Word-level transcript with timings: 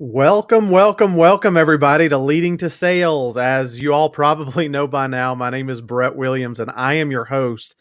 Welcome, 0.00 0.70
welcome, 0.70 1.16
welcome, 1.16 1.56
everybody, 1.56 2.08
to 2.08 2.18
Leading 2.18 2.56
to 2.58 2.70
Sales. 2.70 3.36
As 3.36 3.82
you 3.82 3.92
all 3.92 4.08
probably 4.08 4.68
know 4.68 4.86
by 4.86 5.08
now, 5.08 5.34
my 5.34 5.50
name 5.50 5.68
is 5.68 5.80
Brett 5.80 6.14
Williams 6.14 6.60
and 6.60 6.70
I 6.76 6.94
am 6.94 7.10
your 7.10 7.24
host. 7.24 7.74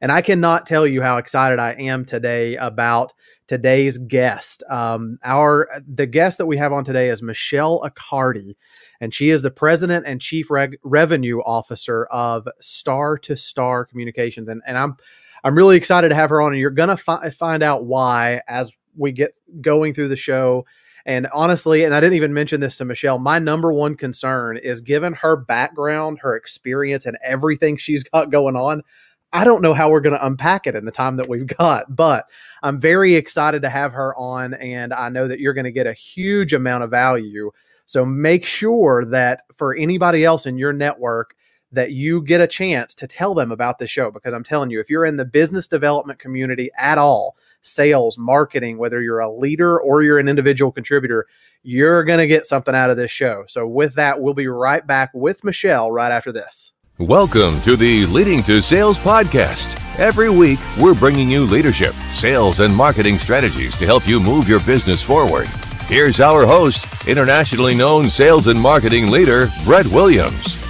And 0.00 0.12
I 0.12 0.22
cannot 0.22 0.66
tell 0.66 0.86
you 0.86 1.02
how 1.02 1.16
excited 1.16 1.58
I 1.58 1.72
am 1.72 2.04
today 2.04 2.54
about 2.54 3.12
today's 3.48 3.98
guest. 3.98 4.62
Um, 4.70 5.18
our 5.24 5.68
the 5.92 6.06
guest 6.06 6.38
that 6.38 6.46
we 6.46 6.56
have 6.58 6.72
on 6.72 6.84
today 6.84 7.10
is 7.10 7.22
Michelle 7.22 7.80
Accardi, 7.80 8.54
and 9.00 9.12
she 9.12 9.30
is 9.30 9.42
the 9.42 9.50
president 9.50 10.06
and 10.06 10.20
chief 10.20 10.52
reg- 10.52 10.78
revenue 10.84 11.40
officer 11.40 12.04
of 12.04 12.46
Star 12.60 13.18
to 13.18 13.36
Star 13.36 13.84
Communications. 13.84 14.46
And, 14.48 14.62
and 14.64 14.78
I'm 14.78 14.96
I'm 15.42 15.56
really 15.56 15.76
excited 15.76 16.10
to 16.10 16.14
have 16.14 16.30
her 16.30 16.40
on, 16.40 16.52
and 16.52 16.60
you're 16.60 16.70
gonna 16.70 16.96
fi- 16.96 17.30
find 17.30 17.64
out 17.64 17.84
why 17.84 18.42
as 18.46 18.76
we 18.96 19.10
get 19.10 19.34
going 19.60 19.92
through 19.92 20.08
the 20.08 20.16
show 20.16 20.64
and 21.06 21.26
honestly, 21.32 21.84
and 21.84 21.94
I 21.94 22.00
didn't 22.00 22.16
even 22.16 22.32
mention 22.32 22.60
this 22.60 22.76
to 22.76 22.84
Michelle, 22.84 23.18
my 23.18 23.38
number 23.38 23.72
one 23.72 23.94
concern 23.94 24.56
is 24.56 24.80
given 24.80 25.12
her 25.14 25.36
background, 25.36 26.18
her 26.20 26.34
experience, 26.34 27.04
and 27.04 27.18
everything 27.22 27.76
she's 27.76 28.04
got 28.04 28.30
going 28.30 28.56
on. 28.56 28.82
I 29.32 29.44
don't 29.44 29.62
know 29.62 29.74
how 29.74 29.90
we're 29.90 30.00
going 30.00 30.16
to 30.16 30.26
unpack 30.26 30.66
it 30.66 30.76
in 30.76 30.84
the 30.84 30.92
time 30.92 31.16
that 31.16 31.28
we've 31.28 31.46
got, 31.58 31.94
but 31.94 32.26
I'm 32.62 32.80
very 32.80 33.16
excited 33.16 33.62
to 33.62 33.68
have 33.68 33.92
her 33.92 34.16
on. 34.16 34.54
And 34.54 34.94
I 34.94 35.08
know 35.08 35.28
that 35.28 35.40
you're 35.40 35.54
going 35.54 35.64
to 35.64 35.72
get 35.72 35.86
a 35.86 35.92
huge 35.92 36.54
amount 36.54 36.84
of 36.84 36.90
value. 36.90 37.50
So 37.86 38.06
make 38.06 38.46
sure 38.46 39.04
that 39.06 39.42
for 39.54 39.76
anybody 39.76 40.24
else 40.24 40.46
in 40.46 40.56
your 40.56 40.72
network, 40.72 41.34
that 41.72 41.90
you 41.90 42.22
get 42.22 42.40
a 42.40 42.46
chance 42.46 42.94
to 42.94 43.06
tell 43.06 43.34
them 43.34 43.50
about 43.50 43.78
the 43.78 43.88
show 43.88 44.10
because 44.10 44.32
I'm 44.32 44.44
telling 44.44 44.70
you, 44.70 44.80
if 44.80 44.88
you're 44.88 45.04
in 45.04 45.16
the 45.16 45.24
business 45.24 45.66
development 45.66 46.18
community 46.20 46.70
at 46.78 46.96
all, 46.96 47.36
sales, 47.64 48.16
marketing, 48.16 48.78
whether 48.78 49.00
you're 49.00 49.20
a 49.20 49.32
leader 49.32 49.80
or 49.80 50.02
you're 50.02 50.18
an 50.18 50.28
individual 50.28 50.70
contributor, 50.70 51.26
you're 51.62 52.04
going 52.04 52.18
to 52.18 52.26
get 52.26 52.46
something 52.46 52.74
out 52.74 52.90
of 52.90 52.96
this 52.96 53.10
show. 53.10 53.44
So, 53.48 53.66
with 53.66 53.94
that, 53.94 54.20
we'll 54.20 54.34
be 54.34 54.46
right 54.48 54.86
back 54.86 55.10
with 55.14 55.42
Michelle 55.42 55.90
right 55.90 56.12
after 56.12 56.30
this. 56.30 56.72
Welcome 56.98 57.60
to 57.62 57.74
the 57.74 58.06
Leading 58.06 58.42
to 58.44 58.60
Sales 58.60 59.00
podcast. 59.00 59.80
Every 59.98 60.30
week, 60.30 60.60
we're 60.78 60.94
bringing 60.94 61.28
you 61.28 61.44
leadership, 61.44 61.92
sales, 62.12 62.60
and 62.60 62.74
marketing 62.74 63.18
strategies 63.18 63.76
to 63.78 63.86
help 63.86 64.06
you 64.06 64.20
move 64.20 64.48
your 64.48 64.60
business 64.60 65.02
forward. 65.02 65.48
Here's 65.88 66.20
our 66.20 66.46
host, 66.46 66.86
internationally 67.08 67.74
known 67.74 68.08
sales 68.08 68.46
and 68.46 68.60
marketing 68.60 69.10
leader, 69.10 69.50
Brett 69.64 69.86
Williams. 69.86 70.63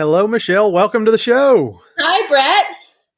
Hello, 0.00 0.26
Michelle. 0.26 0.72
Welcome 0.72 1.04
to 1.04 1.10
the 1.10 1.18
show. 1.18 1.78
Hi, 1.98 2.26
Brett. 2.26 2.64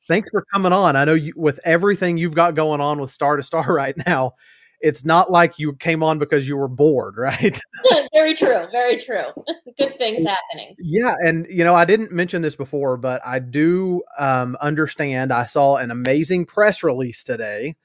Thanks 0.09 0.29
for 0.31 0.45
coming 0.53 0.73
on. 0.73 0.97
I 0.97 1.05
know 1.05 1.15
you, 1.15 1.33
with 1.37 1.61
everything 1.65 2.17
you've 2.17 2.35
got 2.35 2.57
going 2.57 2.81
on 2.81 2.99
with 2.99 3.13
Star 3.13 3.37
to 3.37 3.45
Star 3.45 3.63
right 3.73 3.95
now, 4.05 4.33
it's 4.81 5.05
not 5.05 5.31
like 5.31 5.61
you 5.61 5.75
came 5.75 6.03
on 6.03 6.19
because 6.19 6.49
you 6.49 6.57
were 6.57 6.67
bored, 6.67 7.15
right? 7.19 7.61
very 8.13 8.35
true. 8.35 8.67
Very 8.73 8.97
true. 8.97 9.27
Good 9.79 9.97
things 9.97 10.27
happening. 10.27 10.75
Yeah. 10.81 11.15
And, 11.21 11.47
you 11.49 11.63
know, 11.63 11.77
I 11.77 11.85
didn't 11.85 12.11
mention 12.11 12.43
this 12.43 12.57
before, 12.57 12.97
but 12.97 13.23
I 13.25 13.39
do 13.39 14.03
um, 14.19 14.57
understand. 14.61 15.33
I 15.33 15.47
saw 15.47 15.77
an 15.77 15.93
amazing 15.93 16.47
press 16.47 16.83
release 16.83 17.23
today, 17.23 17.77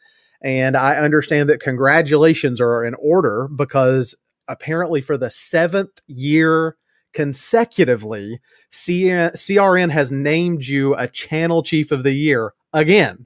and 0.41 0.75
I 0.75 0.95
understand 0.95 1.51
that 1.51 1.59
congratulations 1.59 2.59
are 2.59 2.83
in 2.83 2.95
order 2.95 3.47
because 3.47 4.15
apparently 4.47 5.03
for 5.03 5.19
the 5.19 5.29
seventh 5.29 5.99
year 6.07 6.77
consecutively, 7.17 8.39
CRN 8.71 9.89
has 9.89 10.11
named 10.11 10.67
you 10.67 10.93
a 10.93 11.07
channel 11.07 11.63
chief 11.63 11.91
of 11.91 12.03
the 12.03 12.11
year 12.11 12.53
again. 12.73 13.25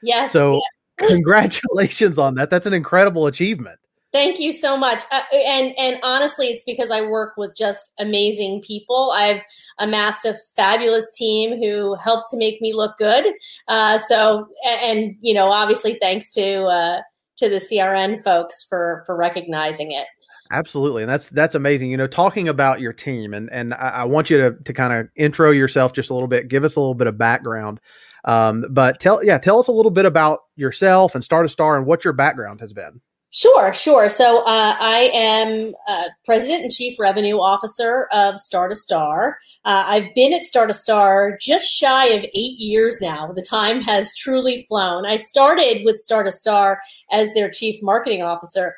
Yes. 0.00 0.30
So, 0.30 0.60
yes. 1.00 1.08
congratulations 1.10 2.20
on 2.20 2.36
that. 2.36 2.50
That's 2.50 2.66
an 2.66 2.72
incredible 2.72 3.26
achievement. 3.26 3.80
Thank 4.12 4.38
you 4.38 4.52
so 4.52 4.76
much. 4.76 5.02
Uh, 5.10 5.22
and 5.34 5.76
and 5.76 5.98
honestly, 6.04 6.48
it's 6.48 6.62
because 6.62 6.92
I 6.92 7.00
work 7.00 7.32
with 7.36 7.56
just 7.56 7.90
amazing 7.98 8.62
people. 8.62 9.10
I've 9.12 9.40
amassed 9.80 10.24
a 10.24 10.36
fabulous 10.54 11.10
team 11.10 11.58
who 11.58 11.96
helped 11.96 12.28
to 12.28 12.36
make 12.36 12.60
me 12.60 12.72
look 12.72 12.96
good. 12.96 13.24
Uh, 13.66 13.98
so, 13.98 14.46
and 14.64 15.16
you 15.20 15.34
know, 15.34 15.50
obviously, 15.50 15.98
thanks 16.00 16.30
to 16.32 16.64
uh, 16.66 17.00
to 17.38 17.48
the 17.48 17.56
CRN 17.56 18.22
folks 18.22 18.62
for 18.62 19.02
for 19.04 19.16
recognizing 19.16 19.90
it. 19.90 20.06
Absolutely, 20.52 21.02
and 21.02 21.10
that's 21.10 21.30
that's 21.30 21.54
amazing. 21.54 21.90
You 21.90 21.96
know, 21.96 22.06
talking 22.06 22.46
about 22.46 22.78
your 22.78 22.92
team, 22.92 23.32
and 23.32 23.50
and 23.50 23.72
I, 23.72 23.88
I 23.88 24.04
want 24.04 24.28
you 24.28 24.36
to 24.36 24.52
to 24.52 24.72
kind 24.74 24.92
of 24.92 25.08
intro 25.16 25.50
yourself 25.50 25.94
just 25.94 26.10
a 26.10 26.14
little 26.14 26.28
bit, 26.28 26.48
give 26.48 26.62
us 26.62 26.76
a 26.76 26.80
little 26.80 26.94
bit 26.94 27.06
of 27.06 27.16
background. 27.16 27.80
Um, 28.26 28.66
but 28.70 29.00
tell 29.00 29.24
yeah, 29.24 29.38
tell 29.38 29.58
us 29.58 29.68
a 29.68 29.72
little 29.72 29.90
bit 29.90 30.04
about 30.04 30.40
yourself 30.56 31.14
and 31.14 31.24
Star 31.24 31.42
to 31.42 31.48
Star 31.48 31.78
and 31.78 31.86
what 31.86 32.04
your 32.04 32.12
background 32.12 32.60
has 32.60 32.74
been. 32.74 33.00
Sure, 33.34 33.72
sure. 33.72 34.10
So 34.10 34.40
uh, 34.40 34.76
I 34.78 35.10
am 35.14 35.72
uh, 35.88 36.04
President 36.26 36.64
and 36.64 36.70
Chief 36.70 37.00
Revenue 37.00 37.40
Officer 37.40 38.06
of 38.12 38.38
Star 38.38 38.68
to 38.68 38.76
Star. 38.76 39.38
Uh, 39.64 39.84
I've 39.86 40.14
been 40.14 40.34
at 40.34 40.42
Star 40.42 40.66
to 40.66 40.74
Star 40.74 41.38
just 41.40 41.66
shy 41.66 42.08
of 42.08 42.24
eight 42.24 42.58
years 42.58 42.98
now. 43.00 43.32
The 43.32 43.40
time 43.40 43.80
has 43.80 44.14
truly 44.14 44.66
flown. 44.68 45.06
I 45.06 45.16
started 45.16 45.80
with 45.82 45.96
Star 45.96 46.24
to 46.24 46.30
Star 46.30 46.82
as 47.10 47.32
their 47.32 47.50
Chief 47.50 47.82
Marketing 47.82 48.22
Officer 48.22 48.74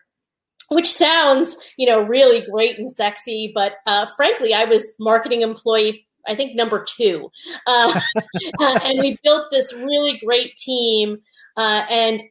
which 0.69 0.91
sounds 0.91 1.57
you 1.77 1.87
know 1.87 2.03
really 2.03 2.41
great 2.51 2.79
and 2.79 2.91
sexy 2.91 3.53
but 3.55 3.75
uh, 3.87 4.07
frankly 4.17 4.55
i 4.55 4.65
was 4.65 4.95
marketing 4.99 5.43
employee 5.43 6.07
i 6.27 6.35
think 6.35 6.55
number 6.55 6.85
two. 6.85 7.31
Uh, 7.67 8.01
uh, 8.61 8.79
and 8.83 9.01
we 9.01 9.19
built 9.23 9.51
this 9.51 9.73
really 9.75 10.19
great 10.25 10.57
team 10.57 11.19
uh, 11.57 11.85
and 11.91 12.23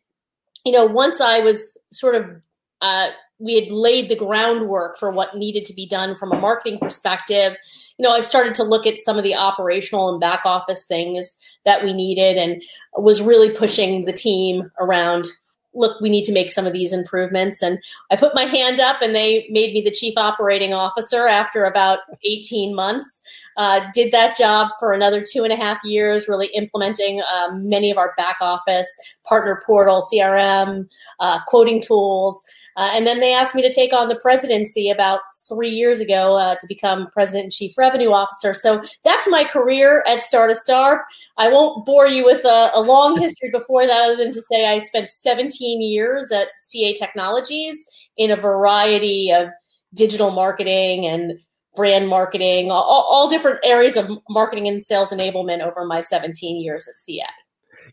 you 0.66 0.72
know 0.72 0.86
once 0.86 1.22
i 1.22 1.40
was 1.40 1.78
sort 1.92 2.16
of 2.16 2.34
uh, 2.82 3.08
we 3.40 3.56
had 3.56 3.72
laid 3.72 4.10
the 4.10 4.16
groundwork 4.16 4.98
for 4.98 5.10
what 5.10 5.36
needed 5.36 5.66
to 5.66 5.74
be 5.74 5.88
done 5.88 6.16
from 6.16 6.32
a 6.32 6.40
marketing 6.40 6.80
perspective 6.80 7.56
you 7.98 8.04
know 8.04 8.12
i 8.12 8.20
started 8.20 8.54
to 8.54 8.64
look 8.64 8.88
at 8.88 8.98
some 8.98 9.18
of 9.18 9.24
the 9.24 9.36
operational 9.36 10.10
and 10.10 10.20
back 10.20 10.46
office 10.46 10.86
things 10.86 11.36
that 11.66 11.84
we 11.84 11.94
needed 11.94 12.38
and 12.38 12.62
was 12.98 13.22
really 13.22 13.50
pushing 13.50 14.06
the 14.06 14.14
team 14.14 14.72
around 14.80 15.26
look, 15.74 16.00
we 16.02 16.10
need 16.10 16.24
to 16.24 16.32
make 16.32 16.52
some 16.52 16.66
of 16.66 16.74
these 16.74 16.94
improvements. 16.94 17.62
And 17.62 17.80
I 18.12 18.16
put 18.16 18.36
my 18.36 18.44
hand 18.44 18.80
up 18.80 19.02
and 19.02 19.16
they 19.16 19.48
made 19.50 19.74
me 19.74 19.82
the 19.82 19.92
chief 19.92 20.18
operating 20.18 20.74
officer 20.74 21.28
after 21.28 21.66
about 21.66 22.00
18 22.24 22.76
months. 22.76 23.22
Uh, 23.58 23.82
did 23.94 24.12
that 24.12 24.38
job 24.38 24.70
for 24.80 24.94
another 24.94 25.24
two 25.24 25.44
and 25.44 25.54
a 25.54 25.56
half 25.56 25.84
years, 25.84 26.28
really 26.28 26.48
implementing 26.48 27.22
um, 27.34 27.68
many 27.68 27.92
of 27.92 27.98
our 27.98 28.14
back 28.18 28.38
office, 28.42 28.88
partner 29.28 29.62
portal, 29.66 30.02
CRM, 30.02 30.88
uh, 31.20 31.40
quoting 31.48 31.82
tools. 31.82 32.44
Uh, 32.76 32.90
and 32.94 33.06
then 33.06 33.20
they 33.20 33.34
asked 33.34 33.56
me 33.56 33.62
to 33.62 33.72
take 33.72 33.94
on 33.94 34.08
the 34.08 34.16
presidency 34.16 34.90
about 34.90 35.22
three 35.48 35.70
years 35.70 36.00
ago 36.00 36.38
uh, 36.38 36.56
to 36.56 36.68
become 36.68 37.08
president 37.12 37.44
and 37.44 37.52
chief 37.52 37.78
revenue 37.78 38.12
officer. 38.12 38.54
So 38.54 38.84
that's 39.04 39.28
my 39.30 39.44
career 39.44 40.04
at 40.08 40.24
Star 40.24 40.48
to 40.48 40.56
Star. 40.56 41.06
I 41.38 41.50
won't 41.50 41.86
bore 41.86 42.08
you 42.08 42.24
with 42.24 42.44
a, 42.46 42.72
a 42.74 42.82
long 42.82 43.20
history 43.20 43.50
before 43.52 43.86
that, 43.86 44.04
other 44.04 44.16
than 44.16 44.32
to 44.32 44.42
say 44.42 44.68
I 44.68 44.80
spent 44.80 45.10
17 45.10 45.82
years 45.82 46.32
at 46.32 46.50
CA 46.56 46.94
Technologies 46.94 47.86
in 48.18 48.32
a 48.32 48.36
variety 48.36 49.32
of 49.32 49.50
digital 49.94 50.32
marketing 50.32 51.06
and 51.06 51.34
brand 51.76 52.08
marketing, 52.08 52.72
all, 52.72 52.84
all 52.84 53.30
different 53.30 53.60
areas 53.64 53.98
of 53.98 54.10
marketing 54.30 54.68
and 54.68 54.84
sales 54.84 55.12
enablement 55.12 55.62
over 55.62 55.86
my 55.86 56.02
17 56.02 56.62
years 56.62 56.88
at 56.88 56.98
CA. 56.98 57.26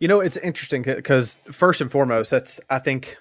You 0.01 0.09
know, 0.09 0.21
it's 0.21 0.37
interesting 0.39 0.83
because 0.83 1.39
first 1.51 1.81
and 1.81 1.91
foremost, 1.91 2.31
that's 2.31 2.61
I 2.71 2.79
think 2.79 3.17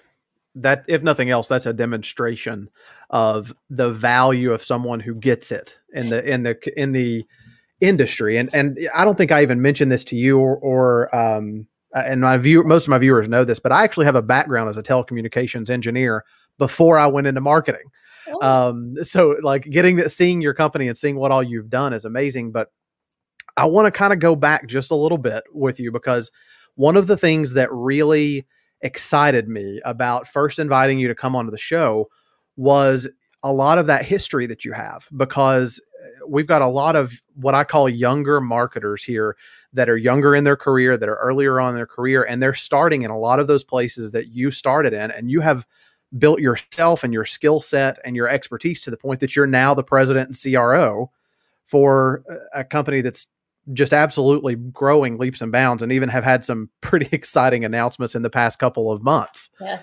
that 0.54 0.84
if 0.88 1.02
nothing 1.02 1.30
else 1.30 1.48
that's 1.48 1.66
a 1.66 1.72
demonstration 1.72 2.68
of 3.10 3.54
the 3.68 3.90
value 3.90 4.52
of 4.52 4.64
someone 4.64 5.00
who 5.00 5.14
gets 5.14 5.52
it 5.52 5.76
in 5.92 6.10
the 6.10 6.24
in 6.28 6.42
the 6.42 6.80
in 6.80 6.92
the 6.92 7.24
industry 7.80 8.36
and 8.36 8.50
and 8.52 8.78
i 8.94 9.04
don't 9.04 9.16
think 9.16 9.32
i 9.32 9.42
even 9.42 9.62
mentioned 9.62 9.90
this 9.90 10.04
to 10.04 10.16
you 10.16 10.38
or, 10.38 10.56
or 10.58 11.14
um 11.14 11.66
and 11.94 12.20
my 12.20 12.36
view 12.36 12.62
most 12.64 12.84
of 12.84 12.88
my 12.88 12.98
viewers 12.98 13.28
know 13.28 13.44
this 13.44 13.58
but 13.58 13.72
i 13.72 13.84
actually 13.84 14.04
have 14.04 14.16
a 14.16 14.22
background 14.22 14.68
as 14.68 14.76
a 14.76 14.82
telecommunications 14.82 15.70
engineer 15.70 16.24
before 16.58 16.98
i 16.98 17.06
went 17.06 17.26
into 17.26 17.40
marketing 17.40 17.90
oh. 18.28 18.68
um 18.68 18.96
so 19.02 19.36
like 19.42 19.64
getting 19.70 19.96
that 19.96 20.10
seeing 20.10 20.40
your 20.40 20.54
company 20.54 20.88
and 20.88 20.98
seeing 20.98 21.16
what 21.16 21.30
all 21.30 21.42
you've 21.42 21.70
done 21.70 21.92
is 21.92 22.04
amazing 22.04 22.52
but 22.52 22.70
i 23.56 23.64
want 23.64 23.86
to 23.86 23.90
kind 23.90 24.12
of 24.12 24.18
go 24.18 24.36
back 24.36 24.66
just 24.66 24.90
a 24.90 24.96
little 24.96 25.18
bit 25.18 25.42
with 25.52 25.80
you 25.80 25.90
because 25.90 26.30
one 26.74 26.96
of 26.96 27.06
the 27.06 27.16
things 27.16 27.52
that 27.52 27.72
really 27.72 28.46
excited 28.82 29.48
me 29.48 29.80
about 29.84 30.26
first 30.26 30.58
inviting 30.58 30.98
you 30.98 31.08
to 31.08 31.14
come 31.14 31.36
onto 31.36 31.50
the 31.50 31.58
show 31.58 32.08
was 32.56 33.08
a 33.42 33.52
lot 33.52 33.78
of 33.78 33.86
that 33.86 34.04
history 34.04 34.46
that 34.46 34.64
you 34.64 34.72
have 34.72 35.06
because 35.16 35.80
uh, 36.02 36.26
we've 36.26 36.46
got 36.46 36.62
a 36.62 36.66
lot 36.66 36.96
of 36.96 37.12
what 37.34 37.54
I 37.54 37.64
call 37.64 37.88
younger 37.88 38.40
marketers 38.40 39.02
here 39.02 39.36
that 39.72 39.88
are 39.88 39.96
younger 39.96 40.34
in 40.34 40.44
their 40.44 40.56
career, 40.56 40.96
that 40.96 41.08
are 41.08 41.16
earlier 41.16 41.60
on 41.60 41.74
their 41.74 41.86
career, 41.86 42.24
and 42.24 42.42
they're 42.42 42.54
starting 42.54 43.02
in 43.02 43.10
a 43.10 43.18
lot 43.18 43.40
of 43.40 43.46
those 43.46 43.64
places 43.64 44.10
that 44.10 44.28
you 44.28 44.50
started 44.50 44.92
in, 44.92 45.10
and 45.12 45.30
you 45.30 45.40
have 45.40 45.66
built 46.18 46.40
yourself 46.40 47.04
and 47.04 47.12
your 47.12 47.24
skill 47.24 47.60
set 47.60 47.98
and 48.04 48.16
your 48.16 48.28
expertise 48.28 48.82
to 48.82 48.90
the 48.90 48.96
point 48.96 49.20
that 49.20 49.36
you're 49.36 49.46
now 49.46 49.74
the 49.74 49.84
president 49.84 50.28
and 50.28 50.54
CRO 50.54 51.10
for 51.66 52.24
a 52.52 52.64
company 52.64 53.00
that's 53.00 53.28
just 53.72 53.92
absolutely 53.92 54.56
growing 54.56 55.18
leaps 55.18 55.40
and 55.40 55.52
bounds, 55.52 55.82
and 55.82 55.92
even 55.92 56.08
have 56.08 56.24
had 56.24 56.44
some 56.44 56.70
pretty 56.80 57.08
exciting 57.12 57.64
announcements 57.64 58.14
in 58.14 58.22
the 58.22 58.30
past 58.30 58.58
couple 58.58 58.90
of 58.90 59.02
months. 59.02 59.50
Yeah. 59.60 59.82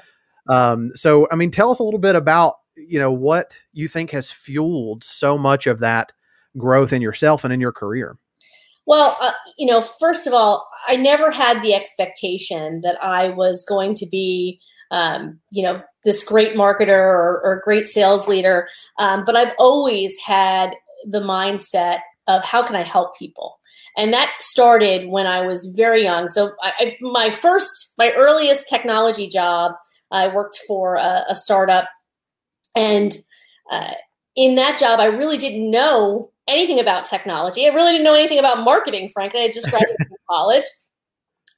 Um, 0.49 0.91
so, 0.95 1.27
I 1.31 1.35
mean, 1.35 1.51
tell 1.51 1.71
us 1.71 1.79
a 1.79 1.83
little 1.83 1.99
bit 1.99 2.15
about 2.15 2.55
you 2.75 2.99
know 2.99 3.11
what 3.11 3.51
you 3.73 3.87
think 3.87 4.11
has 4.11 4.31
fueled 4.31 5.03
so 5.03 5.37
much 5.37 5.67
of 5.67 5.79
that 5.79 6.11
growth 6.57 6.93
in 6.93 7.01
yourself 7.01 7.43
and 7.43 7.53
in 7.53 7.59
your 7.59 7.71
career. 7.71 8.17
Well, 8.85 9.17
uh, 9.21 9.33
you 9.57 9.67
know, 9.67 9.81
first 9.81 10.27
of 10.27 10.33
all, 10.33 10.67
I 10.87 10.95
never 10.95 11.29
had 11.29 11.61
the 11.61 11.73
expectation 11.73 12.81
that 12.81 12.97
I 13.03 13.29
was 13.29 13.65
going 13.67 13.95
to 13.95 14.05
be, 14.05 14.61
um, 14.91 15.39
you 15.51 15.61
know, 15.61 15.81
this 16.05 16.23
great 16.23 16.55
marketer 16.55 16.89
or, 16.89 17.41
or 17.43 17.61
great 17.65 17.89
sales 17.89 18.29
leader. 18.29 18.69
Um, 18.97 19.25
but 19.25 19.35
I've 19.35 19.53
always 19.59 20.17
had 20.25 20.71
the 21.05 21.19
mindset 21.19 21.99
of 22.27 22.45
how 22.45 22.63
can 22.63 22.77
I 22.77 22.83
help 22.83 23.17
people? 23.17 23.59
And 23.97 24.13
that 24.13 24.31
started 24.39 25.09
when 25.09 25.25
I 25.25 25.41
was 25.41 25.73
very 25.75 26.03
young. 26.03 26.27
So 26.27 26.51
I, 26.61 26.97
my 27.01 27.31
first, 27.31 27.95
my 27.97 28.11
earliest 28.15 28.69
technology 28.69 29.27
job, 29.27 29.73
I 30.11 30.27
worked 30.27 30.59
for 30.67 30.95
a, 30.95 31.25
a 31.29 31.35
startup, 31.35 31.89
and 32.75 33.17
uh, 33.71 33.91
in 34.35 34.55
that 34.55 34.77
job, 34.77 34.99
I 34.99 35.07
really 35.07 35.37
didn't 35.37 35.69
know 35.69 36.29
anything 36.47 36.79
about 36.79 37.05
technology. 37.05 37.65
I 37.65 37.73
really 37.73 37.91
didn't 37.91 38.05
know 38.05 38.13
anything 38.13 38.39
about 38.39 38.63
marketing. 38.63 39.09
Frankly, 39.13 39.41
I 39.41 39.49
just 39.49 39.69
graduated 39.69 39.97
from 39.97 40.17
college, 40.29 40.63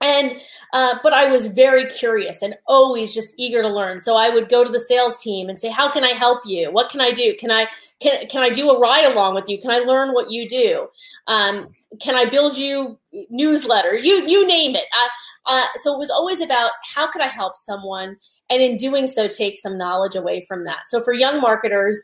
and 0.02 0.32
uh, 0.74 0.98
but 1.04 1.14
I 1.14 1.26
was 1.26 1.48
very 1.48 1.86
curious 1.86 2.42
and 2.42 2.56
always 2.68 3.14
just 3.14 3.36
eager 3.38 3.62
to 3.62 3.68
learn. 3.68 4.00
So 4.00 4.16
I 4.16 4.30
would 4.30 4.48
go 4.50 4.64
to 4.64 4.72
the 4.72 4.80
sales 4.80 5.22
team 5.22 5.50
and 5.50 5.60
say, 5.60 5.70
"How 5.70 5.92
can 5.92 6.06
I 6.06 6.10
help 6.10 6.40
you? 6.46 6.72
What 6.72 6.90
can 6.90 7.02
I 7.02 7.12
do? 7.12 7.36
Can 7.38 7.52
I 7.52 7.68
can 8.00 8.28
can 8.28 8.44
I 8.44 8.50
do 8.50 8.70
a 8.70 8.80
ride 8.80 9.06
along 9.06 9.36
with 9.36 9.46
you? 9.48 9.58
Can 9.58 9.72
I 9.72 9.80
learn 9.80 10.14
what 10.14 10.32
you 10.32 10.48
do? 10.48 10.88
Um, 11.28 11.70
can 12.02 12.16
I 12.16 12.26
build 12.26 12.58
you 12.58 13.00
newsletter? 13.30 13.98
You 13.98 14.28
you 14.28 14.46
name 14.48 14.76
it." 14.76 14.86
Uh, 14.98 15.08
uh, 15.46 15.66
so 15.76 15.94
it 15.94 16.00
was 16.00 16.10
always 16.10 16.42
about 16.42 16.72
how 16.96 17.10
could 17.10 17.22
I 17.22 17.28
help 17.28 17.56
someone, 17.56 18.18
and 18.50 18.62
in 18.62 18.78
doing 18.78 19.08
so, 19.08 19.28
take 19.28 19.58
some 19.58 19.78
knowledge 19.78 20.16
away 20.16 20.44
from 20.48 20.66
that. 20.66 20.88
So 20.88 21.02
for 21.02 21.14
young 21.14 21.42
marketers, 21.42 21.98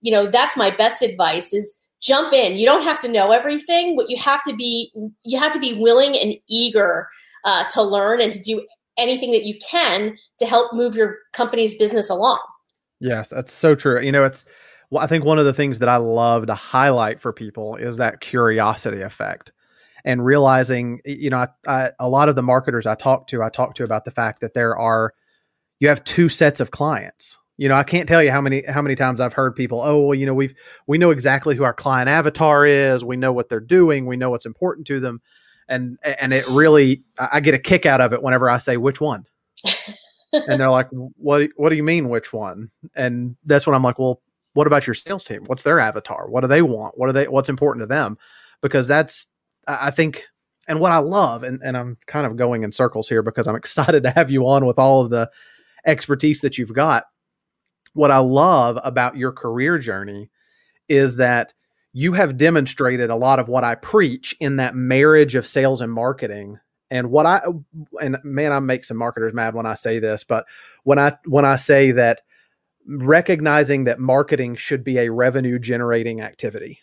you 0.00 0.12
know, 0.12 0.26
that's 0.26 0.56
my 0.56 0.70
best 0.70 1.02
advice: 1.02 1.52
is 1.52 1.76
jump 2.00 2.32
in. 2.32 2.56
You 2.56 2.66
don't 2.66 2.82
have 2.82 3.00
to 3.00 3.08
know 3.08 3.30
everything, 3.32 3.96
but 3.96 4.10
you 4.10 4.16
have 4.18 4.42
to 4.44 4.54
be 4.54 4.92
you 5.24 5.38
have 5.38 5.52
to 5.52 5.60
be 5.60 5.74
willing 5.74 6.16
and 6.16 6.34
eager 6.48 7.08
uh, 7.44 7.64
to 7.70 7.82
learn 7.82 8.20
and 8.20 8.32
to 8.32 8.40
do 8.40 8.66
anything 8.98 9.32
that 9.32 9.44
you 9.44 9.58
can 9.58 10.16
to 10.38 10.46
help 10.46 10.72
move 10.74 10.94
your 10.94 11.16
company's 11.32 11.74
business 11.74 12.10
along. 12.10 12.40
Yes, 13.00 13.30
that's 13.30 13.52
so 13.52 13.74
true. 13.74 14.00
You 14.00 14.12
know, 14.12 14.24
it's 14.24 14.44
well, 14.92 15.02
I 15.02 15.06
think 15.06 15.24
one 15.24 15.38
of 15.38 15.46
the 15.46 15.54
things 15.54 15.78
that 15.78 15.88
I 15.88 15.96
love 15.96 16.48
to 16.48 16.54
highlight 16.54 17.18
for 17.18 17.32
people 17.32 17.76
is 17.76 17.96
that 17.96 18.20
curiosity 18.20 19.00
effect 19.00 19.50
and 20.04 20.22
realizing, 20.22 21.00
you 21.06 21.30
know, 21.30 21.38
I, 21.38 21.48
I, 21.66 21.90
a 21.98 22.10
lot 22.10 22.28
of 22.28 22.36
the 22.36 22.42
marketers 22.42 22.84
I 22.84 22.94
talk 22.94 23.26
to, 23.28 23.42
I 23.42 23.48
talk 23.48 23.74
to 23.76 23.84
about 23.84 24.04
the 24.04 24.10
fact 24.10 24.42
that 24.42 24.52
there 24.52 24.76
are, 24.76 25.14
you 25.80 25.88
have 25.88 26.04
two 26.04 26.28
sets 26.28 26.60
of 26.60 26.72
clients. 26.72 27.38
You 27.56 27.70
know, 27.70 27.74
I 27.74 27.84
can't 27.84 28.06
tell 28.06 28.22
you 28.22 28.30
how 28.30 28.42
many 28.42 28.64
how 28.68 28.82
many 28.82 28.94
times 28.94 29.18
I've 29.18 29.32
heard 29.32 29.56
people, 29.56 29.80
oh, 29.80 30.00
well, 30.00 30.18
you 30.18 30.26
know, 30.26 30.34
we've 30.34 30.54
we 30.86 30.98
know 30.98 31.10
exactly 31.10 31.56
who 31.56 31.64
our 31.64 31.72
client 31.72 32.10
avatar 32.10 32.66
is, 32.66 33.02
we 33.02 33.16
know 33.16 33.32
what 33.32 33.48
they're 33.48 33.60
doing, 33.60 34.04
we 34.04 34.16
know 34.16 34.28
what's 34.28 34.46
important 34.46 34.86
to 34.88 35.00
them, 35.00 35.22
and 35.68 35.96
and 36.02 36.32
it 36.32 36.46
really 36.48 37.02
I 37.18 37.40
get 37.40 37.54
a 37.54 37.58
kick 37.58 37.86
out 37.86 38.00
of 38.00 38.12
it 38.12 38.22
whenever 38.22 38.50
I 38.50 38.58
say 38.58 38.78
which 38.78 39.00
one, 39.00 39.26
and 40.32 40.60
they're 40.60 40.70
like, 40.70 40.88
what 40.90 41.50
What 41.56 41.70
do 41.70 41.76
you 41.76 41.84
mean 41.84 42.08
which 42.08 42.32
one? 42.32 42.70
And 42.96 43.36
that's 43.44 43.66
when 43.66 43.76
I'm 43.76 43.82
like, 43.82 43.98
well, 43.98 44.20
what 44.54 44.66
about 44.66 44.86
your 44.86 44.94
sales 44.94 45.24
team? 45.24 45.44
What's 45.46 45.62
their 45.62 45.80
avatar? 45.80 46.28
What 46.28 46.42
do 46.42 46.48
they 46.48 46.62
want? 46.62 46.98
What 46.98 47.08
are 47.08 47.12
they? 47.12 47.28
What's 47.28 47.48
important 47.48 47.82
to 47.82 47.86
them? 47.86 48.18
Because 48.60 48.86
that's 48.86 49.26
I 49.66 49.90
think, 49.90 50.24
and 50.68 50.80
what 50.80 50.92
I 50.92 50.98
love, 50.98 51.42
and 51.42 51.60
and 51.62 51.76
I'm 51.76 51.96
kind 52.06 52.26
of 52.26 52.36
going 52.36 52.62
in 52.62 52.72
circles 52.72 53.08
here 53.08 53.22
because 53.22 53.46
I'm 53.46 53.56
excited 53.62 54.02
to 54.02 54.10
have 54.10 54.30
you 54.30 54.46
on 54.48 54.66
with 54.66 54.78
all 54.78 55.02
of 55.02 55.10
the 55.10 55.30
expertise 55.86 56.40
that 56.42 56.58
you've 56.58 56.74
got. 56.74 57.04
What 57.94 58.10
I 58.10 58.18
love 58.18 58.78
about 58.84 59.16
your 59.16 59.32
career 59.32 59.78
journey 59.78 60.30
is 60.88 61.16
that 61.16 61.52
you 61.92 62.12
have 62.14 62.38
demonstrated 62.38 63.10
a 63.10 63.16
lot 63.16 63.38
of 63.38 63.48
what 63.48 63.64
I 63.64 63.74
preach 63.74 64.34
in 64.40 64.56
that 64.56 64.74
marriage 64.74 65.34
of 65.34 65.46
sales 65.46 65.80
and 65.80 65.92
marketing. 65.92 66.58
And 66.90 67.10
what 67.10 67.26
I 67.26 67.42
and 68.00 68.18
man, 68.22 68.52
I 68.52 68.60
make 68.60 68.84
some 68.84 68.98
marketers 68.98 69.32
mad 69.32 69.54
when 69.54 69.66
I 69.66 69.74
say 69.74 69.98
this, 69.98 70.24
but 70.24 70.44
when 70.84 70.98
I 70.98 71.16
when 71.24 71.44
I 71.44 71.56
say 71.56 71.90
that 71.92 72.22
recognizing 72.86 73.84
that 73.84 73.98
marketing 73.98 74.56
should 74.56 74.84
be 74.84 74.98
a 74.98 75.12
revenue 75.12 75.58
generating 75.58 76.20
activity 76.20 76.80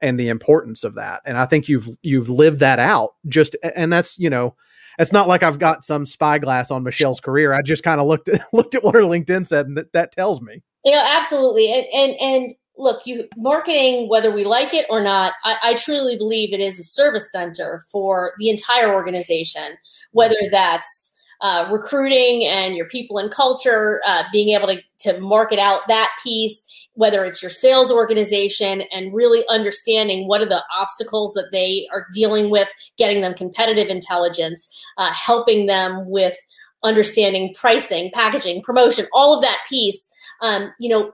and 0.00 0.18
the 0.18 0.28
importance 0.28 0.84
of 0.84 0.94
that. 0.94 1.22
And 1.24 1.36
I 1.36 1.46
think 1.46 1.68
you've 1.68 1.88
you've 2.02 2.30
lived 2.30 2.60
that 2.60 2.78
out 2.78 3.14
just 3.26 3.56
and 3.62 3.92
that's, 3.92 4.18
you 4.18 4.30
know, 4.30 4.54
it's 4.98 5.12
not 5.12 5.28
like 5.28 5.42
I've 5.42 5.58
got 5.58 5.84
some 5.84 6.06
spyglass 6.06 6.70
on 6.70 6.82
Michelle's 6.82 7.20
career. 7.20 7.52
I 7.52 7.62
just 7.62 7.82
kind 7.82 8.00
of 8.00 8.06
looked 8.06 8.28
at 8.28 8.46
looked 8.52 8.74
at 8.74 8.84
what 8.84 8.94
her 8.94 9.02
LinkedIn 9.02 9.46
said 9.46 9.66
and 9.66 9.76
that, 9.76 9.92
that 9.92 10.12
tells 10.12 10.40
me. 10.40 10.62
You 10.84 10.94
know, 10.94 11.04
absolutely. 11.04 11.72
And 11.72 11.86
and 11.92 12.20
and 12.20 12.54
look, 12.76 13.06
you 13.06 13.28
marketing, 13.36 14.08
whether 14.08 14.32
we 14.32 14.44
like 14.44 14.72
it 14.72 14.86
or 14.88 15.02
not, 15.02 15.34
I, 15.44 15.56
I, 15.62 15.74
truly 15.74 16.16
believe 16.16 16.52
it 16.52 16.60
is 16.60 16.78
a 16.78 16.84
service 16.84 17.30
center 17.32 17.82
for 17.90 18.34
the 18.38 18.50
entire 18.50 18.94
organization, 18.94 19.76
whether 20.12 20.36
that's 20.52 21.12
uh, 21.40 21.68
recruiting 21.70 22.44
and 22.44 22.74
your 22.74 22.86
people 22.88 23.18
and 23.18 23.30
culture, 23.30 24.00
uh, 24.06 24.24
being 24.32 24.48
able 24.48 24.66
to, 24.66 24.80
to 24.98 25.20
market 25.20 25.58
out 25.58 25.82
that 25.88 26.10
piece, 26.22 26.64
whether 26.94 27.24
it's 27.24 27.40
your 27.40 27.50
sales 27.50 27.92
organization 27.92 28.82
and 28.92 29.14
really 29.14 29.44
understanding 29.48 30.26
what 30.26 30.40
are 30.40 30.48
the 30.48 30.64
obstacles 30.76 31.32
that 31.34 31.50
they 31.52 31.86
are 31.92 32.06
dealing 32.12 32.50
with, 32.50 32.68
getting 32.96 33.20
them 33.20 33.34
competitive 33.34 33.88
intelligence, 33.88 34.68
uh, 34.96 35.12
helping 35.12 35.66
them 35.66 36.08
with 36.08 36.36
understanding 36.82 37.54
pricing, 37.54 38.10
packaging, 38.12 38.62
promotion, 38.62 39.06
all 39.12 39.36
of 39.36 39.42
that 39.42 39.58
piece. 39.68 40.10
Um, 40.40 40.72
you 40.80 40.88
know, 40.88 41.12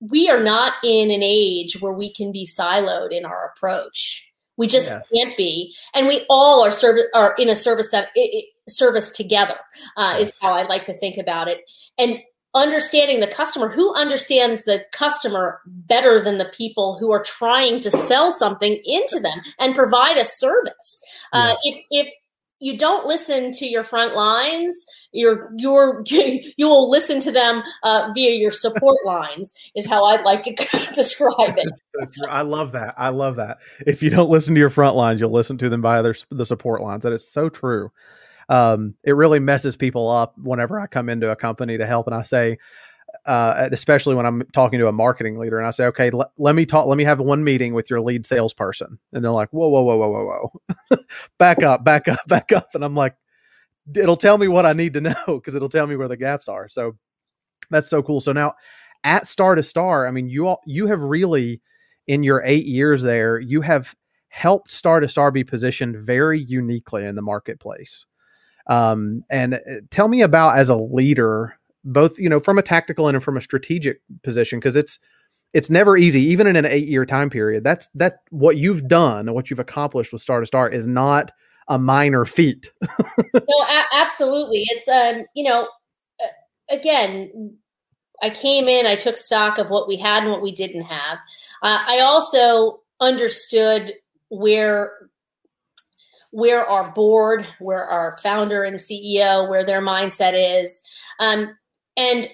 we 0.00 0.28
are 0.28 0.42
not 0.42 0.74
in 0.82 1.10
an 1.10 1.22
age 1.22 1.80
where 1.80 1.92
we 1.92 2.12
can 2.12 2.32
be 2.32 2.46
siloed 2.46 3.12
in 3.12 3.24
our 3.24 3.52
approach. 3.54 4.22
We 4.56 4.66
just 4.66 4.90
yes. 4.90 5.10
can't 5.10 5.36
be, 5.36 5.74
and 5.94 6.06
we 6.06 6.26
all 6.28 6.62
are 6.64 6.70
service 6.70 7.06
are 7.14 7.34
in 7.38 7.48
a 7.48 7.56
service 7.56 7.90
set, 7.90 8.10
service 8.76 9.10
together. 9.10 9.56
Uh, 9.96 10.16
yes. 10.18 10.30
Is 10.30 10.38
how 10.40 10.52
I 10.52 10.64
like 10.66 10.84
to 10.86 10.94
think 10.94 11.16
about 11.16 11.48
it, 11.48 11.58
and 11.98 12.18
understanding 12.54 13.20
the 13.20 13.26
customer. 13.26 13.68
Who 13.68 13.94
understands 13.94 14.64
the 14.64 14.84
customer 14.92 15.60
better 15.66 16.20
than 16.22 16.38
the 16.38 16.52
people 16.56 16.98
who 16.98 17.12
are 17.12 17.22
trying 17.22 17.80
to 17.80 17.90
sell 17.90 18.30
something 18.30 18.80
into 18.84 19.20
them 19.20 19.40
and 19.58 19.74
provide 19.74 20.16
a 20.16 20.24
service? 20.24 21.00
Uh, 21.32 21.54
yes. 21.62 21.76
If 21.90 22.06
if 22.06 22.12
you 22.62 22.78
don't 22.78 23.06
listen 23.06 23.50
to 23.50 23.66
your 23.66 23.82
front 23.82 24.14
lines 24.14 24.86
you're 25.10 25.50
you're 25.56 26.02
you 26.06 26.68
will 26.68 26.88
listen 26.88 27.20
to 27.20 27.32
them 27.32 27.62
uh, 27.82 28.10
via 28.14 28.30
your 28.30 28.50
support 28.50 28.96
lines 29.04 29.52
is 29.74 29.86
how 29.86 30.04
i'd 30.04 30.24
like 30.24 30.42
to 30.42 30.52
describe 30.94 31.58
it 31.58 31.68
so 31.74 32.26
i 32.28 32.42
love 32.42 32.72
that 32.72 32.94
i 32.96 33.08
love 33.08 33.36
that 33.36 33.58
if 33.86 34.02
you 34.02 34.08
don't 34.08 34.30
listen 34.30 34.54
to 34.54 34.60
your 34.60 34.70
front 34.70 34.96
lines 34.96 35.20
you'll 35.20 35.32
listen 35.32 35.58
to 35.58 35.68
them 35.68 35.82
via 35.82 36.02
their, 36.02 36.14
the 36.30 36.46
support 36.46 36.80
lines 36.80 37.02
that 37.02 37.12
is 37.12 37.28
so 37.28 37.48
true 37.48 37.90
um, 38.48 38.94
it 39.04 39.12
really 39.12 39.38
messes 39.38 39.76
people 39.76 40.08
up 40.08 40.36
whenever 40.38 40.80
i 40.80 40.86
come 40.86 41.08
into 41.08 41.30
a 41.30 41.36
company 41.36 41.78
to 41.78 41.86
help 41.86 42.06
and 42.06 42.14
i 42.14 42.22
say 42.22 42.58
uh, 43.26 43.68
especially 43.72 44.14
when 44.14 44.26
I'm 44.26 44.42
talking 44.52 44.78
to 44.78 44.88
a 44.88 44.92
marketing 44.92 45.38
leader 45.38 45.58
and 45.58 45.66
I 45.66 45.70
say, 45.70 45.86
okay, 45.86 46.10
l- 46.12 46.32
let 46.38 46.54
me 46.54 46.66
talk, 46.66 46.86
let 46.86 46.96
me 46.96 47.04
have 47.04 47.20
one 47.20 47.44
meeting 47.44 47.74
with 47.74 47.90
your 47.90 48.00
lead 48.00 48.26
salesperson. 48.26 48.98
And 49.12 49.24
they're 49.24 49.32
like, 49.32 49.50
whoa, 49.50 49.68
whoa, 49.68 49.82
whoa, 49.82 49.96
whoa, 49.96 50.08
whoa, 50.08 50.50
whoa, 50.90 50.98
back 51.38 51.62
up, 51.62 51.84
back 51.84 52.08
up, 52.08 52.20
back 52.26 52.52
up. 52.52 52.74
And 52.74 52.84
I'm 52.84 52.94
like, 52.94 53.14
it'll 53.94 54.16
tell 54.16 54.38
me 54.38 54.48
what 54.48 54.66
I 54.66 54.72
need 54.72 54.94
to 54.94 55.00
know 55.00 55.14
because 55.26 55.54
it'll 55.54 55.68
tell 55.68 55.86
me 55.86 55.96
where 55.96 56.08
the 56.08 56.16
gaps 56.16 56.48
are. 56.48 56.68
So 56.68 56.96
that's 57.70 57.88
so 57.88 58.02
cool. 58.02 58.20
So 58.20 58.32
now 58.32 58.54
at 59.04 59.26
Star 59.26 59.54
to 59.54 59.62
Star, 59.62 60.06
I 60.06 60.10
mean, 60.10 60.28
you 60.28 60.46
all, 60.46 60.60
you 60.66 60.86
have 60.86 61.02
really, 61.02 61.60
in 62.06 62.22
your 62.22 62.42
eight 62.44 62.66
years 62.66 63.02
there, 63.02 63.38
you 63.38 63.60
have 63.60 63.94
helped 64.28 64.72
Star 64.72 65.00
to 65.00 65.08
Star 65.08 65.30
be 65.30 65.44
positioned 65.44 65.96
very 65.96 66.40
uniquely 66.40 67.04
in 67.04 67.14
the 67.14 67.22
marketplace. 67.22 68.06
Um, 68.72 69.24
and 69.28 69.54
uh, 69.54 69.58
tell 69.90 70.08
me 70.08 70.22
about 70.22 70.56
as 70.56 70.68
a 70.68 70.76
leader, 70.76 71.54
both 71.84 72.18
you 72.18 72.28
know 72.28 72.40
from 72.40 72.58
a 72.58 72.62
tactical 72.62 73.08
and 73.08 73.22
from 73.22 73.36
a 73.36 73.40
strategic 73.42 74.00
position 74.22 74.58
because 74.58 74.76
it's 74.76 74.98
it's 75.52 75.68
never 75.68 75.96
easy 75.98 76.22
even 76.22 76.46
in 76.46 76.56
an 76.56 76.64
eight 76.64 76.88
year 76.88 77.04
time 77.04 77.28
period. 77.28 77.64
That's 77.64 77.88
that 77.94 78.20
what 78.30 78.56
you've 78.56 78.88
done 78.88 79.32
what 79.34 79.50
you've 79.50 79.58
accomplished 79.58 80.12
with 80.12 80.22
star 80.22 80.40
to 80.40 80.46
star 80.46 80.70
is 80.70 80.86
not 80.86 81.32
a 81.68 81.78
minor 81.78 82.24
feat. 82.24 82.72
No 83.34 83.64
a- 83.68 83.96
absolutely. 83.96 84.64
It's 84.68 84.88
um 84.88 85.24
you 85.34 85.44
know 85.44 85.68
again 86.70 87.56
i 88.22 88.30
came 88.30 88.68
in 88.68 88.86
i 88.86 88.94
took 88.94 89.16
stock 89.16 89.58
of 89.58 89.68
what 89.68 89.88
we 89.88 89.96
had 89.96 90.22
and 90.22 90.32
what 90.32 90.42
we 90.42 90.52
didn't 90.52 90.82
have. 90.82 91.18
Uh, 91.62 91.80
i 91.86 92.00
also 92.00 92.80
understood 93.00 93.92
where 94.30 95.10
where 96.32 96.66
our 96.66 96.92
board, 96.92 97.46
where 97.60 97.84
our 97.84 98.18
founder 98.22 98.64
and 98.64 98.76
CEO, 98.76 99.48
where 99.48 99.64
their 99.64 99.80
mindset 99.80 100.32
is. 100.34 100.80
Um, 101.20 101.56
and 101.96 102.28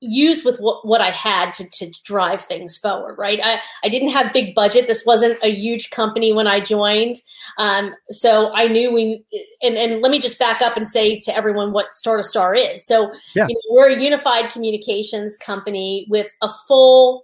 use 0.00 0.44
with 0.44 0.58
what, 0.58 0.86
what 0.86 1.00
I 1.00 1.10
had 1.10 1.52
to, 1.54 1.70
to 1.70 1.90
drive 2.04 2.42
things 2.42 2.76
forward, 2.76 3.16
right? 3.18 3.40
I, 3.42 3.58
I 3.82 3.88
didn't 3.88 4.10
have 4.10 4.32
big 4.32 4.54
budget. 4.54 4.86
This 4.86 5.04
wasn't 5.06 5.38
a 5.42 5.48
huge 5.48 5.90
company 5.90 6.32
when 6.32 6.46
I 6.46 6.60
joined. 6.60 7.16
Um, 7.58 7.94
so 8.08 8.52
I 8.54 8.68
knew 8.68 8.92
we, 8.92 9.24
and, 9.62 9.76
and 9.76 10.02
let 10.02 10.10
me 10.10 10.20
just 10.20 10.38
back 10.38 10.60
up 10.60 10.76
and 10.76 10.86
say 10.86 11.18
to 11.20 11.34
everyone 11.34 11.72
what 11.72 11.94
Star 11.94 12.18
to 12.18 12.22
Star 12.22 12.54
is. 12.54 12.86
So 12.86 13.12
yeah. 13.34 13.46
you 13.48 13.54
know, 13.54 13.74
we're 13.74 13.90
a 13.90 14.02
unified 14.02 14.50
communications 14.50 15.38
company 15.38 16.06
with 16.10 16.28
a 16.42 16.48
full 16.68 17.22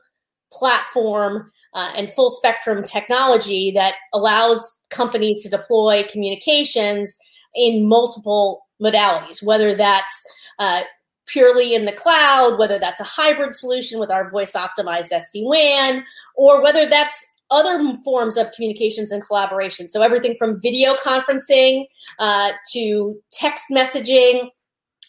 platform 0.52 1.50
uh, 1.74 1.90
and 1.94 2.10
full 2.10 2.30
spectrum 2.30 2.82
technology 2.82 3.70
that 3.72 3.94
allows 4.12 4.79
companies 4.90 5.42
to 5.42 5.48
deploy 5.48 6.04
communications 6.10 7.16
in 7.54 7.88
multiple 7.88 8.66
modalities, 8.82 9.42
whether 9.42 9.74
that's 9.74 10.24
uh, 10.58 10.82
purely 11.26 11.74
in 11.74 11.84
the 11.84 11.92
cloud, 11.92 12.58
whether 12.58 12.78
that's 12.78 13.00
a 13.00 13.04
hybrid 13.04 13.54
solution 13.54 13.98
with 14.00 14.10
our 14.10 14.30
voice 14.30 14.52
optimized 14.52 15.12
SD 15.12 15.44
WAN, 15.44 16.04
or 16.34 16.62
whether 16.62 16.88
that's 16.88 17.26
other 17.50 17.94
forms 18.04 18.36
of 18.36 18.52
communications 18.52 19.10
and 19.10 19.24
collaboration. 19.24 19.88
So 19.88 20.02
everything 20.02 20.34
from 20.36 20.60
video 20.60 20.94
conferencing 20.94 21.86
uh, 22.18 22.50
to 22.72 23.20
text 23.32 23.64
messaging, 23.72 24.48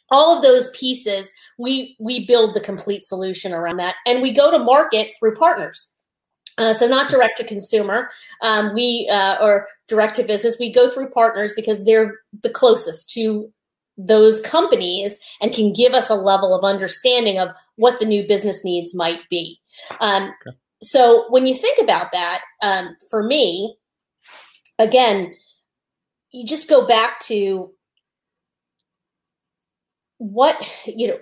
all 0.10 0.36
of 0.36 0.44
those 0.44 0.70
pieces, 0.72 1.32
we 1.58 1.96
we 2.00 2.26
build 2.26 2.54
the 2.54 2.60
complete 2.60 3.06
solution 3.06 3.54
around 3.54 3.78
that, 3.78 3.96
and 4.06 4.22
we 4.22 4.34
go 4.34 4.52
to 4.52 4.60
market 4.60 5.14
through 5.18 5.36
partners. 5.36 5.91
Uh, 6.62 6.74
so 6.74 6.86
not 6.86 7.10
direct 7.10 7.40
to 7.40 7.44
consumer, 7.44 8.12
um, 8.44 8.72
we 8.76 9.10
uh, 9.12 9.38
or 9.42 9.68
direct 9.88 10.16
to 10.16 10.24
business. 10.24 10.60
We 10.60 10.72
go 10.72 10.92
through 10.92 11.10
partners 11.10 11.54
because 11.56 11.84
they're 11.84 12.20
the 12.44 12.52
closest 12.52 13.10
to 13.14 13.52
those 13.98 14.40
companies 14.40 15.20
and 15.42 15.52
can 15.52 15.74
give 15.74 15.94
us 15.94 16.12
a 16.12 16.16
level 16.16 16.54
of 16.54 16.64
understanding 16.64 17.40
of 17.40 17.50
what 17.78 18.00
the 18.00 18.06
new 18.06 18.28
business 18.28 18.64
needs 18.64 18.94
might 18.94 19.22
be. 19.32 19.60
Um, 20.00 20.32
okay. 20.48 20.56
So 20.84 21.26
when 21.30 21.48
you 21.48 21.56
think 21.56 21.80
about 21.82 22.12
that, 22.12 22.42
um, 22.62 22.96
for 23.10 23.24
me, 23.24 23.76
again, 24.78 25.34
you 26.32 26.46
just 26.46 26.70
go 26.70 26.86
back 26.86 27.20
to 27.22 27.72
what 30.22 30.70
you 30.86 31.08
know 31.08 31.18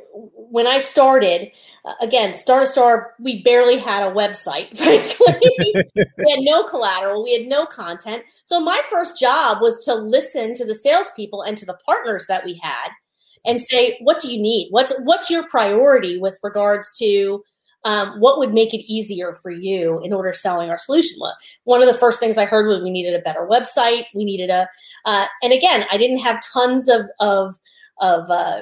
when 0.51 0.67
i 0.67 0.77
started 0.77 1.49
uh, 1.85 1.93
again 2.01 2.33
star 2.33 2.59
to 2.59 2.67
star 2.67 3.13
we 3.17 3.41
barely 3.43 3.77
had 3.77 4.05
a 4.05 4.13
website 4.13 4.77
frankly. 4.77 5.73
We 5.95 6.31
had 6.31 6.41
no 6.41 6.63
collateral 6.63 7.23
we 7.23 7.33
had 7.33 7.47
no 7.47 7.65
content. 7.65 8.23
So 8.43 8.59
my 8.59 8.81
first 8.89 9.17
job 9.17 9.61
was 9.61 9.79
to 9.85 9.95
listen 9.95 10.53
to 10.55 10.65
the 10.65 10.75
salespeople 10.75 11.43
and 11.43 11.57
to 11.57 11.65
the 11.65 11.79
partners 11.85 12.25
that 12.27 12.43
we 12.43 12.59
had 12.61 12.89
and 13.45 13.61
say 13.61 13.97
what 14.01 14.19
do 14.19 14.29
you 14.29 14.41
need? 14.41 14.67
What's 14.71 14.91
what's 15.03 15.29
your 15.29 15.47
priority 15.47 16.17
with 16.17 16.37
regards 16.43 16.97
to 16.97 17.41
um, 17.85 18.19
what 18.19 18.37
would 18.37 18.53
make 18.53 18.73
it 18.73 18.83
easier 18.91 19.33
for 19.33 19.49
you 19.49 20.01
in 20.03 20.11
order 20.11 20.33
selling 20.33 20.69
our 20.69 20.77
solution? 20.77 21.17
One 21.63 21.81
of 21.81 21.87
the 21.87 21.97
first 21.97 22.19
things 22.19 22.37
i 22.37 22.43
heard 22.43 22.67
was 22.67 22.81
we 22.81 22.89
needed 22.89 23.13
a 23.17 23.23
better 23.23 23.47
website 23.49 24.07
we 24.13 24.25
needed 24.25 24.49
a 24.49 24.67
uh, 25.05 25.27
and 25.41 25.53
again 25.53 25.85
i 25.89 25.95
didn't 25.95 26.19
have 26.19 26.43
tons 26.53 26.89
of 26.89 27.05
of 27.21 27.55
of 28.01 28.29
uh, 28.29 28.61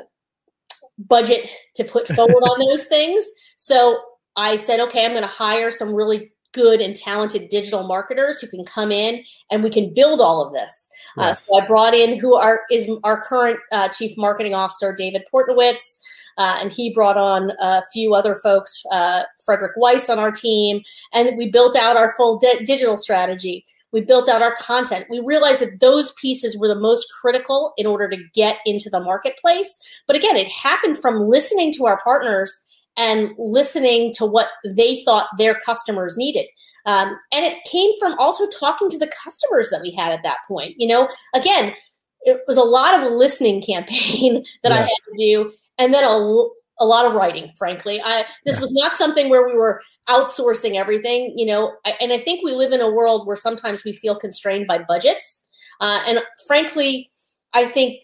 budget 0.98 1.50
to 1.76 1.84
put 1.84 2.08
forward 2.16 2.32
on 2.34 2.60
those 2.60 2.86
things. 2.86 3.28
So 3.58 4.00
I 4.36 4.58
said, 4.58 4.80
okay, 4.82 5.06
I'm 5.06 5.12
going 5.12 5.24
to 5.24 5.28
hire 5.28 5.72
some 5.72 5.94
really 5.94 6.32
good 6.54 6.82
and 6.82 6.96
talented 6.96 7.50
digital 7.50 7.84
marketers 7.84 8.40
who 8.40 8.48
can 8.48 8.66
come 8.66 8.92
in 8.92 9.24
and 9.52 9.64
we 9.64 9.70
can 9.70 9.94
build 9.94 10.20
all 10.20 10.46
of 10.46 10.54
this. 10.54 10.90
Uh, 11.18 11.24
yes. 11.24 11.42
Uh, 11.42 11.44
so 11.44 11.62
I 11.62 11.68
brought 11.68 11.94
in 11.94 12.18
who 12.20 12.36
our, 12.36 12.62
is 12.72 12.90
our 13.04 13.22
current 13.22 13.60
uh, 13.72 13.90
chief 13.90 14.18
marketing 14.18 14.56
officer, 14.56 14.96
David 14.96 15.24
Portnowitz. 15.32 15.98
Uh, 16.38 16.58
and 16.62 16.72
he 16.72 16.94
brought 16.94 17.18
on 17.18 17.52
a 17.60 17.82
few 17.92 18.14
other 18.14 18.36
folks, 18.36 18.84
uh, 18.92 19.24
Frederick 19.44 19.72
Weiss 19.76 20.08
on 20.08 20.20
our 20.20 20.32
team, 20.32 20.82
and 21.12 21.36
we 21.36 21.50
built 21.50 21.76
out 21.76 21.98
our 21.98 22.14
full 22.16 22.38
di- 22.38 22.64
digital 22.64 22.96
strategy. 22.96 23.66
We 23.94 24.02
built 24.02 24.28
out 24.28 24.42
our 24.42 24.56
content. 24.56 25.06
We 25.10 25.20
realized 25.20 25.62
that 25.62 25.80
those 25.80 26.12
pieces 26.20 26.58
were 26.58 26.68
the 26.68 26.76
most 26.76 27.08
critical 27.22 27.74
in 27.78 27.86
order 27.86 28.10
to 28.10 28.18
get 28.34 28.58
into 28.66 28.90
the 28.90 29.02
marketplace. 29.02 29.80
But 30.08 30.16
again, 30.16 30.36
it 30.36 30.48
happened 30.48 30.98
from 30.98 31.30
listening 31.30 31.72
to 31.74 31.86
our 31.86 32.00
partners 32.04 32.58
and 32.98 33.32
listening 33.38 34.14
to 34.16 34.26
what 34.26 34.48
they 34.66 35.04
thought 35.06 35.28
their 35.38 35.56
customers 35.66 36.18
needed. 36.18 36.48
Um, 36.86 37.18
and 37.32 37.46
it 37.46 37.58
came 37.70 37.92
from 38.00 38.18
also 38.18 38.48
talking 38.50 38.90
to 38.90 38.98
the 38.98 39.12
customers 39.24 39.70
that 39.70 39.82
we 39.82 39.92
had 39.92 40.12
at 40.12 40.24
that 40.24 40.38
point. 40.48 40.76
You 40.78 40.88
know, 40.88 41.10
again, 41.34 41.74
it 42.22 42.42
was 42.48 42.58
a 42.58 42.64
lot 42.64 43.00
of 43.00 43.12
listening 43.12 43.62
campaign 43.62 44.44
that 44.64 44.72
yes. 44.72 44.80
I 44.80 44.82
had 44.82 44.88
to 44.88 45.18
do, 45.18 45.54
and 45.78 45.94
then 45.94 46.04
a, 46.04 46.44
a 46.80 46.86
lot 46.86 47.06
of 47.06 47.14
writing. 47.14 47.52
Frankly, 47.58 48.02
I 48.04 48.26
this 48.46 48.56
yeah. 48.56 48.62
was 48.62 48.74
not 48.74 48.96
something 48.96 49.30
where 49.30 49.48
we 49.48 49.54
were 49.54 49.82
outsourcing 50.10 50.76
everything, 50.76 51.34
you 51.36 51.46
know, 51.46 51.74
and 52.00 52.14
I 52.14 52.18
think 52.18 52.44
we 52.44 52.54
live 52.54 52.72
in 52.72 52.82
a 52.82 52.90
world 52.90 53.28
where 53.28 53.36
sometimes 53.36 53.84
we 53.84 53.94
feel 53.94 54.16
constrained 54.16 54.68
by 54.68 54.80
budgets. 54.80 55.46
Uh, 55.82 56.02
and 56.08 56.20
frankly, 56.48 57.10
I 57.54 57.66
think 57.66 58.02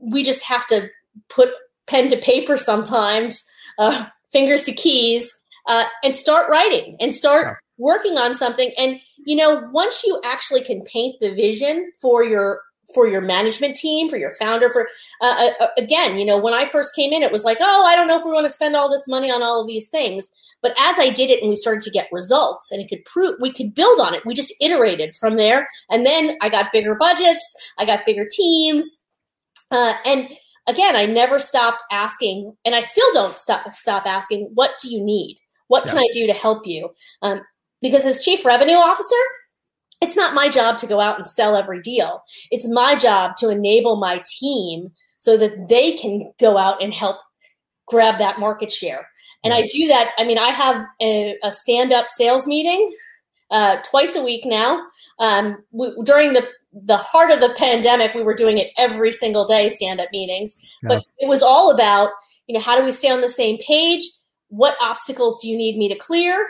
we 0.00 0.22
just 0.22 0.44
have 0.44 0.66
to 0.68 0.88
put 1.28 1.50
pen 1.86 2.08
to 2.10 2.16
paper 2.16 2.56
sometimes, 2.56 3.42
uh, 3.78 4.06
fingers 4.32 4.64
to 4.64 4.72
keys, 4.72 5.34
uh, 5.66 5.84
and 6.04 6.14
start 6.14 6.50
writing 6.50 6.96
and 7.00 7.14
start 7.14 7.58
working 7.78 8.18
on 8.18 8.34
something. 8.34 8.72
And, 8.78 9.00
you 9.24 9.36
know, 9.36 9.68
once 9.72 10.04
you 10.04 10.20
actually 10.24 10.62
can 10.62 10.82
paint 10.82 11.16
the 11.20 11.34
vision 11.34 11.90
for 12.00 12.22
your 12.22 12.60
for 12.94 13.06
your 13.06 13.20
management 13.20 13.76
team, 13.76 14.08
for 14.08 14.16
your 14.16 14.32
founder, 14.40 14.70
for 14.70 14.88
uh, 15.20 15.50
uh, 15.60 15.64
uh, 15.64 15.68
again, 15.78 16.18
you 16.18 16.24
know, 16.24 16.38
when 16.38 16.54
I 16.54 16.64
first 16.64 16.94
came 16.94 17.12
in, 17.12 17.22
it 17.22 17.32
was 17.32 17.44
like, 17.44 17.58
oh, 17.60 17.84
I 17.86 17.94
don't 17.94 18.06
know 18.06 18.18
if 18.18 18.24
we 18.24 18.32
want 18.32 18.46
to 18.46 18.52
spend 18.52 18.76
all 18.76 18.90
this 18.90 19.08
money 19.08 19.30
on 19.30 19.42
all 19.42 19.60
of 19.60 19.66
these 19.66 19.88
things. 19.88 20.30
But 20.62 20.72
as 20.78 20.98
I 20.98 21.10
did 21.10 21.30
it 21.30 21.40
and 21.40 21.48
we 21.48 21.56
started 21.56 21.82
to 21.82 21.90
get 21.90 22.08
results 22.12 22.70
and 22.70 22.80
it 22.80 22.88
could 22.88 23.04
prove, 23.04 23.36
we 23.40 23.52
could 23.52 23.74
build 23.74 24.00
on 24.00 24.14
it. 24.14 24.24
We 24.26 24.34
just 24.34 24.54
iterated 24.60 25.14
from 25.14 25.36
there. 25.36 25.68
And 25.88 26.04
then 26.04 26.36
I 26.40 26.48
got 26.48 26.72
bigger 26.72 26.94
budgets, 26.94 27.54
I 27.78 27.84
got 27.84 28.06
bigger 28.06 28.26
teams. 28.30 28.98
Uh, 29.70 29.94
and 30.04 30.28
again, 30.68 30.96
I 30.96 31.06
never 31.06 31.38
stopped 31.38 31.84
asking, 31.90 32.56
and 32.64 32.74
I 32.74 32.80
still 32.80 33.12
don't 33.12 33.38
stop, 33.38 33.72
stop 33.72 34.06
asking, 34.06 34.50
what 34.54 34.72
do 34.82 34.88
you 34.88 35.02
need? 35.02 35.38
What 35.68 35.86
yeah. 35.86 35.92
can 35.92 35.98
I 36.00 36.08
do 36.12 36.26
to 36.26 36.32
help 36.32 36.66
you? 36.66 36.90
Um, 37.22 37.42
because 37.80 38.04
as 38.04 38.24
chief 38.24 38.44
revenue 38.44 38.74
officer, 38.74 39.16
it's 40.00 40.16
not 40.16 40.34
my 40.34 40.48
job 40.48 40.78
to 40.78 40.86
go 40.86 41.00
out 41.00 41.16
and 41.16 41.26
sell 41.26 41.56
every 41.56 41.80
deal. 41.82 42.22
It's 42.50 42.68
my 42.68 42.96
job 42.96 43.36
to 43.38 43.50
enable 43.50 43.96
my 43.96 44.22
team 44.38 44.92
so 45.18 45.36
that 45.36 45.68
they 45.68 45.92
can 45.92 46.32
go 46.40 46.56
out 46.56 46.82
and 46.82 46.94
help 46.94 47.18
grab 47.86 48.18
that 48.18 48.40
market 48.40 48.72
share. 48.72 49.08
And 49.42 49.54
I 49.54 49.62
do 49.62 49.88
that. 49.88 50.10
I 50.18 50.24
mean, 50.24 50.38
I 50.38 50.48
have 50.48 50.84
a, 51.00 51.36
a 51.42 51.52
stand 51.52 51.92
up 51.92 52.08
sales 52.08 52.46
meeting 52.46 52.94
uh, 53.50 53.76
twice 53.88 54.14
a 54.14 54.22
week 54.22 54.44
now. 54.44 54.82
Um, 55.18 55.58
we, 55.72 55.92
during 56.04 56.34
the 56.34 56.46
the 56.72 56.98
heart 56.98 57.32
of 57.32 57.40
the 57.40 57.52
pandemic, 57.54 58.14
we 58.14 58.22
were 58.22 58.34
doing 58.34 58.58
it 58.58 58.70
every 58.76 59.10
single 59.10 59.46
day, 59.46 59.68
stand 59.70 60.00
up 60.00 60.08
meetings. 60.12 60.56
Yeah. 60.82 60.88
But 60.88 61.04
it 61.18 61.28
was 61.28 61.42
all 61.42 61.72
about, 61.72 62.10
you 62.46 62.54
know, 62.54 62.60
how 62.60 62.78
do 62.78 62.84
we 62.84 62.92
stay 62.92 63.10
on 63.10 63.22
the 63.22 63.28
same 63.28 63.58
page? 63.58 64.02
What 64.48 64.76
obstacles 64.80 65.40
do 65.42 65.48
you 65.48 65.56
need 65.56 65.76
me 65.76 65.88
to 65.88 65.96
clear? 65.96 66.46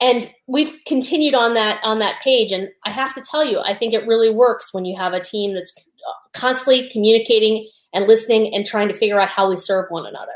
And 0.00 0.30
we've 0.46 0.76
continued 0.86 1.34
on 1.34 1.54
that 1.54 1.80
on 1.82 1.98
that 2.00 2.20
page. 2.22 2.52
And 2.52 2.68
i 2.84 2.90
have 2.90 3.14
to 3.14 3.20
tell 3.20 3.44
you 3.44 3.60
i 3.60 3.74
think 3.74 3.94
it 3.94 4.06
really 4.06 4.30
works 4.30 4.72
when 4.72 4.84
you 4.84 4.96
have 4.96 5.12
a 5.12 5.20
team 5.20 5.54
that's 5.54 5.72
constantly 6.32 6.88
communicating 6.90 7.68
and 7.92 8.06
listening 8.06 8.54
and 8.54 8.64
trying 8.66 8.88
to 8.88 8.94
figure 8.94 9.18
out 9.18 9.28
how 9.28 9.48
we 9.48 9.56
serve 9.56 9.86
one 9.88 10.06
another. 10.06 10.32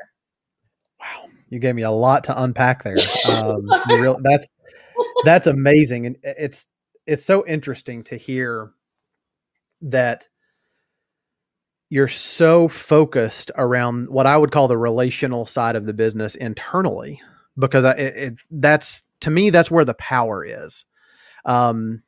Wow. 0.98 1.28
You 1.50 1.58
gave 1.58 1.74
me 1.74 1.82
a 1.82 1.90
lot 1.90 2.24
to 2.24 2.42
unpack 2.42 2.82
there. 2.82 2.96
Um, 3.28 3.68
that's 4.22 4.48
that's 5.24 5.46
amazing. 5.46 6.06
And 6.06 6.16
it's 6.22 6.66
it's 7.06 7.24
so 7.24 7.46
interesting 7.46 8.02
to 8.04 8.16
hear 8.16 8.70
that 9.82 10.26
you're 11.88 12.08
so 12.08 12.68
focused 12.68 13.50
around 13.56 14.08
what 14.08 14.26
I 14.26 14.36
would 14.36 14.52
call 14.52 14.68
the 14.68 14.78
relational 14.78 15.46
side 15.46 15.74
of 15.74 15.86
the 15.86 15.94
business 15.94 16.34
internally 16.34 17.20
because 17.58 17.84
I, 17.84 17.92
it, 17.92 18.16
it, 18.16 18.34
that's 18.50 19.02
to 19.20 19.30
me, 19.30 19.50
that's 19.50 19.70
where 19.70 19.84
the 19.84 19.94
power 19.94 20.44
is. 20.44 20.84
Um, 21.44 22.02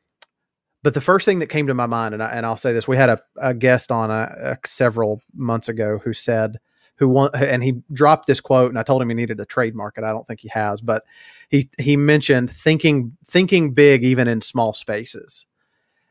but 0.83 0.95
the 0.95 1.01
first 1.01 1.25
thing 1.25 1.39
that 1.39 1.47
came 1.47 1.69
to 1.69 1.75
my 1.75 1.87
mind, 1.87 2.15
and, 2.15 2.23
I, 2.23 2.31
and 2.31 2.45
I'll 2.45 2.57
say 2.57 2.73
this, 2.73 2.89
we 2.89 2.97
had 2.97 3.09
a, 3.09 3.23
a 3.41 3.55
guest 3.55 3.93
on 3.93 4.11
a, 4.11 4.15
uh, 4.15 4.35
a 4.39 4.51
uh, 4.53 4.57
several 4.67 5.23
months 5.35 5.69
ago 5.69 6.01
who 6.03 6.13
said, 6.13 6.59
who 6.97 7.09
want, 7.09 7.35
and 7.35 7.63
he 7.63 7.83
dropped 7.93 8.27
this 8.27 8.41
quote, 8.41 8.71
and 8.71 8.79
I 8.79 8.83
told 8.83 9.03
him 9.03 9.09
he 9.09 9.15
needed 9.15 9.39
to 9.39 9.47
trademark 9.47 9.99
it. 9.99 10.05
I 10.05 10.13
don't 10.13 10.27
think 10.27 10.41
he 10.41 10.49
has, 10.49 10.81
but 10.81 11.05
he 11.49 11.69
he 11.79 11.97
mentioned 11.97 12.51
thinking 12.51 13.17
thinking 13.27 13.75
big 13.75 14.05
even 14.05 14.29
in 14.29 14.41
small 14.41 14.73
spaces, 14.73 15.47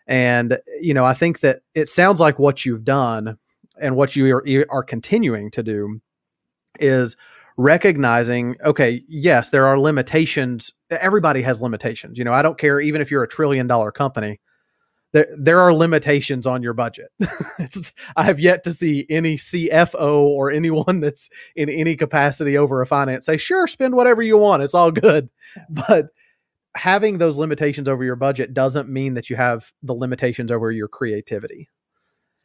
and 0.07 0.59
you 0.81 0.93
know 0.93 1.05
I 1.05 1.13
think 1.13 1.41
that 1.41 1.61
it 1.75 1.87
sounds 1.87 2.19
like 2.19 2.39
what 2.39 2.65
you've 2.65 2.83
done 2.83 3.37
and 3.79 3.95
what 3.95 4.15
you 4.15 4.35
are, 4.35 4.65
are 4.69 4.83
continuing 4.83 5.51
to 5.51 5.63
do 5.63 6.01
is 6.79 7.15
recognizing 7.61 8.55
okay 8.63 9.03
yes 9.07 9.49
there 9.51 9.65
are 9.65 9.79
limitations 9.79 10.71
everybody 10.89 11.41
has 11.41 11.61
limitations 11.61 12.17
you 12.17 12.23
know 12.23 12.33
i 12.33 12.41
don't 12.41 12.57
care 12.57 12.79
even 12.79 13.01
if 13.01 13.11
you're 13.11 13.23
a 13.23 13.27
trillion 13.27 13.67
dollar 13.67 13.91
company 13.91 14.39
there 15.13 15.27
there 15.37 15.59
are 15.59 15.73
limitations 15.73 16.47
on 16.47 16.63
your 16.63 16.73
budget. 16.73 17.11
I 18.15 18.23
have 18.23 18.39
yet 18.39 18.63
to 18.63 18.73
see 18.73 19.05
any 19.09 19.35
CFO 19.35 20.13
or 20.13 20.51
anyone 20.51 20.99
that's 21.01 21.29
in 21.55 21.69
any 21.69 21.95
capacity 21.95 22.57
over 22.57 22.81
a 22.81 22.87
finance 22.87 23.25
say, 23.25 23.37
"Sure, 23.37 23.67
spend 23.67 23.95
whatever 23.95 24.21
you 24.21 24.37
want. 24.37 24.63
It's 24.63 24.73
all 24.73 24.91
good." 24.91 25.29
But 25.69 26.07
having 26.75 27.17
those 27.17 27.37
limitations 27.37 27.89
over 27.89 28.03
your 28.03 28.15
budget 28.15 28.53
doesn't 28.53 28.87
mean 28.87 29.13
that 29.15 29.29
you 29.29 29.35
have 29.35 29.71
the 29.83 29.93
limitations 29.93 30.51
over 30.51 30.71
your 30.71 30.87
creativity. 30.87 31.67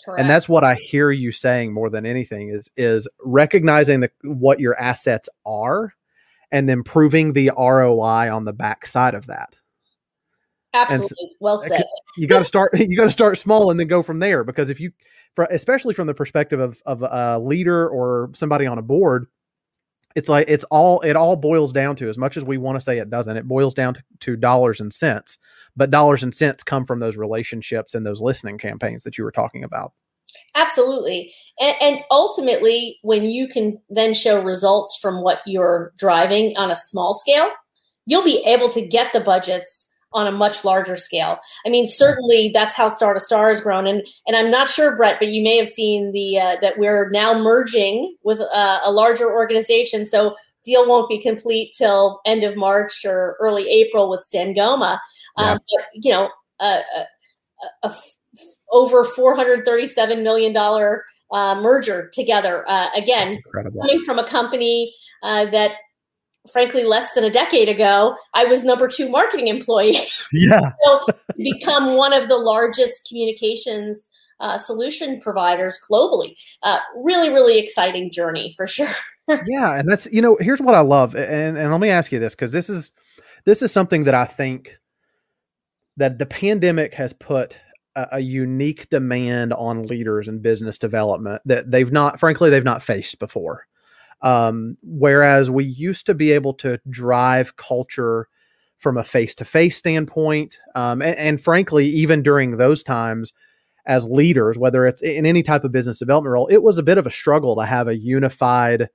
Correct. 0.05 0.21
And 0.21 0.29
that's 0.29 0.49
what 0.49 0.65
I 0.65 0.75
hear 0.75 1.11
you 1.11 1.33
saying 1.33 1.73
more 1.73 1.91
than 1.91 2.07
anything 2.07 2.51
is 2.51 2.71
is 2.77 3.09
recognizing 3.25 4.01
the, 4.01 4.11
what 4.23 4.61
your 4.61 4.79
assets 4.79 5.29
are 5.45 5.95
and 6.53 6.69
then 6.69 6.83
proving 6.83 7.33
the 7.33 7.51
ROI 7.57 8.33
on 8.33 8.45
the 8.45 8.53
backside 8.53 9.15
of 9.15 9.27
that. 9.27 9.57
Absolutely. 10.75 11.31
well 11.41 11.57
uh, 11.57 11.69
said. 11.69 11.85
you 12.17 12.27
got 12.27 12.41
to 12.41 12.45
start 12.45 12.73
you 12.79 12.97
got 12.97 13.05
to 13.05 13.11
start 13.11 13.39
small 13.39 13.71
and 13.71 13.81
then 13.81 13.87
go 13.87 14.03
from 14.03 14.19
there 14.19 14.45
because 14.45 14.71
if 14.71 14.81
you 14.81 14.93
especially 15.51 15.95
from 15.95 16.07
the 16.07 16.15
perspective 16.15 16.61
of 16.61 16.81
of 16.87 17.03
a 17.03 17.39
leader 17.39 17.89
or 17.89 18.31
somebody 18.35 18.67
on 18.67 18.79
a 18.79 18.83
board 18.83 19.27
it's 20.17 20.29
like 20.29 20.47
it's 20.49 20.65
all 20.65 21.01
it 21.03 21.15
all 21.15 21.37
boils 21.37 21.73
down 21.73 21.95
to 21.95 22.09
as 22.09 22.19
much 22.19 22.37
as 22.37 22.45
we 22.45 22.59
want 22.59 22.77
to 22.77 22.81
say 22.85 22.99
it 22.99 23.11
doesn't 23.11 23.37
it 23.37 23.47
boils 23.47 23.75
down 23.75 23.95
to, 23.95 24.03
to 24.21 24.37
dollars 24.37 24.81
and 24.81 24.93
cents 24.93 25.39
but 25.77 25.91
dollars 25.91 26.23
and 26.23 26.35
cents 26.35 26.65
come 26.65 26.85
from 26.85 26.99
those 26.99 27.17
relationships 27.17 27.95
and 27.95 28.05
those 28.05 28.21
listening 28.21 28.59
campaigns 28.59 29.05
that 29.05 29.19
you 29.19 29.25
were 29.25 29.31
talking 29.31 29.63
about. 29.63 29.93
Absolutely. 30.55 31.35
And, 31.61 31.77
and 31.81 31.99
ultimately 32.11 32.99
when 33.03 33.25
you 33.25 33.47
can 33.47 33.79
then 33.91 34.15
show 34.15 34.43
results 34.43 34.99
from 35.01 35.23
what 35.23 35.41
you're 35.47 35.93
driving 35.99 36.57
on 36.57 36.71
a 36.71 36.77
small 36.77 37.15
scale 37.15 37.51
you'll 38.07 38.25
be 38.25 38.43
able 38.47 38.71
to 38.71 38.81
get 38.81 39.13
the 39.13 39.21
budgets 39.21 39.89
on 40.17 40.27
a 40.27 40.33
much 40.33 40.65
larger 40.65 40.97
scale. 40.97 41.39
I 41.65 41.69
mean, 41.69 41.87
certainly 41.87 42.51
that's 42.53 42.75
how 42.75 42.89
Star 42.89 43.15
to 43.15 43.21
Star 43.21 43.49
has 43.49 43.61
grown, 43.61 43.87
and 43.87 44.03
and 44.27 44.35
I'm 44.35 44.51
not 44.51 44.69
sure, 44.69 44.97
Brett, 44.97 45.19
but 45.21 45.29
you 45.29 45.43
may 45.43 45.57
have 45.59 45.69
seen 45.69 46.13
the 46.13 46.39
uh, 46.39 46.57
that 46.63 46.79
we're 46.79 47.11
now 47.11 47.39
merging 47.39 48.17
with 48.25 48.41
uh, 48.41 48.81
a 48.85 48.91
larger 48.91 49.31
organization. 49.31 50.05
So 50.05 50.35
deal 50.65 50.89
won't 50.89 51.09
be 51.09 51.23
complete 51.23 51.73
till 51.77 52.21
end 52.27 52.43
of 52.43 52.57
March 52.57 53.05
or 53.05 53.37
early 53.41 53.69
April 53.69 54.11
with 54.11 54.27
Sangoma. 54.35 54.99
Yeah. 55.39 55.53
Um, 55.53 55.59
but, 55.71 55.85
you 55.93 56.11
know, 56.11 56.31
uh, 56.59 56.81
a, 56.97 57.05
a, 57.85 57.89
a 57.89 57.95
over 58.73 59.05
437 59.05 60.23
million 60.23 60.53
dollar 60.53 61.05
uh, 61.33 61.61
merger 61.61 62.11
together. 62.13 62.65
Uh, 62.69 62.89
again, 62.97 63.41
coming 63.55 64.05
from 64.05 64.19
a 64.19 64.29
company 64.29 64.95
uh, 65.23 65.47
that 65.47 65.73
frankly 66.53 66.85
less 66.85 67.13
than 67.15 67.25
a 67.25 67.31
decade 67.31 67.69
ago 67.69 68.17
i 68.35 68.45
was 68.45 68.65
number 68.65 68.89
two 68.89 69.09
marketing 69.09 69.49
employee. 69.49 69.99
Yeah. 70.33 70.73
So 70.85 71.07
become 71.37 71.97
one 71.97 72.13
of 72.13 72.29
the 72.29 72.37
largest 72.37 73.07
communications 73.09 74.09
uh, 74.39 74.59
solution 74.59 75.21
providers 75.21 75.79
globally. 75.91 76.35
Uh, 76.63 76.79
really 76.97 77.31
really 77.31 77.59
exciting 77.59 78.11
journey 78.11 78.53
for 78.57 78.67
sure. 78.67 78.89
Yeah 79.29 79.79
and 79.79 79.89
that's 79.89 80.07
you 80.13 80.23
know 80.23 80.37
here's 80.39 80.61
what 80.61 80.77
i 80.77 80.81
love 80.81 81.17
and, 81.17 81.59
and 81.59 81.73
let 81.73 81.81
me 81.81 81.91
ask 81.91 82.13
you 82.13 82.21
this 82.21 82.37
because 82.37 82.53
this 82.53 82.71
is 82.71 82.93
this 83.45 83.61
is 83.61 83.73
something 83.73 84.05
that 84.05 84.15
i 84.15 84.25
think 84.25 84.77
that 85.97 86.19
the 86.19 86.27
pandemic 86.27 86.95
has 86.95 87.13
put 87.13 87.57
a, 87.97 88.07
a 88.13 88.21
unique 88.21 88.89
demand 88.89 89.53
on 89.55 89.83
leaders 89.85 90.29
and 90.29 90.43
business 90.43 90.79
development 90.79 91.43
that 91.45 91.71
they've 91.71 91.91
not 91.91 92.21
frankly 92.21 92.51
they've 92.51 92.63
not 92.63 92.83
faced 92.83 93.19
before 93.19 93.67
um, 94.23 94.77
whereas 94.83 95.51
we 95.51 95.65
used 95.65 96.07
to 96.07 96.15
be 96.15 96.33
able 96.33 96.55
to 96.55 96.81
drive 96.89 97.57
culture 97.57 98.29
from 98.79 98.97
a 98.97 99.05
face 99.05 99.35
to 99.35 99.45
face 99.45 99.77
standpoint. 99.77 100.59
Um, 100.75 101.01
and, 101.03 101.17
and, 101.17 101.41
frankly, 101.41 101.87
even 101.87 102.23
during 102.23 102.57
those 102.57 102.83
times, 102.83 103.33
as 103.87 104.05
leaders, 104.05 104.59
whether 104.59 104.87
it's 104.87 105.01
in 105.01 105.25
any 105.25 105.43
type 105.43 105.65
of 105.65 105.73
business 105.73 105.99
development 105.99 106.33
role, 106.33 106.47
it 106.49 106.63
was 106.63 106.77
a 106.77 106.83
bit 106.83 106.99
of 106.99 107.07
a 107.07 107.11
struggle 107.11 107.57
to 107.57 107.65
have 107.65 107.89
a 107.89 107.97
unified 107.97 108.89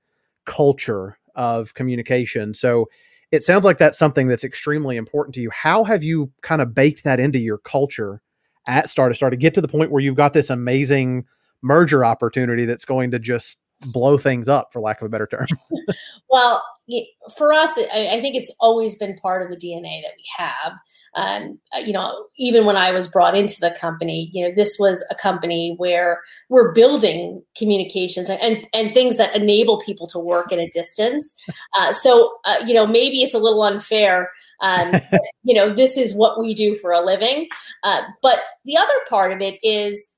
culture 0.45 1.17
of 1.35 1.73
communication. 1.73 2.53
So 2.53 2.89
it 3.31 3.43
sounds 3.43 3.63
like 3.63 3.77
that's 3.77 3.97
something 3.97 4.27
that's 4.27 4.43
extremely 4.43 4.97
important 4.97 5.33
to 5.35 5.41
you. 5.41 5.49
How 5.51 5.85
have 5.85 6.03
you 6.03 6.31
kind 6.41 6.61
of 6.61 6.75
baked 6.75 7.05
that 7.05 7.19
into 7.19 7.39
your 7.39 7.59
culture 7.59 8.21
at 8.67 8.89
Star 8.89 9.07
to 9.07 9.15
Star 9.15 9.29
to 9.29 9.37
get 9.37 9.53
to 9.53 9.61
the 9.61 9.67
point 9.67 9.91
where 9.91 10.01
you've 10.01 10.15
got 10.15 10.33
this 10.33 10.49
amazing 10.49 11.25
merger 11.61 12.03
opportunity 12.03 12.65
that's 12.65 12.85
going 12.85 13.11
to 13.11 13.19
just 13.19 13.59
blow 13.87 14.17
things 14.17 14.47
up, 14.47 14.71
for 14.71 14.79
lack 14.79 15.01
of 15.01 15.05
a 15.05 15.09
better 15.09 15.27
term. 15.27 15.47
well, 16.29 16.63
for 17.37 17.53
us, 17.53 17.71
I 17.77 18.19
think 18.21 18.35
it's 18.35 18.53
always 18.59 18.95
been 18.95 19.15
part 19.17 19.41
of 19.41 19.49
the 19.49 19.55
DNA 19.55 20.01
that 20.01 20.13
we 20.17 20.25
have. 20.37 20.73
Um, 21.15 21.59
uh, 21.73 21.79
you 21.79 21.93
know, 21.93 22.27
even 22.37 22.65
when 22.65 22.75
I 22.75 22.91
was 22.91 23.07
brought 23.07 23.35
into 23.35 23.59
the 23.59 23.75
company, 23.79 24.29
you 24.33 24.45
know, 24.45 24.53
this 24.53 24.77
was 24.79 25.03
a 25.09 25.15
company 25.15 25.75
where 25.77 26.21
we're 26.49 26.73
building 26.73 27.41
communications 27.57 28.29
and 28.29 28.41
and, 28.41 28.67
and 28.73 28.93
things 28.93 29.17
that 29.17 29.35
enable 29.35 29.79
people 29.79 30.07
to 30.07 30.19
work 30.19 30.51
at 30.51 30.59
a 30.59 30.69
distance. 30.69 31.35
Uh, 31.73 31.93
so, 31.93 32.33
uh, 32.45 32.57
you 32.65 32.73
know, 32.73 32.85
maybe 32.85 33.21
it's 33.21 33.33
a 33.33 33.39
little 33.39 33.63
unfair. 33.63 34.29
Um, 34.61 34.99
you 35.43 35.53
know, 35.55 35.73
this 35.73 35.97
is 35.97 36.13
what 36.13 36.39
we 36.39 36.53
do 36.53 36.75
for 36.75 36.91
a 36.91 36.99
living. 36.99 37.47
Uh, 37.83 38.01
but 38.21 38.39
the 38.65 38.77
other 38.77 38.93
part 39.09 39.31
of 39.31 39.41
it 39.41 39.57
is 39.63 40.13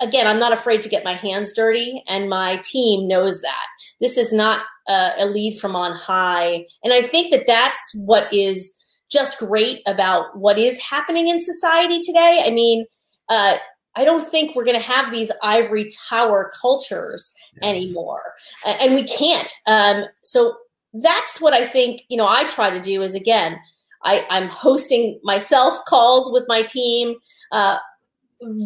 again, 0.00 0.26
I'm 0.26 0.38
not 0.38 0.52
afraid 0.52 0.80
to 0.82 0.88
get 0.88 1.04
my 1.04 1.14
hands 1.14 1.52
dirty, 1.52 2.02
and 2.08 2.28
my 2.28 2.60
team 2.64 3.08
knows 3.08 3.40
that. 3.42 3.66
This 4.00 4.16
is 4.16 4.32
not 4.32 4.62
a, 4.88 5.10
a 5.18 5.26
lead 5.26 5.58
from 5.60 5.76
on 5.76 5.92
high. 5.92 6.66
And 6.82 6.92
I 6.92 7.02
think 7.02 7.30
that 7.30 7.46
that's 7.46 7.90
what 7.94 8.32
is 8.32 8.74
just 9.10 9.38
great 9.38 9.80
about 9.86 10.36
what 10.38 10.58
is 10.58 10.80
happening 10.80 11.28
in 11.28 11.38
society 11.38 12.00
today. 12.00 12.42
I 12.46 12.50
mean, 12.50 12.86
uh, 13.28 13.56
I 13.94 14.04
don't 14.04 14.26
think 14.26 14.56
we're 14.56 14.64
going 14.64 14.80
to 14.80 14.86
have 14.86 15.12
these 15.12 15.30
ivory 15.42 15.88
tower 16.08 16.50
cultures 16.60 17.32
yes. 17.60 17.70
anymore, 17.70 18.22
uh, 18.64 18.70
and 18.80 18.94
we 18.94 19.04
can't. 19.04 19.50
Um, 19.66 20.04
so 20.22 20.56
that's 20.94 21.40
what 21.40 21.52
I 21.52 21.66
think. 21.66 22.02
You 22.08 22.16
know, 22.16 22.26
I 22.26 22.44
try 22.44 22.70
to 22.70 22.80
do 22.80 23.02
is 23.02 23.14
again, 23.14 23.58
I, 24.02 24.24
am 24.30 24.48
hosting 24.48 25.20
myself 25.22 25.84
calls 25.86 26.32
with 26.32 26.44
my 26.48 26.62
team. 26.62 27.16
Uh, 27.50 27.76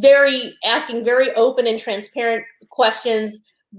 very 0.00 0.54
asking 0.64 1.04
very 1.04 1.32
open 1.34 1.66
and 1.66 1.78
transparent 1.78 2.44
questions, 2.70 3.36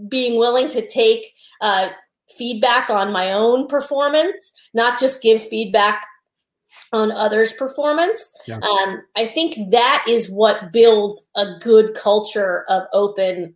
being 0.09 0.37
willing 0.37 0.69
to 0.69 0.85
take 0.87 1.33
uh, 1.61 1.87
feedback 2.37 2.89
on 2.89 3.11
my 3.11 3.31
own 3.31 3.67
performance, 3.67 4.35
not 4.73 4.99
just 4.99 5.21
give 5.21 5.41
feedback 5.41 6.05
on 6.93 7.11
others' 7.11 7.53
performance. 7.53 8.31
Yeah. 8.47 8.59
Um, 8.59 9.01
I 9.15 9.25
think 9.25 9.71
that 9.71 10.05
is 10.07 10.31
what 10.31 10.71
builds 10.71 11.27
a 11.35 11.57
good 11.59 11.93
culture 11.95 12.63
of 12.69 12.83
open 12.93 13.53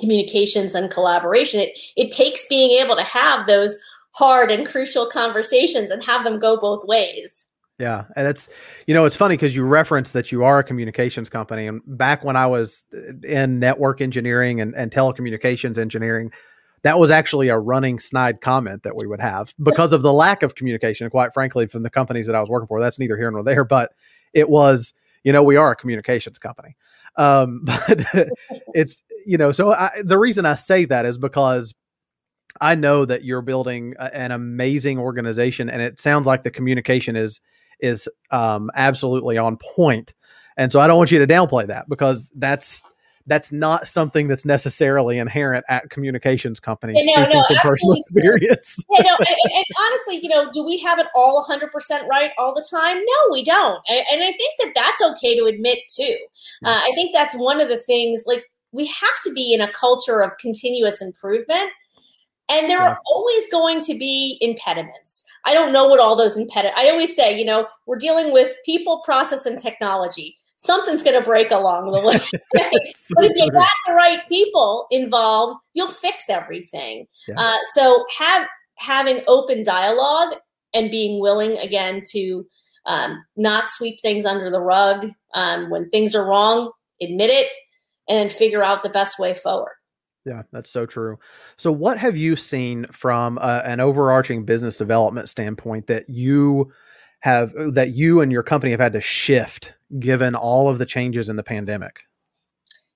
communications 0.00 0.74
and 0.74 0.90
collaboration. 0.90 1.60
It 1.60 1.80
it 1.96 2.10
takes 2.10 2.46
being 2.48 2.72
able 2.82 2.96
to 2.96 3.02
have 3.02 3.46
those 3.46 3.76
hard 4.14 4.50
and 4.50 4.66
crucial 4.66 5.06
conversations 5.06 5.90
and 5.90 6.04
have 6.04 6.24
them 6.24 6.38
go 6.38 6.58
both 6.58 6.84
ways. 6.86 7.46
Yeah, 7.82 8.04
and 8.14 8.28
it's 8.28 8.48
you 8.86 8.94
know 8.94 9.06
it's 9.06 9.16
funny 9.16 9.34
because 9.34 9.56
you 9.56 9.64
referenced 9.64 10.12
that 10.12 10.30
you 10.30 10.44
are 10.44 10.60
a 10.60 10.62
communications 10.62 11.28
company, 11.28 11.66
and 11.66 11.82
back 11.84 12.22
when 12.22 12.36
I 12.36 12.46
was 12.46 12.84
in 13.24 13.58
network 13.58 14.00
engineering 14.00 14.60
and, 14.60 14.72
and 14.76 14.92
telecommunications 14.92 15.78
engineering, 15.78 16.30
that 16.82 17.00
was 17.00 17.10
actually 17.10 17.48
a 17.48 17.58
running 17.58 17.98
snide 17.98 18.40
comment 18.40 18.84
that 18.84 18.94
we 18.94 19.08
would 19.08 19.20
have 19.20 19.52
because 19.64 19.92
of 19.92 20.02
the 20.02 20.12
lack 20.12 20.44
of 20.44 20.54
communication. 20.54 21.10
Quite 21.10 21.34
frankly, 21.34 21.66
from 21.66 21.82
the 21.82 21.90
companies 21.90 22.26
that 22.26 22.36
I 22.36 22.40
was 22.40 22.48
working 22.48 22.68
for, 22.68 22.78
that's 22.78 23.00
neither 23.00 23.16
here 23.16 23.32
nor 23.32 23.42
there. 23.42 23.64
But 23.64 23.90
it 24.32 24.48
was, 24.48 24.94
you 25.24 25.32
know, 25.32 25.42
we 25.42 25.56
are 25.56 25.72
a 25.72 25.76
communications 25.76 26.38
company. 26.38 26.76
Um, 27.16 27.62
but 27.64 28.06
it's 28.74 29.02
you 29.26 29.36
know, 29.36 29.50
so 29.50 29.72
I, 29.72 29.90
the 30.04 30.18
reason 30.18 30.46
I 30.46 30.54
say 30.54 30.84
that 30.84 31.04
is 31.04 31.18
because 31.18 31.74
I 32.60 32.76
know 32.76 33.06
that 33.06 33.24
you're 33.24 33.42
building 33.42 33.96
a, 33.98 34.16
an 34.16 34.30
amazing 34.30 35.00
organization, 35.00 35.68
and 35.68 35.82
it 35.82 35.98
sounds 35.98 36.28
like 36.28 36.44
the 36.44 36.50
communication 36.52 37.16
is 37.16 37.40
is 37.82 38.08
um, 38.30 38.70
absolutely 38.74 39.36
on 39.36 39.58
point. 39.58 40.14
And 40.56 40.72
so 40.72 40.80
I 40.80 40.86
don't 40.86 40.96
want 40.96 41.10
you 41.10 41.18
to 41.18 41.26
downplay 41.26 41.66
that 41.66 41.88
because 41.88 42.30
that's 42.36 42.82
that's 43.26 43.52
not 43.52 43.86
something 43.86 44.28
that's 44.28 44.44
necessarily 44.44 45.18
inherent 45.18 45.64
at 45.68 45.90
communications 45.90 46.58
companies. 46.58 46.96
Yeah, 46.98 47.22
no, 47.22 47.28
no, 47.28 47.44
from 47.46 47.56
personal 47.62 47.94
experience. 47.94 48.84
yeah, 48.90 49.02
no, 49.02 49.16
and, 49.18 49.52
and, 49.54 49.64
honestly, 49.78 50.20
you 50.22 50.28
know, 50.28 50.50
do 50.52 50.64
we 50.64 50.78
have 50.80 50.98
it 50.98 51.06
all 51.14 51.46
100% 51.48 52.06
right 52.08 52.32
all 52.38 52.54
the 52.54 52.66
time? 52.68 52.96
No, 52.96 53.32
we 53.32 53.44
don't. 53.44 53.80
And, 53.88 54.04
and 54.12 54.22
I 54.22 54.32
think 54.32 54.54
that 54.58 54.72
that's 54.74 55.02
okay 55.12 55.36
to 55.38 55.44
admit 55.44 55.78
too. 55.94 56.16
Uh, 56.64 56.80
I 56.82 56.90
think 56.94 57.14
that's 57.14 57.36
one 57.36 57.60
of 57.60 57.68
the 57.68 57.78
things, 57.78 58.24
like, 58.26 58.44
we 58.72 58.86
have 58.86 59.20
to 59.24 59.32
be 59.32 59.52
in 59.52 59.60
a 59.60 59.70
culture 59.72 60.22
of 60.22 60.36
continuous 60.38 61.02
improvement. 61.02 61.70
And 62.48 62.68
there 62.68 62.80
yeah. 62.80 62.90
are 62.90 62.98
always 63.06 63.50
going 63.50 63.82
to 63.84 63.94
be 63.94 64.36
impediments. 64.40 65.22
I 65.46 65.54
don't 65.54 65.72
know 65.72 65.86
what 65.88 66.00
all 66.00 66.16
those 66.16 66.36
impediments. 66.36 66.78
I 66.78 66.90
always 66.90 67.14
say, 67.14 67.38
you 67.38 67.44
know, 67.44 67.66
we're 67.86 67.98
dealing 67.98 68.32
with 68.32 68.52
people, 68.66 69.00
process, 69.04 69.46
and 69.46 69.58
technology. 69.58 70.36
Something's 70.56 71.02
going 71.02 71.18
to 71.18 71.24
break 71.24 71.50
along 71.50 71.90
the 71.90 72.00
way. 72.00 72.14
but 72.52 73.24
if 73.24 73.36
you 73.36 73.50
got 73.50 73.72
the 73.86 73.94
right 73.94 74.20
people 74.28 74.86
involved, 74.90 75.58
you'll 75.74 75.88
fix 75.88 76.28
everything. 76.28 77.06
Yeah. 77.28 77.34
Uh, 77.38 77.56
so 77.72 78.04
have 78.18 78.46
having 78.76 79.22
open 79.28 79.62
dialogue 79.62 80.34
and 80.74 80.90
being 80.90 81.20
willing 81.20 81.56
again 81.58 82.02
to 82.10 82.44
um, 82.86 83.24
not 83.36 83.68
sweep 83.68 84.00
things 84.02 84.26
under 84.26 84.50
the 84.50 84.60
rug. 84.60 85.06
Um, 85.34 85.70
when 85.70 85.88
things 85.90 86.14
are 86.14 86.28
wrong, 86.28 86.72
admit 87.00 87.30
it 87.30 87.48
and 88.08 88.18
then 88.18 88.28
figure 88.28 88.62
out 88.62 88.82
the 88.82 88.88
best 88.88 89.18
way 89.18 89.34
forward. 89.34 89.72
Yeah, 90.24 90.42
that's 90.52 90.70
so 90.70 90.86
true. 90.86 91.18
So, 91.56 91.72
what 91.72 91.98
have 91.98 92.16
you 92.16 92.36
seen 92.36 92.86
from 92.92 93.38
uh, 93.40 93.62
an 93.64 93.80
overarching 93.80 94.44
business 94.44 94.78
development 94.78 95.28
standpoint 95.28 95.88
that 95.88 96.08
you 96.08 96.72
have 97.20 97.52
that 97.74 97.90
you 97.90 98.20
and 98.20 98.30
your 98.30 98.42
company 98.42 98.70
have 98.70 98.80
had 98.80 98.92
to 98.92 99.00
shift 99.00 99.72
given 99.98 100.34
all 100.34 100.68
of 100.68 100.78
the 100.78 100.86
changes 100.86 101.28
in 101.28 101.36
the 101.36 101.42
pandemic? 101.42 102.02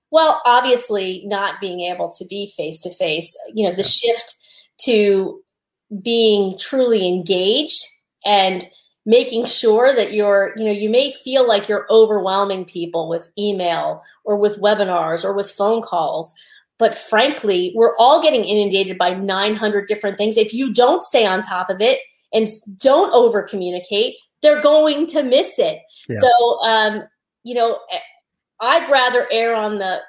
Well, 0.09 0.41
obviously, 0.45 1.23
not 1.25 1.59
being 1.59 1.81
able 1.81 2.11
to 2.17 2.25
be 2.25 2.53
face 2.55 2.81
to 2.81 2.93
face, 2.93 3.35
you 3.53 3.67
know, 3.67 3.75
the 3.75 3.83
shift 3.83 4.35
to 4.85 5.41
being 6.01 6.57
truly 6.57 7.07
engaged 7.07 7.85
and 8.25 8.65
making 9.05 9.45
sure 9.45 9.95
that 9.95 10.13
you're, 10.13 10.53
you 10.57 10.65
know, 10.65 10.71
you 10.71 10.89
may 10.89 11.11
feel 11.11 11.47
like 11.47 11.69
you're 11.69 11.87
overwhelming 11.89 12.65
people 12.65 13.07
with 13.07 13.29
email 13.37 14.03
or 14.25 14.37
with 14.37 14.59
webinars 14.59 15.23
or 15.23 15.33
with 15.33 15.49
phone 15.49 15.81
calls. 15.81 16.33
But 16.79 16.95
frankly, 16.95 17.73
we're 17.75 17.95
all 17.97 18.21
getting 18.21 18.43
inundated 18.43 18.97
by 18.97 19.13
900 19.13 19.87
different 19.87 20.17
things. 20.17 20.37
If 20.37 20.53
you 20.53 20.73
don't 20.73 21.03
stay 21.03 21.25
on 21.25 21.41
top 21.41 21.69
of 21.69 21.81
it 21.81 21.99
and 22.33 22.47
don't 22.81 23.11
over 23.13 23.41
communicate, 23.43 24.15
they're 24.41 24.61
going 24.61 25.07
to 25.07 25.23
miss 25.23 25.57
it. 25.57 25.79
Yes. 26.07 26.21
So, 26.21 26.59
um, 26.61 27.03
you 27.43 27.55
know, 27.55 27.79
I'd 28.61 28.89
rather 28.89 29.27
err 29.31 29.55
on 29.55 29.77
the 29.77 30.01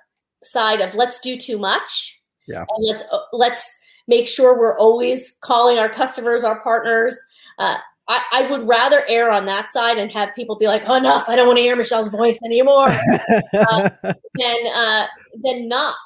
side 0.43 0.81
of 0.81 0.95
let's 0.95 1.19
do 1.21 1.37
too 1.37 1.59
much. 1.59 2.19
Yeah. 2.47 2.65
And 2.69 2.87
let's 2.87 3.05
uh, 3.13 3.21
let's 3.33 3.77
make 4.07 4.27
sure 4.27 4.59
we're 4.59 4.79
always 4.79 5.37
calling 5.43 5.79
our 5.79 5.89
customers, 5.89 6.45
our 6.45 6.61
partners. 6.63 7.17
Uh, 7.59 7.77
I, 8.09 8.23
I, 8.33 8.51
would 8.51 8.67
rather 8.67 9.05
err 9.07 9.31
on 9.31 9.45
that 9.47 9.69
side 9.69 9.99
and 9.99 10.11
have 10.13 10.35
people 10.35 10.57
be 10.57 10.67
like, 10.67 10.89
"Oh, 10.89 10.95
enough! 10.95 11.29
I 11.29 11.37
don't 11.37 11.47
want 11.47 11.59
to 11.59 11.63
hear 11.63 11.77
Michelle's 11.77 12.09
voice 12.09 12.39
anymore," 12.43 12.89
uh, 13.53 13.91
than 14.03 14.67
uh, 14.75 15.07
than 15.45 15.69
not. 15.69 15.97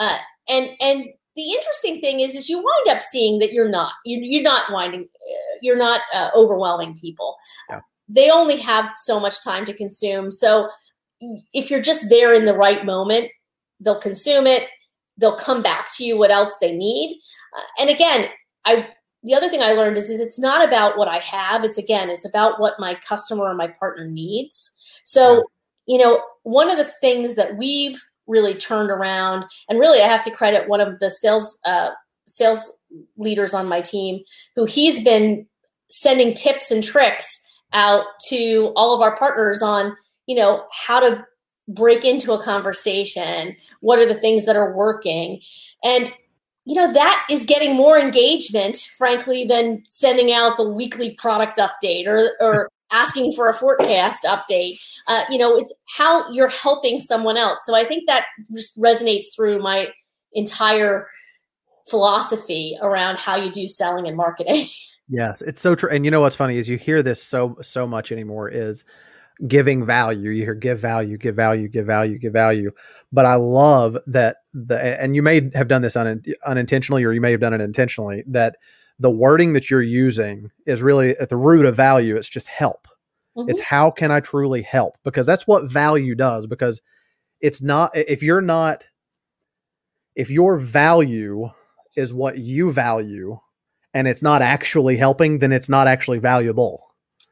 Uh, 0.00 0.16
and 0.48 0.70
and 0.80 1.04
the 1.36 1.52
interesting 1.52 2.00
thing 2.00 2.20
is, 2.20 2.34
is 2.34 2.48
you 2.48 2.58
wind 2.58 2.96
up 2.96 3.02
seeing 3.02 3.38
that 3.38 3.52
you're 3.52 3.68
not 3.68 3.92
you, 4.04 4.18
you're 4.20 4.42
not 4.42 4.72
winding 4.72 5.02
uh, 5.02 5.56
you're 5.62 5.78
not 5.78 6.00
uh, 6.12 6.30
overwhelming 6.34 6.98
people. 6.98 7.36
Yeah. 7.68 7.80
They 8.08 8.30
only 8.30 8.56
have 8.58 8.90
so 8.96 9.20
much 9.20 9.44
time 9.44 9.64
to 9.66 9.72
consume. 9.72 10.32
So 10.32 10.68
if 11.52 11.70
you're 11.70 11.82
just 11.82 12.08
there 12.08 12.34
in 12.34 12.44
the 12.44 12.54
right 12.54 12.84
moment, 12.84 13.28
they'll 13.78 14.00
consume 14.00 14.46
it. 14.46 14.64
They'll 15.18 15.36
come 15.36 15.62
back 15.62 15.88
to 15.96 16.04
you 16.04 16.18
what 16.18 16.32
else 16.32 16.54
they 16.60 16.72
need. 16.72 17.20
Uh, 17.56 17.82
and 17.82 17.90
again, 17.90 18.28
I 18.64 18.88
the 19.22 19.34
other 19.34 19.50
thing 19.50 19.62
I 19.62 19.72
learned 19.72 19.98
is, 19.98 20.08
is 20.08 20.18
it's 20.18 20.38
not 20.38 20.66
about 20.66 20.96
what 20.96 21.08
I 21.08 21.18
have. 21.18 21.62
It's 21.62 21.78
again, 21.78 22.08
it's 22.08 22.24
about 22.24 22.58
what 22.58 22.80
my 22.80 22.94
customer 23.06 23.44
or 23.44 23.54
my 23.54 23.68
partner 23.68 24.08
needs. 24.08 24.74
So, 25.04 25.44
you 25.86 25.98
know, 25.98 26.22
one 26.42 26.70
of 26.70 26.78
the 26.78 26.90
things 27.00 27.34
that 27.34 27.56
we've 27.56 28.02
really 28.30 28.54
turned 28.54 28.90
around, 28.90 29.44
and 29.68 29.78
really 29.78 30.00
I 30.00 30.06
have 30.06 30.22
to 30.22 30.30
credit 30.30 30.68
one 30.68 30.80
of 30.80 30.98
the 31.00 31.10
sales 31.10 31.58
uh, 31.64 31.90
sales 32.26 32.72
leaders 33.16 33.52
on 33.54 33.68
my 33.68 33.80
team 33.80 34.20
who 34.56 34.64
he's 34.64 35.02
been 35.04 35.46
sending 35.88 36.34
tips 36.34 36.70
and 36.70 36.82
tricks 36.82 37.40
out 37.72 38.04
to 38.28 38.72
all 38.76 38.94
of 38.94 39.00
our 39.00 39.16
partners 39.16 39.62
on, 39.62 39.96
you 40.26 40.36
know, 40.36 40.64
how 40.72 41.00
to 41.00 41.24
break 41.68 42.04
into 42.04 42.32
a 42.32 42.42
conversation 42.42 43.54
what 43.80 43.98
are 43.98 44.06
the 44.06 44.14
things 44.14 44.44
that 44.44 44.56
are 44.56 44.74
working. 44.74 45.40
And 45.84 46.12
you 46.66 46.74
know 46.74 46.92
that 46.92 47.26
is 47.30 47.44
getting 47.44 47.74
more 47.74 47.98
engagement 47.98 48.76
frankly 48.96 49.44
than 49.44 49.82
sending 49.86 50.32
out 50.32 50.56
the 50.56 50.68
weekly 50.68 51.14
product 51.14 51.58
update 51.58 52.06
or, 52.06 52.32
or 52.40 52.68
asking 52.92 53.32
for 53.32 53.48
a 53.48 53.54
forecast 53.54 54.24
update 54.24 54.78
uh, 55.06 55.22
you 55.30 55.38
know 55.38 55.56
it's 55.56 55.74
how 55.96 56.30
you're 56.30 56.48
helping 56.48 56.98
someone 56.98 57.36
else 57.36 57.60
so 57.64 57.74
i 57.74 57.84
think 57.84 58.04
that 58.06 58.24
just 58.52 58.80
resonates 58.80 59.26
through 59.34 59.58
my 59.60 59.88
entire 60.32 61.08
philosophy 61.88 62.76
around 62.82 63.18
how 63.18 63.36
you 63.36 63.50
do 63.50 63.66
selling 63.66 64.06
and 64.06 64.16
marketing 64.16 64.66
yes 65.08 65.42
it's 65.42 65.60
so 65.60 65.74
true 65.74 65.90
and 65.90 66.04
you 66.04 66.10
know 66.10 66.20
what's 66.20 66.36
funny 66.36 66.56
is 66.56 66.68
you 66.68 66.76
hear 66.76 67.02
this 67.02 67.22
so 67.22 67.56
so 67.62 67.86
much 67.86 68.12
anymore 68.12 68.48
is 68.48 68.84
giving 69.46 69.84
value. 69.84 70.30
You 70.30 70.44
hear 70.44 70.54
give 70.54 70.78
value, 70.78 71.16
give 71.16 71.36
value, 71.36 71.68
give 71.68 71.86
value, 71.86 72.18
give 72.18 72.32
value. 72.32 72.70
But 73.12 73.26
I 73.26 73.34
love 73.34 73.98
that 74.06 74.38
the 74.52 75.00
and 75.00 75.16
you 75.16 75.22
may 75.22 75.50
have 75.54 75.68
done 75.68 75.82
this 75.82 75.96
un, 75.96 76.22
unintentionally 76.46 77.04
or 77.04 77.12
you 77.12 77.20
may 77.20 77.30
have 77.30 77.40
done 77.40 77.54
it 77.54 77.60
intentionally 77.60 78.22
that 78.26 78.56
the 79.00 79.10
wording 79.10 79.54
that 79.54 79.70
you're 79.70 79.82
using 79.82 80.50
is 80.66 80.82
really 80.82 81.16
at 81.16 81.30
the 81.30 81.36
root 81.36 81.66
of 81.66 81.74
value. 81.74 82.16
It's 82.16 82.28
just 82.28 82.46
help. 82.46 82.86
Mm-hmm. 83.36 83.50
It's 83.50 83.60
how 83.60 83.90
can 83.90 84.12
I 84.12 84.20
truly 84.20 84.62
help? 84.62 84.96
Because 85.02 85.26
that's 85.26 85.46
what 85.46 85.70
value 85.70 86.14
does. 86.14 86.46
Because 86.46 86.80
it's 87.40 87.62
not 87.62 87.96
if 87.96 88.22
you're 88.22 88.42
not 88.42 88.84
if 90.14 90.30
your 90.30 90.58
value 90.58 91.48
is 91.96 92.12
what 92.12 92.38
you 92.38 92.72
value 92.72 93.38
and 93.94 94.06
it's 94.06 94.22
not 94.22 94.42
actually 94.42 94.96
helping, 94.96 95.38
then 95.38 95.50
it's 95.50 95.68
not 95.68 95.88
actually 95.88 96.18
valuable. 96.18 96.86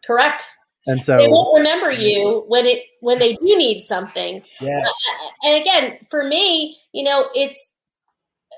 Correct. 0.05 0.49
And 0.87 1.05
so 1.05 1.19
they 1.19 1.29
won't 1.29 1.59
remember 1.59 1.93
you 1.93 2.45
when 2.49 2.65
it 2.65 2.83
when 3.01 3.19
they 3.19 3.35
do 3.35 3.45
need 3.45 3.83
something. 3.83 4.43
Yes. 4.61 4.87
Uh, 4.87 5.29
and 5.43 5.61
again, 5.61 5.99
for 6.09 6.25
me, 6.25 6.79
you 6.93 7.05
know, 7.05 7.29
it's 7.35 7.75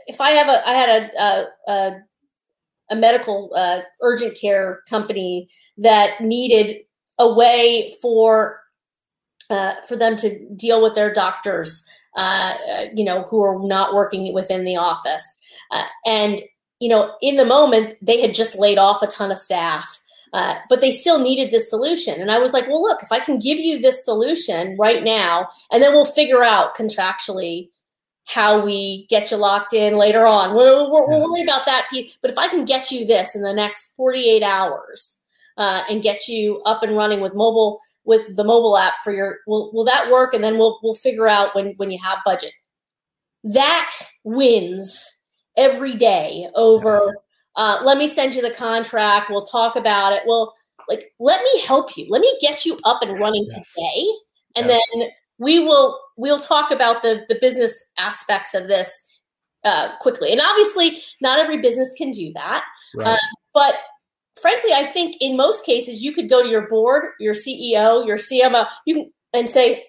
if 0.07 0.21
I 0.21 0.31
have 0.31 0.49
a 0.49 0.69
I 0.69 0.73
had 0.75 0.89
a 0.89 1.23
a, 1.23 1.73
a, 1.73 1.97
a 2.91 2.97
medical 2.97 3.53
uh, 3.57 3.81
urgent 4.03 4.39
care 4.39 4.83
company 4.89 5.49
that 5.79 6.21
needed 6.21 6.77
a 7.19 7.33
way 7.33 7.95
for 8.03 8.61
uh, 9.49 9.75
for 9.89 9.97
them 9.97 10.17
to 10.17 10.49
deal 10.55 10.81
with 10.81 10.95
their 10.95 11.13
doctors, 11.13 11.85
uh, 12.17 12.55
you 12.95 13.05
know, 13.05 13.23
who 13.25 13.43
are 13.43 13.59
not 13.67 13.95
working 13.95 14.33
within 14.33 14.65
the 14.65 14.77
office, 14.77 15.37
uh, 15.73 15.85
and 16.07 16.41
you 16.79 16.89
know, 16.89 17.15
in 17.21 17.37
the 17.37 17.45
moment 17.45 17.95
they 18.01 18.21
had 18.21 18.35
just 18.35 18.59
laid 18.59 18.79
off 18.79 19.03
a 19.03 19.07
ton 19.07 19.31
of 19.31 19.39
staff 19.39 20.01
uh, 20.33 20.55
but 20.69 20.81
they 20.81 20.91
still 20.91 21.19
needed 21.19 21.51
this 21.51 21.69
solution. 21.69 22.21
And 22.21 22.31
I 22.31 22.39
was 22.39 22.53
like, 22.53 22.69
well, 22.69 22.83
look, 22.83 23.03
if 23.03 23.11
I 23.11 23.19
can 23.19 23.39
give 23.39 23.59
you 23.59 23.81
this 23.81 24.05
solution 24.05 24.77
right 24.79 25.03
now, 25.03 25.49
and 25.73 25.83
then 25.83 25.93
we'll 25.93 26.05
figure 26.05 26.45
out 26.45 26.77
contractually 26.77 27.69
how 28.31 28.65
we 28.65 29.07
get 29.09 29.31
you 29.31 29.37
locked 29.37 29.73
in 29.73 29.97
later 29.97 30.27
on. 30.27 30.55
We'll, 30.55 30.91
we'll, 30.91 31.09
we'll 31.09 31.23
worry 31.23 31.43
about 31.43 31.67
that. 31.67 31.89
But 32.23 32.31
if 32.31 32.39
I 32.39 32.49
can 32.49 32.65
get 32.65 32.91
you 32.91 33.05
this 33.07 33.35
in 33.35 33.43
the 33.43 33.53
next 33.53 33.95
48 33.97 34.43
hours 34.43 35.19
uh, 35.57 35.83
and 35.91 36.03
get 36.03 36.29
you 36.29 36.63
up 36.63 36.83
and 36.83 36.97
running 36.97 37.21
with 37.21 37.35
mobile, 37.35 37.81
with 38.05 38.37
the 38.37 38.45
mobile 38.45 38.79
app 38.79 38.95
for 39.03 39.13
your, 39.13 39.39
will, 39.47 39.73
will 39.73 39.85
that 39.85 40.11
work? 40.11 40.33
And 40.33 40.45
then 40.45 40.59
we'll, 40.59 40.79
we'll 40.83 40.95
figure 40.95 41.29
out 41.29 41.55
when, 41.55 41.75
when 41.77 41.91
you 41.91 41.99
have 42.03 42.19
budget. 42.25 42.53
That 43.43 43.91
wins 44.25 45.19
every 45.57 45.97
day 45.97 46.47
over 46.55 47.17
uh, 47.57 47.81
let 47.83 47.99
me 47.99 48.07
send 48.09 48.35
you 48.35 48.43
the 48.43 48.55
contract. 48.55 49.31
We'll 49.31 49.45
talk 49.45 49.77
about 49.77 50.13
it. 50.13 50.23
Well, 50.27 50.55
like, 50.89 51.13
let 51.19 51.43
me 51.43 51.61
help 51.67 51.97
you. 51.97 52.07
Let 52.09 52.21
me 52.21 52.39
get 52.41 52.65
you 52.65 52.79
up 52.85 53.03
and 53.03 53.19
running 53.19 53.47
yes. 53.51 53.75
today. 53.75 54.07
And 54.57 54.67
yes. 54.67 54.83
then 54.93 55.09
we 55.41 55.59
will, 55.59 55.99
we'll 56.17 56.39
talk 56.39 56.71
about 56.71 57.03
the, 57.03 57.25
the 57.29 57.39
business 57.41 57.91
aspects 57.99 58.55
of 58.55 58.69
this 58.69 58.91
uh, 59.65 59.89
quickly. 60.01 60.31
And 60.31 60.41
obviously 60.41 61.03
not 61.21 61.39
every 61.39 61.61
business 61.61 61.93
can 61.99 62.13
do 62.13 62.33
that. 62.35 62.65
Right. 62.95 63.09
Uh, 63.09 63.19
but 63.53 63.75
frankly, 64.41 64.73
I 64.73 64.85
think 64.85 65.17
in 65.21 65.37
most 65.37 65.67
cases 65.67 66.03
you 66.03 66.13
could 66.13 66.31
go 66.31 66.43
to 66.43 66.49
your 66.49 66.69
board, 66.69 67.11
your 67.19 67.35
CEO, 67.35 68.07
your 68.07 68.19
CMO, 68.19 68.67
you 68.87 68.95
can, 68.95 69.11
and 69.33 69.51
say, 69.51 69.85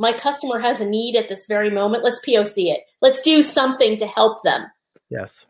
my 0.00 0.12
customer 0.12 0.60
has 0.60 0.80
a 0.80 0.84
need 0.84 1.16
at 1.16 1.28
this 1.28 1.46
very 1.46 1.70
moment. 1.70 2.04
Let's 2.04 2.24
POC 2.24 2.72
it. 2.72 2.80
Let's 3.00 3.20
do 3.20 3.42
something 3.42 3.96
to 3.96 4.06
help 4.06 4.42
them. 4.44 4.66
Yes 5.10 5.46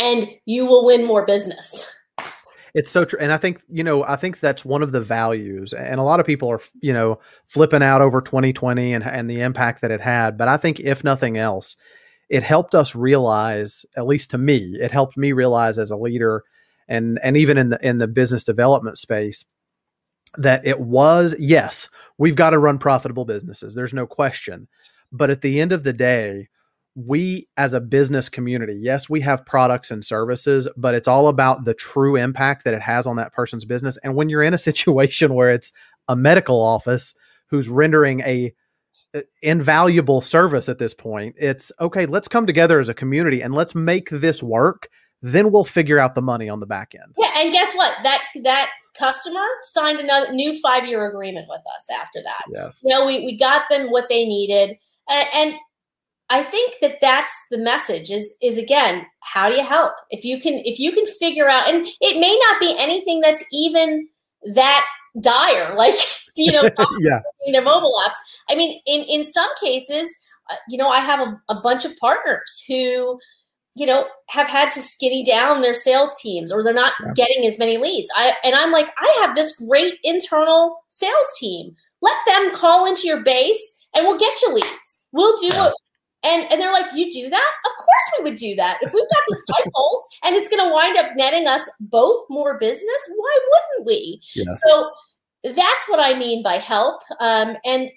and 0.00 0.28
you 0.46 0.66
will 0.66 0.84
win 0.84 1.04
more 1.04 1.24
business. 1.24 1.86
It's 2.74 2.90
so 2.90 3.04
true. 3.04 3.18
And 3.20 3.32
I 3.32 3.36
think, 3.36 3.62
you 3.68 3.82
know, 3.82 4.04
I 4.04 4.16
think 4.16 4.40
that's 4.40 4.64
one 4.64 4.82
of 4.82 4.92
the 4.92 5.00
values. 5.00 5.72
And 5.72 5.98
a 5.98 6.04
lot 6.04 6.20
of 6.20 6.26
people 6.26 6.50
are, 6.50 6.60
you 6.80 6.92
know, 6.92 7.18
flipping 7.46 7.82
out 7.82 8.00
over 8.00 8.20
2020 8.20 8.92
and, 8.92 9.04
and 9.04 9.28
the 9.28 9.40
impact 9.40 9.82
that 9.82 9.90
it 9.90 10.00
had. 10.00 10.38
But 10.38 10.48
I 10.48 10.56
think, 10.56 10.80
if 10.80 11.02
nothing 11.02 11.36
else, 11.36 11.76
it 12.28 12.42
helped 12.42 12.74
us 12.74 12.94
realize, 12.94 13.84
at 13.96 14.06
least 14.06 14.30
to 14.30 14.38
me, 14.38 14.76
it 14.80 14.92
helped 14.92 15.16
me 15.16 15.32
realize 15.32 15.78
as 15.78 15.90
a 15.90 15.96
leader 15.96 16.44
and 16.90 17.18
and 17.22 17.36
even 17.38 17.56
in 17.56 17.70
the 17.70 17.86
in 17.86 17.96
the 17.96 18.08
business 18.08 18.44
development 18.44 18.98
space 18.98 19.46
that 20.36 20.66
it 20.66 20.80
was 20.80 21.34
yes 21.38 21.88
we've 22.18 22.34
got 22.34 22.50
to 22.50 22.58
run 22.58 22.78
profitable 22.78 23.24
businesses 23.24 23.74
there's 23.74 23.94
no 23.94 24.06
question 24.06 24.68
but 25.10 25.30
at 25.30 25.40
the 25.40 25.60
end 25.60 25.72
of 25.72 25.84
the 25.84 25.92
day 25.92 26.48
we 27.06 27.48
as 27.56 27.72
a 27.72 27.80
business 27.80 28.28
community, 28.28 28.74
yes, 28.76 29.08
we 29.08 29.20
have 29.20 29.44
products 29.46 29.90
and 29.90 30.04
services, 30.04 30.68
but 30.76 30.94
it's 30.94 31.08
all 31.08 31.28
about 31.28 31.64
the 31.64 31.74
true 31.74 32.16
impact 32.16 32.64
that 32.64 32.74
it 32.74 32.82
has 32.82 33.06
on 33.06 33.16
that 33.16 33.32
person's 33.32 33.64
business. 33.64 33.98
And 34.04 34.14
when 34.14 34.28
you're 34.28 34.42
in 34.42 34.54
a 34.54 34.58
situation 34.70 35.34
where 35.34 35.50
it's 35.50 35.72
a 36.08 36.16
medical 36.16 36.60
office 36.60 37.14
who's 37.46 37.68
rendering 37.68 38.20
a 38.20 38.52
uh, 39.14 39.20
invaluable 39.42 40.20
service 40.20 40.68
at 40.68 40.78
this 40.78 40.94
point, 40.94 41.34
it's 41.38 41.72
okay, 41.80 42.06
let's 42.06 42.28
come 42.28 42.46
together 42.46 42.80
as 42.80 42.88
a 42.88 42.94
community 42.94 43.42
and 43.42 43.54
let's 43.54 43.74
make 43.74 44.10
this 44.10 44.42
work. 44.42 44.88
Then 45.22 45.52
we'll 45.52 45.64
figure 45.64 45.98
out 45.98 46.14
the 46.14 46.22
money 46.22 46.48
on 46.48 46.60
the 46.60 46.66
back 46.66 46.94
end. 46.94 47.14
Yeah, 47.18 47.32
and 47.36 47.52
guess 47.52 47.74
what? 47.74 47.92
That 48.02 48.22
that 48.42 48.70
customer 48.98 49.44
signed 49.62 50.00
a 50.00 50.32
new 50.32 50.58
five 50.60 50.86
year 50.86 51.06
agreement 51.08 51.46
with 51.48 51.60
us 51.76 51.86
after 52.00 52.20
that. 52.24 52.42
Yes. 52.50 52.82
You 52.84 52.90
know, 52.90 53.06
we, 53.06 53.24
we 53.24 53.36
got 53.36 53.62
them 53.70 53.90
what 53.90 54.08
they 54.08 54.26
needed. 54.26 54.76
And, 55.08 55.28
and 55.34 55.54
I 56.30 56.44
think 56.44 56.76
that 56.80 56.98
that's 57.00 57.32
the 57.50 57.58
message 57.58 58.10
is, 58.10 58.34
is 58.40 58.56
again, 58.56 59.04
how 59.18 59.50
do 59.50 59.56
you 59.56 59.64
help? 59.64 59.92
If 60.10 60.24
you 60.24 60.40
can, 60.40 60.62
if 60.64 60.78
you 60.78 60.92
can 60.92 61.04
figure 61.04 61.48
out, 61.48 61.68
and 61.68 61.86
it 62.00 62.20
may 62.20 62.38
not 62.46 62.60
be 62.60 62.74
anything 62.78 63.20
that's 63.20 63.44
even 63.52 64.08
that 64.54 64.86
dire, 65.20 65.74
like, 65.76 65.96
you 66.36 66.52
know, 66.52 66.62
yeah. 67.00 67.20
their 67.50 67.62
mobile 67.62 67.94
apps. 68.06 68.14
I 68.48 68.54
mean, 68.54 68.80
in, 68.86 69.02
in 69.02 69.24
some 69.24 69.48
cases, 69.60 70.08
uh, 70.48 70.54
you 70.68 70.78
know, 70.78 70.88
I 70.88 71.00
have 71.00 71.20
a, 71.20 71.40
a 71.48 71.60
bunch 71.60 71.84
of 71.84 71.96
partners 71.96 72.62
who, 72.68 73.18
you 73.74 73.86
know, 73.86 74.06
have 74.28 74.46
had 74.46 74.70
to 74.72 74.82
skinny 74.82 75.24
down 75.24 75.62
their 75.62 75.74
sales 75.74 76.10
teams 76.20 76.52
or 76.52 76.62
they're 76.62 76.72
not 76.72 76.92
yeah. 77.04 77.12
getting 77.14 77.44
as 77.44 77.58
many 77.58 77.76
leads. 77.76 78.08
I 78.16 78.34
and 78.44 78.54
I'm 78.54 78.70
like, 78.70 78.88
I 78.98 79.18
have 79.22 79.34
this 79.34 79.56
great 79.56 79.94
internal 80.04 80.76
sales 80.88 81.26
team. 81.38 81.74
Let 82.02 82.16
them 82.26 82.54
call 82.54 82.86
into 82.86 83.06
your 83.06 83.22
base 83.22 83.76
and 83.96 84.06
we'll 84.06 84.18
get 84.18 84.40
you 84.42 84.54
leads. 84.54 85.04
We'll 85.12 85.36
do 85.38 85.48
it. 85.48 85.74
And 86.22 86.50
and 86.50 86.60
they're 86.60 86.72
like, 86.72 86.86
you 86.94 87.10
do 87.10 87.30
that? 87.30 87.52
Of 87.64 87.72
course 87.76 88.18
we 88.18 88.24
would 88.24 88.38
do 88.38 88.54
that. 88.56 88.78
If 88.82 88.92
we've 88.92 89.08
got 89.08 89.22
these 89.28 89.44
cycles 89.46 90.06
and 90.24 90.36
it's 90.36 90.48
gonna 90.48 90.72
wind 90.72 90.96
up 90.98 91.12
netting 91.16 91.46
us 91.46 91.62
both 91.80 92.24
more 92.28 92.58
business, 92.58 93.10
why 93.16 93.38
wouldn't 93.50 93.86
we? 93.86 94.20
Yes. 94.34 94.46
So 94.66 94.90
that's 95.44 95.88
what 95.88 96.00
I 96.00 96.18
mean 96.18 96.42
by 96.42 96.58
help. 96.58 97.02
Um, 97.20 97.56
and 97.64 97.90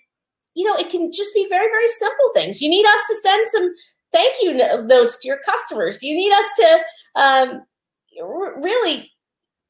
you 0.56 0.66
know, 0.66 0.76
it 0.76 0.90
can 0.90 1.12
just 1.12 1.34
be 1.34 1.48
very, 1.50 1.66
very 1.66 1.88
simple 1.88 2.30
things. 2.34 2.62
You 2.62 2.70
need 2.70 2.86
us 2.86 3.02
to 3.10 3.16
send 3.16 3.48
some 3.48 3.74
thank 4.14 4.36
you 4.42 4.54
notes 4.54 5.18
to 5.18 5.28
your 5.28 5.40
customers? 5.46 6.02
You 6.02 6.16
need 6.16 6.32
us 6.32 6.46
to 6.58 6.80
um, 7.16 7.62
really? 8.62 9.10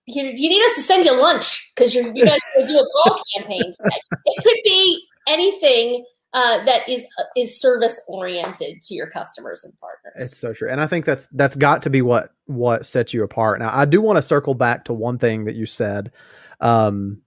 You, 0.06 0.24
you 0.24 0.50
need 0.50 0.64
us 0.64 0.76
to 0.76 0.82
send 0.82 1.06
you 1.06 1.14
lunch 1.20 1.72
because 1.74 1.96
you 1.96 2.14
guys 2.14 2.40
are 2.60 2.68
do 2.68 2.78
a 2.78 2.86
call 3.04 3.24
campaign. 3.36 3.72
Today. 3.72 4.02
It 4.26 4.44
could 4.44 4.58
be 4.66 5.02
anything 5.30 6.04
uh, 6.34 6.64
that 6.66 6.88
is 6.90 7.06
uh, 7.20 7.24
is 7.38 7.60
service 7.60 8.02
oriented 8.08 8.82
to 8.82 8.96
your 8.96 9.08
customers 9.08 9.64
and 9.64 9.74
partners. 9.80 10.32
It's 10.32 10.40
so 10.40 10.54
true, 10.54 10.70
and 10.70 10.82
I 10.82 10.88
think 10.88 11.06
that's 11.06 11.28
that's 11.34 11.56
got 11.56 11.82
to 11.84 11.90
be 11.90 12.02
what 12.02 12.32
what 12.46 12.86
sets 12.86 13.14
you 13.14 13.24
apart. 13.24 13.60
Now, 13.60 13.70
I 13.72 13.86
do 13.86 14.02
want 14.02 14.18
to 14.18 14.24
circle 14.24 14.56
back 14.56 14.86
to 14.86 14.94
one 14.94 15.20
thing 15.20 15.46
that 15.46 15.56
you 15.56 15.66
said. 15.66 16.12
Um, 16.60 17.22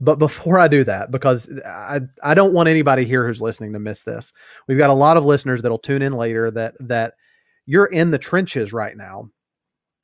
but 0.00 0.18
before 0.18 0.58
I 0.58 0.66
do 0.66 0.82
that, 0.82 1.12
because 1.12 1.48
I, 1.64 2.00
I 2.24 2.34
don't 2.34 2.52
want 2.52 2.68
anybody 2.68 3.04
here 3.04 3.24
who's 3.24 3.40
listening 3.40 3.72
to 3.74 3.78
miss 3.78 4.02
this. 4.02 4.32
We've 4.66 4.78
got 4.78 4.90
a 4.90 4.94
lot 4.94 5.16
of 5.16 5.24
listeners 5.24 5.62
that'll 5.62 5.78
tune 5.78 6.02
in 6.02 6.14
later 6.14 6.50
that 6.50 6.74
that 6.80 7.14
you're 7.66 7.86
in 7.86 8.10
the 8.10 8.18
trenches 8.18 8.72
right 8.72 8.96
now, 8.96 9.30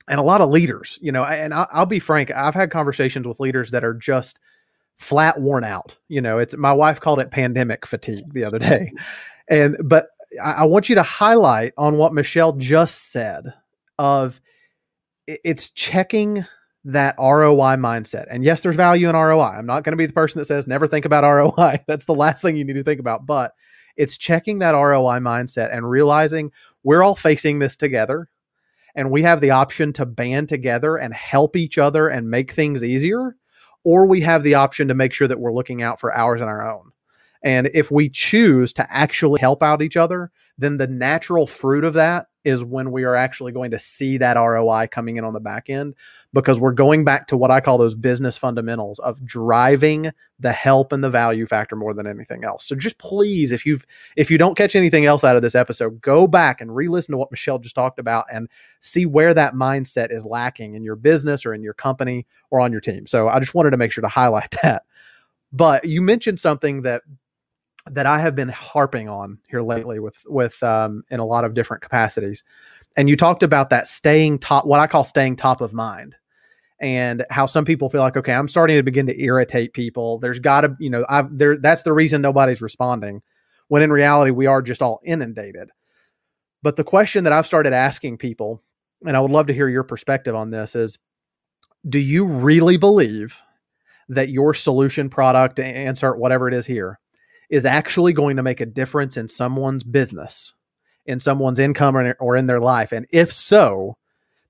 and 0.08 0.20
a 0.20 0.24
lot 0.24 0.40
of 0.40 0.50
leaders. 0.50 1.00
You 1.02 1.10
know, 1.10 1.24
and 1.24 1.52
I'll, 1.52 1.68
I'll 1.72 1.86
be 1.86 1.98
frank. 1.98 2.30
I've 2.30 2.54
had 2.54 2.70
conversations 2.70 3.26
with 3.26 3.40
leaders 3.40 3.72
that 3.72 3.84
are 3.84 3.94
just 3.94 4.38
flat 4.98 5.40
worn 5.40 5.64
out. 5.64 5.96
You 6.08 6.20
know, 6.20 6.38
it's 6.38 6.56
my 6.56 6.72
wife 6.72 7.00
called 7.00 7.20
it 7.20 7.30
pandemic 7.30 7.86
fatigue 7.86 8.32
the 8.32 8.44
other 8.44 8.58
day, 8.58 8.92
and 9.48 9.76
but 9.84 10.08
I, 10.42 10.52
I 10.52 10.64
want 10.64 10.88
you 10.88 10.94
to 10.94 11.02
highlight 11.02 11.72
on 11.76 11.98
what 11.98 12.12
Michelle 12.12 12.52
just 12.52 13.12
said 13.12 13.52
of 13.98 14.40
it's 15.26 15.70
checking 15.70 16.44
that 16.84 17.16
ROI 17.18 17.76
mindset. 17.76 18.26
And 18.30 18.44
yes, 18.44 18.62
there's 18.62 18.76
value 18.76 19.08
in 19.08 19.16
ROI. 19.16 19.42
I'm 19.42 19.66
not 19.66 19.82
going 19.82 19.92
to 19.92 19.96
be 19.96 20.06
the 20.06 20.12
person 20.12 20.38
that 20.38 20.46
says 20.46 20.68
never 20.68 20.86
think 20.86 21.04
about 21.04 21.24
ROI. 21.24 21.84
That's 21.88 22.04
the 22.04 22.14
last 22.14 22.42
thing 22.42 22.56
you 22.56 22.64
need 22.64 22.74
to 22.74 22.84
think 22.84 23.00
about. 23.00 23.26
But 23.26 23.52
it's 23.96 24.16
checking 24.16 24.60
that 24.60 24.72
ROI 24.72 25.18
mindset 25.18 25.74
and 25.74 25.88
realizing 25.88 26.52
we're 26.84 27.02
all 27.02 27.16
facing 27.16 27.58
this 27.58 27.76
together 27.76 28.28
and 28.94 29.10
we 29.10 29.22
have 29.22 29.40
the 29.40 29.50
option 29.50 29.92
to 29.94 30.06
band 30.06 30.48
together 30.48 30.96
and 30.96 31.12
help 31.12 31.56
each 31.56 31.76
other 31.76 32.08
and 32.08 32.30
make 32.30 32.52
things 32.52 32.84
easier. 32.84 33.36
Or 33.86 34.04
we 34.04 34.20
have 34.22 34.42
the 34.42 34.54
option 34.54 34.88
to 34.88 34.94
make 34.94 35.12
sure 35.12 35.28
that 35.28 35.38
we're 35.38 35.52
looking 35.52 35.80
out 35.80 36.00
for 36.00 36.12
ours 36.12 36.40
and 36.40 36.50
our 36.50 36.68
own. 36.68 36.90
And 37.44 37.70
if 37.72 37.88
we 37.88 38.08
choose 38.08 38.72
to 38.72 38.92
actually 38.92 39.40
help 39.40 39.62
out 39.62 39.80
each 39.80 39.96
other, 39.96 40.32
then 40.58 40.76
the 40.76 40.88
natural 40.88 41.46
fruit 41.46 41.84
of 41.84 41.94
that 41.94 42.26
is 42.44 42.64
when 42.64 42.90
we 42.90 43.04
are 43.04 43.14
actually 43.14 43.52
going 43.52 43.70
to 43.70 43.78
see 43.78 44.18
that 44.18 44.36
ROI 44.36 44.88
coming 44.90 45.18
in 45.18 45.24
on 45.24 45.34
the 45.34 45.40
back 45.40 45.70
end 45.70 45.94
because 46.36 46.60
we're 46.60 46.70
going 46.70 47.02
back 47.02 47.26
to 47.28 47.36
what 47.36 47.50
I 47.50 47.62
call 47.62 47.78
those 47.78 47.94
business 47.94 48.36
fundamentals 48.36 48.98
of 48.98 49.24
driving 49.24 50.12
the 50.38 50.52
help 50.52 50.92
and 50.92 51.02
the 51.02 51.08
value 51.08 51.46
factor 51.46 51.76
more 51.76 51.94
than 51.94 52.06
anything 52.06 52.44
else. 52.44 52.66
So 52.66 52.76
just 52.76 52.98
please 52.98 53.52
if 53.52 53.64
you've 53.64 53.86
if 54.16 54.30
you 54.30 54.36
don't 54.36 54.54
catch 54.54 54.76
anything 54.76 55.06
else 55.06 55.24
out 55.24 55.36
of 55.36 55.40
this 55.40 55.54
episode, 55.54 56.02
go 56.02 56.26
back 56.26 56.60
and 56.60 56.76
re-listen 56.76 57.12
to 57.12 57.16
what 57.16 57.30
Michelle 57.30 57.58
just 57.58 57.74
talked 57.74 57.98
about 57.98 58.26
and 58.30 58.50
see 58.80 59.06
where 59.06 59.32
that 59.32 59.54
mindset 59.54 60.12
is 60.12 60.26
lacking 60.26 60.74
in 60.74 60.84
your 60.84 60.94
business 60.94 61.46
or 61.46 61.54
in 61.54 61.62
your 61.62 61.72
company 61.72 62.26
or 62.50 62.60
on 62.60 62.70
your 62.70 62.82
team. 62.82 63.06
So 63.06 63.28
I 63.28 63.38
just 63.40 63.54
wanted 63.54 63.70
to 63.70 63.78
make 63.78 63.90
sure 63.90 64.02
to 64.02 64.08
highlight 64.08 64.50
that. 64.62 64.82
But 65.52 65.86
you 65.86 66.02
mentioned 66.02 66.38
something 66.38 66.82
that 66.82 67.00
that 67.90 68.04
I 68.04 68.18
have 68.18 68.34
been 68.34 68.50
harping 68.50 69.08
on 69.08 69.38
here 69.48 69.62
lately 69.62 70.00
with 70.00 70.22
with 70.26 70.62
um, 70.62 71.02
in 71.08 71.18
a 71.18 71.24
lot 71.24 71.46
of 71.46 71.54
different 71.54 71.82
capacities. 71.82 72.44
And 72.94 73.08
you 73.08 73.16
talked 73.16 73.42
about 73.42 73.70
that 73.70 73.86
staying 73.88 74.38
top, 74.38 74.66
what 74.66 74.80
I 74.80 74.86
call 74.86 75.04
staying 75.04 75.36
top 75.36 75.62
of 75.62 75.72
mind, 75.72 76.14
and 76.80 77.24
how 77.30 77.46
some 77.46 77.64
people 77.64 77.88
feel 77.88 78.02
like, 78.02 78.16
okay, 78.16 78.34
I'm 78.34 78.48
starting 78.48 78.76
to 78.76 78.82
begin 78.82 79.06
to 79.06 79.20
irritate 79.20 79.72
people. 79.72 80.18
There's 80.18 80.38
got 80.38 80.62
to, 80.62 80.76
you 80.78 80.90
know, 80.90 81.06
I've 81.08 81.36
there. 81.36 81.56
That's 81.56 81.82
the 81.82 81.92
reason 81.92 82.20
nobody's 82.20 82.60
responding, 82.60 83.22
when 83.68 83.82
in 83.82 83.90
reality 83.90 84.30
we 84.30 84.46
are 84.46 84.60
just 84.60 84.82
all 84.82 85.00
inundated. 85.04 85.70
But 86.62 86.76
the 86.76 86.84
question 86.84 87.24
that 87.24 87.32
I've 87.32 87.46
started 87.46 87.72
asking 87.72 88.18
people, 88.18 88.62
and 89.06 89.16
I 89.16 89.20
would 89.20 89.30
love 89.30 89.46
to 89.46 89.54
hear 89.54 89.68
your 89.68 89.84
perspective 89.84 90.34
on 90.34 90.50
this, 90.50 90.74
is, 90.74 90.98
do 91.88 91.98
you 91.98 92.26
really 92.26 92.76
believe 92.76 93.40
that 94.08 94.30
your 94.30 94.54
solution 94.54 95.08
product, 95.08 95.58
insert 95.58 96.18
whatever 96.18 96.48
it 96.48 96.54
is 96.54 96.66
here, 96.66 96.98
is 97.48 97.64
actually 97.64 98.12
going 98.12 98.36
to 98.36 98.42
make 98.42 98.60
a 98.60 98.66
difference 98.66 99.16
in 99.16 99.28
someone's 99.28 99.84
business, 99.84 100.52
in 101.06 101.20
someone's 101.20 101.58
income 101.58 101.96
or 102.18 102.36
in 102.36 102.46
their 102.46 102.60
life? 102.60 102.92
And 102.92 103.06
if 103.12 103.32
so, 103.32 103.96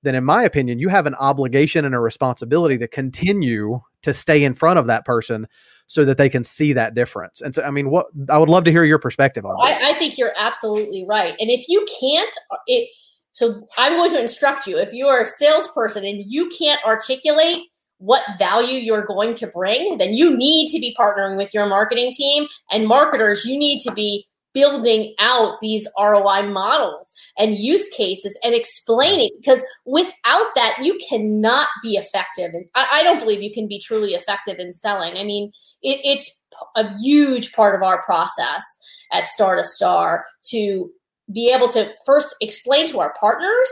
then 0.03 0.15
in 0.15 0.23
my 0.23 0.43
opinion, 0.43 0.79
you 0.79 0.89
have 0.89 1.05
an 1.05 1.15
obligation 1.15 1.85
and 1.85 1.95
a 1.95 1.99
responsibility 1.99 2.77
to 2.77 2.87
continue 2.87 3.79
to 4.03 4.13
stay 4.13 4.43
in 4.43 4.53
front 4.53 4.79
of 4.79 4.87
that 4.87 5.05
person 5.05 5.47
so 5.87 6.03
that 6.03 6.17
they 6.17 6.29
can 6.29 6.43
see 6.43 6.73
that 6.73 6.95
difference. 6.95 7.41
And 7.41 7.55
so, 7.55 7.63
I 7.63 7.71
mean, 7.71 7.89
what 7.89 8.07
I 8.29 8.37
would 8.37 8.49
love 8.49 8.65
to 8.65 8.71
hear 8.71 8.83
your 8.83 8.99
perspective 8.99 9.45
on 9.45 9.55
that. 9.57 9.81
I, 9.81 9.91
I 9.91 9.93
think 9.93 10.17
you're 10.17 10.33
absolutely 10.37 11.05
right. 11.07 11.33
And 11.39 11.49
if 11.49 11.67
you 11.67 11.85
can't, 11.99 12.35
it, 12.67 12.89
so 13.31 13.67
I'm 13.77 13.93
going 13.93 14.11
to 14.11 14.19
instruct 14.19 14.67
you. 14.67 14.77
If 14.77 14.93
you 14.93 15.07
are 15.07 15.21
a 15.21 15.25
salesperson 15.25 16.05
and 16.05 16.23
you 16.25 16.49
can't 16.49 16.83
articulate 16.85 17.63
what 17.99 18.21
value 18.37 18.79
you're 18.79 19.05
going 19.05 19.33
to 19.35 19.47
bring, 19.47 19.97
then 19.97 20.13
you 20.13 20.35
need 20.35 20.69
to 20.71 20.79
be 20.79 20.95
partnering 20.99 21.37
with 21.37 21.53
your 21.53 21.67
marketing 21.67 22.11
team. 22.13 22.47
And 22.69 22.87
marketers, 22.87 23.45
you 23.45 23.57
need 23.57 23.81
to 23.81 23.91
be 23.91 24.25
building 24.57 25.13
out 25.19 25.59
these 25.61 25.87
ROI 25.99 26.49
models 26.49 27.13
and 27.37 27.59
use 27.59 27.87
cases 27.89 28.35
and 28.41 28.55
explaining 28.55 29.29
because 29.39 29.63
without 29.85 30.47
that, 30.55 30.77
you 30.81 30.97
cannot 31.07 31.67
be 31.83 31.91
effective. 31.91 32.55
And 32.55 32.65
I, 32.73 32.87
I 32.91 33.03
don't 33.03 33.19
believe 33.19 33.43
you 33.43 33.53
can 33.53 33.67
be 33.67 33.79
truly 33.79 34.15
effective 34.15 34.57
in 34.57 34.73
selling. 34.73 35.15
I 35.15 35.23
mean, 35.23 35.51
it, 35.83 35.99
it's 36.03 36.43
a 36.75 36.97
huge 36.97 37.53
part 37.53 37.75
of 37.75 37.83
our 37.83 38.01
process 38.01 38.63
at 39.11 39.27
Star 39.27 39.57
to 39.57 39.63
Star 39.63 40.25
to 40.49 40.89
be 41.31 41.53
able 41.53 41.67
to 41.67 41.91
first 42.03 42.33
explain 42.41 42.87
to 42.87 42.99
our 42.99 43.13
partners 43.19 43.69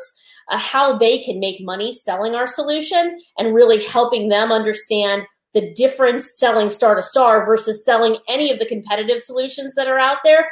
uh, 0.51 0.57
how 0.59 0.95
they 0.95 1.17
can 1.17 1.39
make 1.39 1.57
money 1.61 1.91
selling 1.93 2.35
our 2.35 2.45
solution 2.45 3.17
and 3.39 3.55
really 3.55 3.83
helping 3.85 4.29
them 4.29 4.51
understand 4.51 5.23
the 5.55 5.73
difference 5.73 6.37
selling 6.37 6.69
star 6.69 6.95
to 6.95 7.01
star 7.01 7.45
versus 7.45 7.83
selling 7.83 8.17
any 8.27 8.51
of 8.51 8.59
the 8.59 8.65
competitive 8.65 9.19
solutions 9.19 9.73
that 9.73 9.87
are 9.87 9.97
out 9.97 10.17
there, 10.23 10.47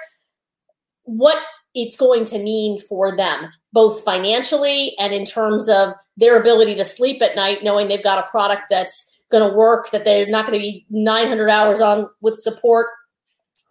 what 1.04 1.38
it's 1.76 1.96
going 1.96 2.26
to 2.26 2.40
mean 2.40 2.80
for 2.80 3.16
them, 3.16 3.52
both 3.72 4.04
financially 4.04 4.94
and 5.00 5.14
in 5.14 5.26
terms 5.26 5.68
of 5.70 5.94
their 6.18 6.40
ability 6.40 6.76
to 6.76 6.86
sleep 6.86 7.22
at 7.22 7.36
night, 7.36 7.64
knowing 7.64 7.88
they've 7.88 8.04
got 8.04 8.20
a 8.20 8.30
product 8.30 8.64
that's 8.70 9.10
going 9.32 9.50
to 9.50 9.56
work, 9.56 9.90
that 9.92 10.06
they're 10.06 10.28
not 10.28 10.46
going 10.46 10.58
to 10.58 10.62
be 10.62 10.86
900 10.90 11.50
hours 11.50 11.82
on 11.82 12.08
with 12.22 12.38
support 12.38 12.88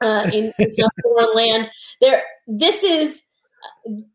uh, 0.01 0.29
in, 0.33 0.53
in 0.59 0.73
some 0.75 0.91
foreign 1.03 1.35
land. 1.35 1.71
There, 2.01 2.23
this 2.49 2.83
is 2.83 3.23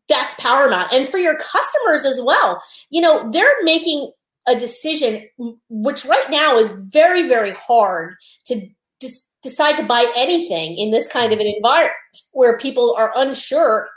that's 0.08 0.34
paramount. 0.34 0.92
And 0.92 1.08
for 1.08 1.18
your 1.18 1.36
customers 1.36 2.04
as 2.04 2.20
well, 2.22 2.62
you 2.90 3.00
know, 3.00 3.30
they're 3.30 3.62
making 3.62 4.12
a 4.46 4.54
decision, 4.54 5.28
which 5.68 6.04
right 6.04 6.30
now 6.30 6.58
is 6.58 6.70
very, 6.70 7.28
very 7.28 7.52
hard 7.52 8.14
to 8.46 8.68
dis- 9.00 9.32
decide 9.42 9.76
to 9.76 9.82
buy 9.82 10.10
anything 10.16 10.76
in 10.76 10.90
this 10.90 11.08
kind 11.08 11.32
of 11.32 11.38
an 11.38 11.46
environment 11.46 11.94
where 12.38 12.56
people 12.56 12.94
are 12.96 13.12
unsure 13.16 13.88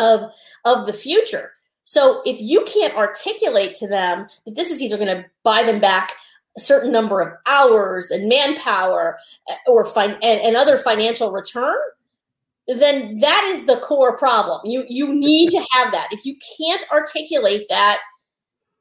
of 0.00 0.22
of 0.64 0.86
the 0.86 0.92
future. 0.92 1.52
So 1.84 2.22
if 2.24 2.40
you 2.40 2.64
can't 2.64 2.94
articulate 2.94 3.74
to 3.74 3.86
them 3.86 4.26
that 4.46 4.56
this 4.56 4.70
is 4.70 4.80
either 4.80 4.96
going 4.96 5.14
to 5.14 5.26
buy 5.42 5.62
them 5.62 5.78
back 5.78 6.12
a 6.56 6.60
certain 6.60 6.90
number 6.90 7.20
of 7.20 7.34
hours 7.46 8.10
and 8.10 8.26
manpower 8.28 9.18
eh, 9.50 9.56
or 9.66 9.84
fin- 9.84 10.18
and, 10.22 10.40
and 10.40 10.56
other 10.56 10.78
financial 10.78 11.30
return, 11.30 11.76
then 12.66 13.18
that 13.18 13.44
is 13.54 13.66
the 13.66 13.76
core 13.76 14.16
problem. 14.16 14.62
You 14.64 14.86
you 14.88 15.14
need 15.14 15.50
to 15.50 15.66
have 15.72 15.92
that. 15.92 16.08
If 16.10 16.24
you 16.24 16.36
can't 16.58 16.84
articulate 16.90 17.66
that 17.68 18.00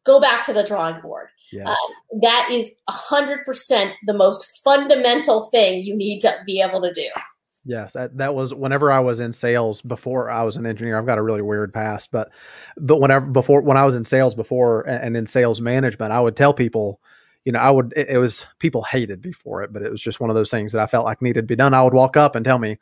go 0.06 0.22
back 0.22 0.46
to 0.46 0.54
the 0.54 0.64
drawing 0.64 1.02
board. 1.02 1.28
Yes. 1.52 1.68
Um, 1.68 2.22
that 2.22 2.50
is 2.52 2.72
100% 2.90 3.94
the 4.06 4.14
most 4.14 4.48
fundamental 4.64 5.42
thing 5.52 5.84
you 5.84 5.96
need 5.96 6.22
to 6.22 6.34
be 6.46 6.62
able 6.62 6.82
to 6.82 6.94
do. 6.94 7.08
Yes, 7.68 7.92
that, 7.94 8.18
that 8.18 8.34
was 8.34 8.54
whenever 8.54 8.94
I 8.94 9.02
was 9.02 9.20
in 9.20 9.34
sales 9.34 9.82
before 9.82 10.32
I 10.32 10.42
was 10.44 10.56
an 10.56 10.66
engineer. 10.66 10.98
I've 10.98 11.06
got 11.06 11.18
a 11.18 11.22
really 11.22 11.42
weird 11.42 11.74
past, 11.74 12.14
but 12.14 12.32
but 12.78 13.02
whenever 13.02 13.26
before 13.26 13.62
when 13.62 13.76
I 13.76 13.86
was 13.86 13.98
in 13.98 14.06
sales 14.06 14.34
before 14.34 14.88
and, 14.88 15.18
in 15.18 15.28
sales 15.28 15.60
management, 15.60 16.14
I 16.14 16.22
would 16.22 16.38
tell 16.38 16.54
people, 16.54 17.02
you 17.44 17.52
know, 17.52 17.60
I 17.60 17.70
would 17.70 17.92
it, 17.98 18.08
it, 18.08 18.18
was 18.20 18.46
people 18.60 18.84
hated 18.84 19.26
me 19.26 19.34
for 19.34 19.64
it, 19.64 19.74
but 19.74 19.82
it 19.82 19.92
was 19.92 20.02
just 20.02 20.22
one 20.22 20.30
of 20.30 20.36
those 20.38 20.50
things 20.50 20.72
that 20.72 20.82
I 20.82 20.88
felt 20.88 21.04
like 21.04 21.22
needed 21.22 21.42
to 21.42 21.48
be 21.48 21.58
done. 21.58 21.74
I 21.74 21.84
would 21.84 21.94
walk 21.94 22.16
up 22.16 22.38
and 22.38 22.46
tell 22.46 22.58
me, 22.58 22.78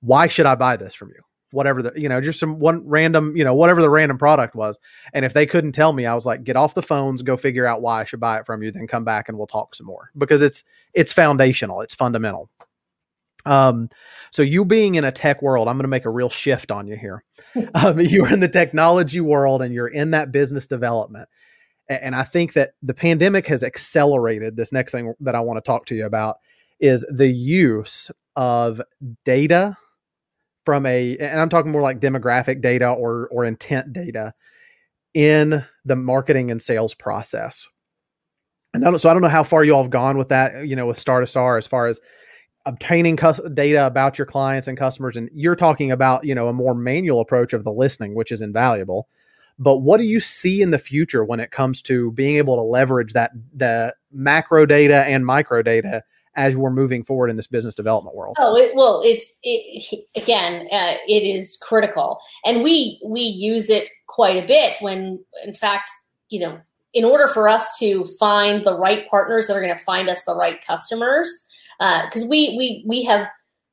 why 0.00 0.28
should 0.28 0.46
I 0.46 0.54
buy 0.54 0.76
this 0.76 0.94
from 0.94 1.08
you? 1.08 1.20
Whatever 1.50 1.82
the 1.82 1.92
you 1.96 2.08
know, 2.08 2.20
just 2.20 2.38
some 2.38 2.60
one 2.60 2.86
random, 2.86 3.36
you 3.36 3.42
know, 3.42 3.54
whatever 3.56 3.82
the 3.82 3.90
random 3.90 4.16
product 4.16 4.54
was. 4.54 4.78
And 5.12 5.24
if 5.24 5.32
they 5.32 5.44
couldn't 5.44 5.72
tell 5.72 5.92
me, 5.92 6.06
I 6.06 6.14
was 6.14 6.24
like, 6.24 6.44
get 6.44 6.54
off 6.54 6.74
the 6.74 6.82
phones, 6.82 7.20
go 7.22 7.36
figure 7.36 7.66
out 7.66 7.82
why 7.82 8.02
I 8.02 8.04
should 8.04 8.20
buy 8.20 8.38
it 8.38 8.46
from 8.46 8.62
you, 8.62 8.70
then 8.70 8.86
come 8.86 9.04
back 9.04 9.28
and 9.28 9.36
we'll 9.36 9.48
talk 9.48 9.74
some 9.74 9.86
more. 9.88 10.10
Because 10.16 10.40
it's 10.40 10.62
it's 10.92 11.12
foundational, 11.12 11.80
it's 11.80 11.96
fundamental. 11.96 12.48
Um, 13.46 13.88
so 14.30 14.42
you 14.42 14.64
being 14.64 14.94
in 14.94 15.04
a 15.04 15.12
tech 15.12 15.42
world, 15.42 15.68
I'm 15.68 15.76
going 15.76 15.84
to 15.84 15.88
make 15.88 16.06
a 16.06 16.10
real 16.10 16.30
shift 16.30 16.70
on 16.70 16.86
you 16.86 16.96
here. 16.96 17.24
Um, 17.76 18.00
you're 18.00 18.32
in 18.32 18.40
the 18.40 18.48
technology 18.48 19.20
world 19.20 19.62
and 19.62 19.72
you're 19.72 19.86
in 19.86 20.10
that 20.10 20.32
business 20.32 20.66
development. 20.66 21.28
And 21.88 22.16
I 22.16 22.24
think 22.24 22.54
that 22.54 22.72
the 22.82 22.94
pandemic 22.94 23.46
has 23.46 23.62
accelerated 23.62 24.56
this 24.56 24.72
next 24.72 24.90
thing 24.90 25.14
that 25.20 25.36
I 25.36 25.40
want 25.40 25.58
to 25.58 25.60
talk 25.60 25.86
to 25.86 25.94
you 25.94 26.04
about 26.04 26.38
is 26.80 27.06
the 27.08 27.28
use 27.28 28.10
of 28.34 28.80
data 29.24 29.76
from 30.64 30.84
a, 30.86 31.16
and 31.18 31.40
I'm 31.40 31.48
talking 31.48 31.70
more 31.70 31.82
like 31.82 32.00
demographic 32.00 32.60
data 32.60 32.90
or, 32.90 33.28
or 33.28 33.44
intent 33.44 33.92
data 33.92 34.34
in 35.14 35.64
the 35.84 35.96
marketing 35.96 36.50
and 36.50 36.60
sales 36.60 36.94
process. 36.94 37.68
And 38.72 38.84
I 38.84 38.96
so 38.96 39.08
I 39.08 39.12
don't 39.12 39.22
know 39.22 39.28
how 39.28 39.44
far 39.44 39.62
you 39.64 39.74
all 39.74 39.82
have 39.82 39.90
gone 39.90 40.18
with 40.18 40.30
that, 40.30 40.66
you 40.66 40.74
know, 40.74 40.86
with 40.86 40.98
Star 40.98 41.20
to 41.20 41.26
Star 41.26 41.56
as 41.56 41.66
far 41.66 41.86
as 41.86 42.00
obtaining 42.66 43.16
data 43.54 43.86
about 43.86 44.18
your 44.18 44.26
clients 44.26 44.68
and 44.68 44.78
customers 44.78 45.16
and 45.16 45.28
you're 45.34 45.56
talking 45.56 45.90
about 45.90 46.24
you 46.24 46.34
know 46.34 46.48
a 46.48 46.52
more 46.52 46.74
manual 46.74 47.20
approach 47.20 47.52
of 47.52 47.64
the 47.64 47.72
listening 47.72 48.14
which 48.14 48.32
is 48.32 48.40
invaluable. 48.40 49.08
But 49.58 49.78
what 49.78 49.98
do 49.98 50.04
you 50.04 50.18
see 50.18 50.62
in 50.62 50.70
the 50.70 50.78
future 50.78 51.24
when 51.24 51.38
it 51.38 51.52
comes 51.52 51.80
to 51.82 52.10
being 52.12 52.36
able 52.36 52.56
to 52.56 52.62
leverage 52.62 53.12
that 53.12 53.30
the 53.54 53.94
macro 54.10 54.66
data 54.66 55.04
and 55.06 55.24
micro 55.24 55.62
data 55.62 56.02
as 56.36 56.56
we're 56.56 56.70
moving 56.70 57.04
forward 57.04 57.28
in 57.28 57.36
this 57.36 57.46
business 57.46 57.74
development 57.74 58.16
world? 58.16 58.36
Oh 58.38 58.56
it, 58.56 58.74
well 58.74 59.02
it's 59.04 59.38
it, 59.42 60.06
again 60.16 60.66
uh, 60.72 60.94
it 61.06 61.22
is 61.22 61.58
critical. 61.62 62.20
And 62.44 62.62
we 62.62 63.00
we 63.04 63.20
use 63.20 63.70
it 63.70 63.88
quite 64.06 64.42
a 64.42 64.46
bit 64.46 64.74
when 64.80 65.22
in 65.44 65.54
fact 65.54 65.90
you 66.30 66.40
know 66.40 66.58
in 66.94 67.04
order 67.04 67.26
for 67.26 67.48
us 67.48 67.76
to 67.78 68.04
find 68.18 68.64
the 68.64 68.78
right 68.78 69.06
partners 69.08 69.48
that 69.48 69.54
are 69.54 69.60
going 69.60 69.76
to 69.76 69.84
find 69.84 70.08
us 70.08 70.24
the 70.24 70.34
right 70.34 70.64
customers 70.64 71.43
because 71.78 72.24
uh, 72.24 72.28
we 72.28 72.56
we 72.56 72.84
we 72.86 73.04
have 73.04 73.28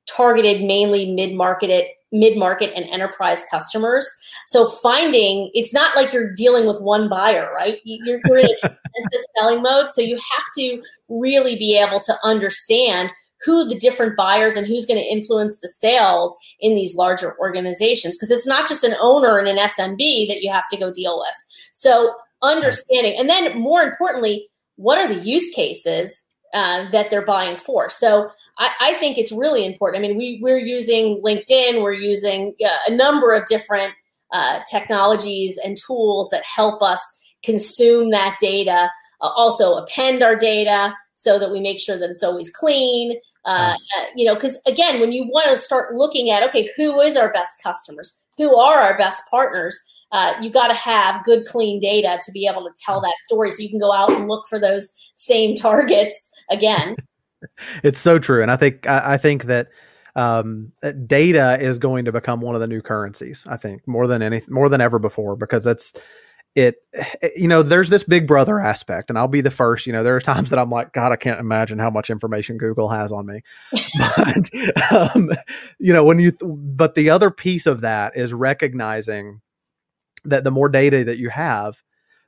targeted 0.08 0.62
mainly 0.62 1.14
mid 1.14 1.34
market 1.34 1.88
mid 2.12 2.38
market 2.38 2.74
and 2.76 2.86
enterprise 2.90 3.44
customers. 3.50 4.08
So 4.46 4.68
finding 4.68 5.50
it's 5.54 5.74
not 5.74 5.96
like 5.96 6.12
you're 6.12 6.34
dealing 6.34 6.68
with 6.68 6.82
one 6.82 7.08
buyer, 7.08 7.52
right? 7.56 7.80
You're, 7.84 8.20
you're 8.26 8.40
in 8.40 8.50
a 8.64 8.70
selling 9.38 9.62
mode, 9.62 9.90
so 9.90 10.02
you 10.02 10.16
have 10.16 10.46
to 10.58 10.82
really 11.08 11.56
be 11.56 11.78
able 11.78 12.02
to 12.02 12.18
understand 12.24 13.12
who 13.44 13.68
the 13.68 13.80
different 13.80 14.16
buyers 14.16 14.56
and 14.56 14.68
who's 14.68 14.86
going 14.86 15.00
to 15.00 15.12
influence 15.12 15.60
the 15.60 15.70
sales 15.70 16.36
in 16.60 16.76
these 16.76 16.96
larger 16.96 17.36
organizations 17.40 18.16
because 18.16 18.30
it's 18.30 18.46
not 18.46 18.68
just 18.68 18.84
an 18.84 18.96
owner 19.02 19.40
and 19.40 19.48
an 19.48 19.58
SMB 19.58 20.28
that 20.28 20.42
you 20.42 20.52
have 20.52 20.68
to 20.70 20.78
go 20.78 20.92
deal 20.92 21.18
with. 21.18 21.34
So 21.74 22.14
understanding 22.44 23.16
and 23.18 23.30
then 23.30 23.58
more 23.60 23.82
importantly, 23.82 24.48
what 24.76 24.98
are 24.98 25.08
the 25.08 25.24
use 25.24 25.50
cases 25.56 26.24
uh, 26.54 26.90
that 26.92 27.10
they're 27.10 27.26
buying 27.26 27.58
for. 27.58 27.90
So 27.90 28.30
I, 28.58 28.70
I, 28.82 28.94
think 28.96 29.18
it's 29.18 29.32
really 29.32 29.66
important. 29.66 30.04
I 30.04 30.08
mean, 30.08 30.18
we, 30.18 30.40
we're 30.42 30.60
using 30.60 31.22
LinkedIn, 31.24 31.82
we're 31.82 31.94
using 31.94 32.54
uh, 32.64 32.78
a 32.88 32.92
number 32.92 33.34
of 33.34 33.48
different 33.48 33.94
uh, 34.32 34.60
technologies 34.70 35.58
and 35.64 35.78
tools 35.78 36.30
that 36.32 36.44
help 36.44 36.82
us 36.82 37.02
consume 37.44 38.12
that 38.12 38.38
data, 38.40 38.90
uh, 39.22 39.30
also 39.30 39.76
append 39.76 40.24
our 40.24 40.36
data 40.36 40.94
so 41.16 41.38
that 41.40 41.52
we 41.52 41.60
make 41.60 41.80
sure 41.80 41.98
that 41.98 42.10
it's 42.10 42.24
always 42.24 42.50
clean. 42.50 43.20
Uh, 43.46 43.74
you 44.16 44.26
know, 44.26 44.36
because 44.36 44.60
again, 44.68 45.00
when 45.00 45.12
you 45.12 45.24
want 45.24 45.50
to 45.50 45.58
start 45.58 45.96
looking 45.96 46.30
at, 46.30 46.44
okay, 46.44 46.70
who 46.76 47.00
is 47.00 47.16
our 47.16 47.32
best 47.32 47.62
customers? 47.64 48.18
Who 48.38 48.58
are 48.58 48.80
our 48.80 48.98
best 48.98 49.24
partners? 49.30 49.80
Uh, 50.12 50.34
you 50.42 50.50
got 50.50 50.68
to 50.68 50.74
have 50.74 51.24
good, 51.24 51.46
clean 51.46 51.80
data 51.80 52.20
to 52.26 52.32
be 52.32 52.48
able 52.48 52.64
to 52.64 52.72
tell 52.84 53.02
that 53.02 53.16
story 53.22 53.52
so 53.52 53.62
you 53.62 53.70
can 53.70 53.80
go 53.80 53.94
out 53.94 54.12
and 54.12 54.28
look 54.28 54.46
for 54.48 54.60
those 54.60 54.92
same 55.16 55.56
targets 55.56 56.32
again. 56.50 56.96
it's 57.84 58.00
so 58.00 58.20
true. 58.20 58.42
And 58.42 58.52
I 58.52 58.58
think, 58.58 58.88
I, 58.88 59.14
I 59.14 59.18
think 59.18 59.46
that 59.46 59.70
um, 60.16 60.72
data 61.06 61.58
is 61.62 61.80
going 61.80 62.06
to 62.06 62.12
become 62.12 62.42
one 62.42 62.56
of 62.56 62.62
the 62.62 62.68
new 62.68 62.82
currencies, 62.82 63.46
I 63.48 63.58
think, 63.58 63.88
more 63.88 64.08
than 64.08 64.22
any, 64.22 64.42
more 64.50 64.68
than 64.68 64.82
ever 64.82 65.00
before, 65.00 65.36
because 65.36 65.64
that's, 65.64 65.94
it 66.56 66.84
you 67.38 67.48
know 67.48 67.64
there's 67.64 67.90
this 67.90 68.04
big 68.04 68.28
brother 68.28 68.60
aspect 68.60 69.10
and 69.10 69.18
i'll 69.18 69.28
be 69.28 69.40
the 69.40 69.50
first 69.50 69.88
you 69.88 69.94
know 69.94 70.04
there 70.04 70.16
are 70.16 70.22
times 70.22 70.50
that 70.50 70.60
i'm 70.60 70.70
like 70.70 70.92
god 70.92 71.14
i 71.14 71.16
can't 71.16 71.40
imagine 71.40 71.80
how 71.80 71.90
much 71.90 72.10
information 72.10 72.58
google 72.58 72.90
has 72.90 73.14
on 73.14 73.26
me 73.26 73.42
but 73.98 74.50
um, 75.16 75.30
you 75.80 75.94
know 75.94 76.04
when 76.04 76.20
you 76.20 76.34
but 76.42 76.96
the 76.96 77.10
other 77.10 77.32
piece 77.32 77.66
of 77.66 77.80
that 77.80 78.18
is 78.18 78.34
recognizing 78.34 79.40
that 80.26 80.44
the 80.44 80.52
more 80.52 80.70
data 80.70 81.04
that 81.04 81.18
you 81.18 81.30
have, 81.30 81.82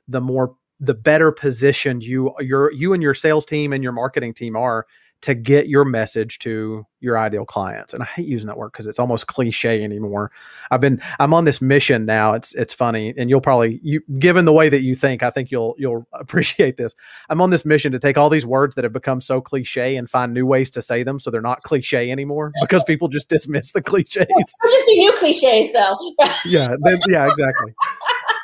the 0.08 0.20
more 0.20 0.54
the 0.80 0.94
better 0.94 1.30
positioned 1.30 2.02
you 2.02 2.34
your 2.40 2.72
you 2.72 2.92
and 2.92 3.02
your 3.02 3.14
sales 3.14 3.46
team 3.46 3.72
and 3.72 3.82
your 3.82 3.92
marketing 3.92 4.34
team 4.34 4.56
are 4.56 4.86
to 5.22 5.34
get 5.34 5.68
your 5.68 5.86
message 5.86 6.38
to 6.38 6.86
your 7.00 7.18
ideal 7.18 7.46
clients. 7.46 7.94
And 7.94 8.02
I 8.02 8.06
hate 8.06 8.26
using 8.26 8.46
that 8.48 8.58
word 8.58 8.72
because 8.72 8.86
it's 8.86 8.98
almost 8.98 9.26
cliche 9.26 9.82
anymore. 9.82 10.30
I've 10.70 10.80
been 10.82 11.00
I'm 11.18 11.32
on 11.32 11.44
this 11.44 11.62
mission 11.62 12.04
now. 12.04 12.34
It's 12.34 12.54
it's 12.54 12.74
funny, 12.74 13.14
and 13.16 13.30
you'll 13.30 13.40
probably 13.40 13.80
you 13.82 14.02
given 14.18 14.44
the 14.44 14.52
way 14.52 14.68
that 14.68 14.82
you 14.82 14.94
think, 14.94 15.22
I 15.22 15.30
think 15.30 15.50
you'll 15.50 15.74
you'll 15.78 16.06
appreciate 16.12 16.76
this. 16.76 16.94
I'm 17.30 17.40
on 17.40 17.48
this 17.50 17.64
mission 17.64 17.90
to 17.92 17.98
take 17.98 18.18
all 18.18 18.28
these 18.28 18.44
words 18.44 18.74
that 18.74 18.84
have 18.84 18.92
become 18.92 19.20
so 19.22 19.40
cliche 19.40 19.96
and 19.96 20.10
find 20.10 20.34
new 20.34 20.44
ways 20.44 20.68
to 20.70 20.82
say 20.82 21.02
them 21.02 21.18
so 21.18 21.30
they're 21.30 21.40
not 21.40 21.62
cliche 21.62 22.10
anymore 22.10 22.52
because 22.60 22.84
people 22.84 23.08
just 23.08 23.28
dismiss 23.28 23.72
the 23.72 23.82
cliches. 23.82 24.26
There's 24.28 24.86
new 24.88 25.12
cliches 25.16 25.72
though. 25.72 25.98
yeah, 26.44 26.76
they, 26.84 26.98
yeah, 27.08 27.28
exactly. 27.30 27.74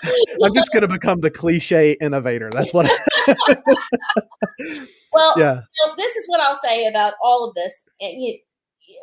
I'm 0.42 0.54
just 0.54 0.72
going 0.72 0.80
to 0.82 0.88
become 0.88 1.20
the 1.20 1.30
cliche 1.30 1.92
innovator. 2.00 2.48
That's 2.50 2.72
what. 2.72 2.90
I- 2.90 4.86
well, 5.12 5.34
yeah. 5.36 5.54
You 5.54 5.86
know, 5.86 5.94
this 5.96 6.16
is 6.16 6.26
what 6.26 6.40
I'll 6.40 6.56
say 6.56 6.86
about 6.86 7.14
all 7.22 7.48
of 7.48 7.54
this. 7.54 7.72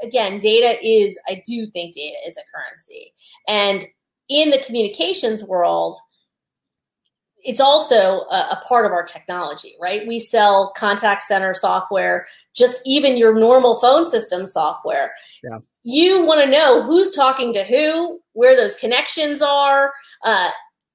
Again, 0.03 0.39
data 0.39 0.77
is. 0.85 1.19
I 1.27 1.41
do 1.45 1.65
think 1.65 1.95
data 1.95 2.17
is 2.25 2.37
a 2.37 2.41
currency, 2.53 3.13
and 3.47 3.85
in 4.29 4.49
the 4.49 4.59
communications 4.59 5.43
world, 5.43 5.97
it's 7.43 7.59
also 7.61 8.25
a, 8.29 8.59
a, 8.59 8.63
part 8.67 8.85
of 8.85 8.91
our 8.91 9.05
technology, 9.05 9.75
right? 9.79 10.05
We 10.05 10.19
sell 10.19 10.73
contact 10.75 11.23
center 11.23 11.53
software, 11.53 12.27
just 12.53 12.81
even 12.85 13.15
your 13.15 13.39
normal 13.39 13.79
phone 13.79 14.09
system 14.09 14.45
software. 14.45 15.13
Yeah. 15.43 15.59
You 15.83 16.25
want 16.25 16.41
to 16.43 16.49
know 16.49 16.83
who's 16.83 17.11
talking 17.11 17.53
to 17.53 17.63
who, 17.63 18.19
where 18.33 18.57
those 18.57 18.75
connections 18.75 19.41
are. 19.41 19.93
Uh, 20.25 20.49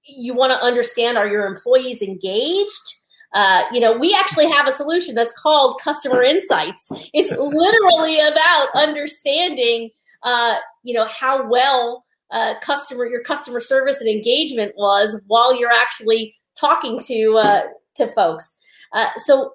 you 0.04 0.34
want 0.34 0.50
to 0.50 0.58
understand 0.58 1.16
are 1.16 1.28
your 1.28 1.46
employees 1.46 2.02
engaged? 2.02 3.01
Uh, 3.34 3.62
you 3.72 3.80
know, 3.80 3.96
we 3.96 4.14
actually 4.14 4.50
have 4.50 4.68
a 4.68 4.72
solution 4.72 5.14
that's 5.14 5.32
called 5.32 5.80
Customer 5.82 6.22
Insights. 6.22 6.90
It's 7.12 7.30
literally 7.30 8.18
about 8.18 8.68
understanding, 8.74 9.90
uh, 10.22 10.56
you 10.82 10.94
know, 10.94 11.06
how 11.06 11.48
well 11.48 12.04
uh, 12.30 12.54
customer 12.60 13.06
your 13.06 13.22
customer 13.22 13.60
service 13.60 14.00
and 14.00 14.08
engagement 14.08 14.72
was 14.76 15.20
while 15.26 15.58
you're 15.58 15.72
actually 15.72 16.34
talking 16.58 17.00
to 17.06 17.34
uh, 17.36 17.62
to 17.94 18.06
folks. 18.08 18.58
Uh, 18.92 19.06
so 19.16 19.52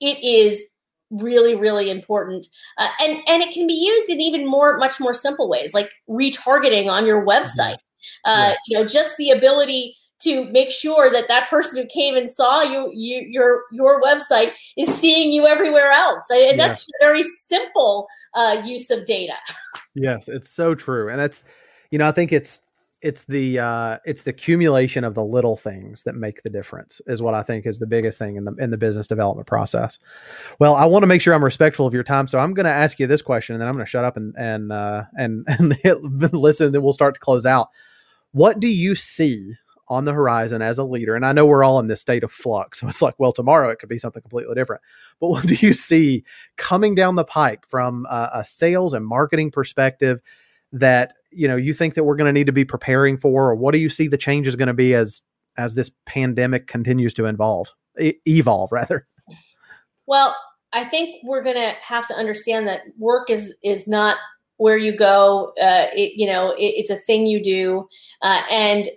it 0.00 0.18
is 0.22 0.62
really 1.10 1.56
really 1.56 1.90
important 1.90 2.46
uh, 2.78 2.88
and 3.00 3.18
and 3.26 3.42
it 3.42 3.52
can 3.52 3.66
be 3.66 3.74
used 3.74 4.08
in 4.08 4.20
even 4.20 4.48
more 4.48 4.78
much 4.78 5.00
more 5.00 5.12
simple 5.12 5.48
ways 5.48 5.74
like 5.74 5.90
retargeting 6.08 6.88
on 6.88 7.04
your 7.04 7.26
website 7.26 7.78
uh, 8.24 8.50
yes. 8.50 8.58
you 8.68 8.78
know 8.78 8.86
just 8.86 9.16
the 9.18 9.30
ability 9.30 9.96
to 10.22 10.44
make 10.50 10.70
sure 10.70 11.10
that 11.12 11.28
that 11.28 11.48
person 11.48 11.80
who 11.80 11.86
came 11.86 12.16
and 12.16 12.28
saw 12.28 12.62
you, 12.62 12.90
you 12.94 13.26
your 13.28 13.62
your 13.72 14.00
website 14.02 14.52
is 14.76 14.92
seeing 14.92 15.32
you 15.32 15.46
everywhere 15.46 15.90
else 15.90 16.28
and 16.30 16.58
that's 16.58 16.88
yes. 16.88 16.90
very 17.00 17.22
simple 17.22 18.06
uh, 18.34 18.62
use 18.64 18.90
of 18.90 19.04
data 19.04 19.34
yes 19.94 20.28
it's 20.28 20.50
so 20.50 20.74
true 20.74 21.08
and 21.08 21.18
that's 21.18 21.44
you 21.90 21.98
know 21.98 22.06
i 22.06 22.12
think 22.12 22.32
it's 22.32 22.60
it's 23.02 23.24
the 23.24 23.58
uh, 23.58 23.98
it's 24.04 24.22
the 24.22 24.30
accumulation 24.30 25.04
of 25.04 25.14
the 25.14 25.24
little 25.24 25.56
things 25.56 26.02
that 26.02 26.14
make 26.14 26.42
the 26.42 26.50
difference 26.50 27.00
is 27.06 27.22
what 27.22 27.34
I 27.34 27.42
think 27.42 27.66
is 27.66 27.78
the 27.78 27.86
biggest 27.86 28.18
thing 28.18 28.36
in 28.36 28.44
the 28.44 28.54
in 28.56 28.70
the 28.70 28.76
business 28.76 29.06
development 29.06 29.46
process. 29.46 29.98
Well, 30.58 30.74
I 30.74 30.84
want 30.84 31.02
to 31.02 31.06
make 31.06 31.22
sure 31.22 31.32
I'm 31.32 31.44
respectful 31.44 31.86
of 31.86 31.94
your 31.94 32.02
time, 32.02 32.28
so 32.28 32.38
I'm 32.38 32.52
going 32.52 32.64
to 32.64 32.70
ask 32.70 32.98
you 32.98 33.06
this 33.06 33.22
question, 33.22 33.54
and 33.54 33.60
then 33.60 33.68
I'm 33.68 33.74
going 33.74 33.86
to 33.86 33.90
shut 33.90 34.04
up 34.04 34.16
and 34.16 34.34
and 34.36 34.70
uh, 34.70 35.04
and 35.16 35.46
and 35.84 36.32
listen, 36.32 36.66
and 36.66 36.74
then 36.74 36.82
we'll 36.82 36.92
start 36.92 37.14
to 37.14 37.20
close 37.20 37.46
out. 37.46 37.68
What 38.32 38.60
do 38.60 38.68
you 38.68 38.94
see 38.94 39.54
on 39.90 40.06
the 40.06 40.14
horizon 40.14 40.62
as 40.62 40.78
a 40.78 40.84
leader? 40.84 41.14
And 41.14 41.26
I 41.26 41.32
know 41.32 41.44
we're 41.44 41.64
all 41.64 41.78
in 41.80 41.88
this 41.88 42.00
state 42.00 42.24
of 42.24 42.32
flux. 42.32 42.80
So 42.80 42.88
it's 42.88 43.02
like, 43.02 43.16
well, 43.18 43.32
tomorrow 43.32 43.68
it 43.68 43.78
could 43.78 43.90
be 43.90 43.98
something 43.98 44.22
completely 44.22 44.54
different. 44.54 44.80
But 45.20 45.28
what 45.28 45.46
do 45.46 45.54
you 45.54 45.74
see 45.74 46.24
coming 46.56 46.94
down 46.94 47.16
the 47.16 47.24
pike 47.24 47.64
from 47.68 48.06
a, 48.08 48.30
a 48.34 48.44
sales 48.44 48.94
and 48.94 49.04
marketing 49.04 49.50
perspective 49.50 50.22
that, 50.72 51.14
you 51.30 51.48
know, 51.48 51.56
you 51.56 51.74
think 51.74 51.94
that 51.94 52.04
we're 52.04 52.16
going 52.16 52.32
to 52.32 52.32
need 52.32 52.46
to 52.46 52.52
be 52.52 52.64
preparing 52.64 53.18
for? 53.18 53.50
Or 53.50 53.54
what 53.54 53.72
do 53.72 53.78
you 53.78 53.90
see 53.90 54.08
the 54.08 54.16
changes 54.16 54.56
going 54.56 54.68
to 54.68 54.72
be 54.72 54.94
as 54.94 55.20
as 55.56 55.74
this 55.74 55.90
pandemic 56.06 56.68
continues 56.68 57.12
to 57.12 57.26
evolve, 57.26 57.74
e- 58.00 58.14
evolve 58.26 58.70
rather? 58.72 59.06
Well, 60.06 60.34
I 60.72 60.84
think 60.84 61.16
we're 61.24 61.42
going 61.42 61.56
to 61.56 61.74
have 61.82 62.06
to 62.06 62.14
understand 62.14 62.68
that 62.68 62.82
work 62.96 63.28
is 63.28 63.54
is 63.64 63.88
not 63.88 64.16
where 64.58 64.78
you 64.78 64.96
go. 64.96 65.52
Uh, 65.60 65.86
it, 65.94 66.12
you 66.16 66.26
know, 66.26 66.50
it, 66.50 66.74
it's 66.76 66.90
a 66.90 66.96
thing 66.96 67.26
you 67.26 67.42
do, 67.42 67.88
uh, 68.22 68.42
and 68.50 68.88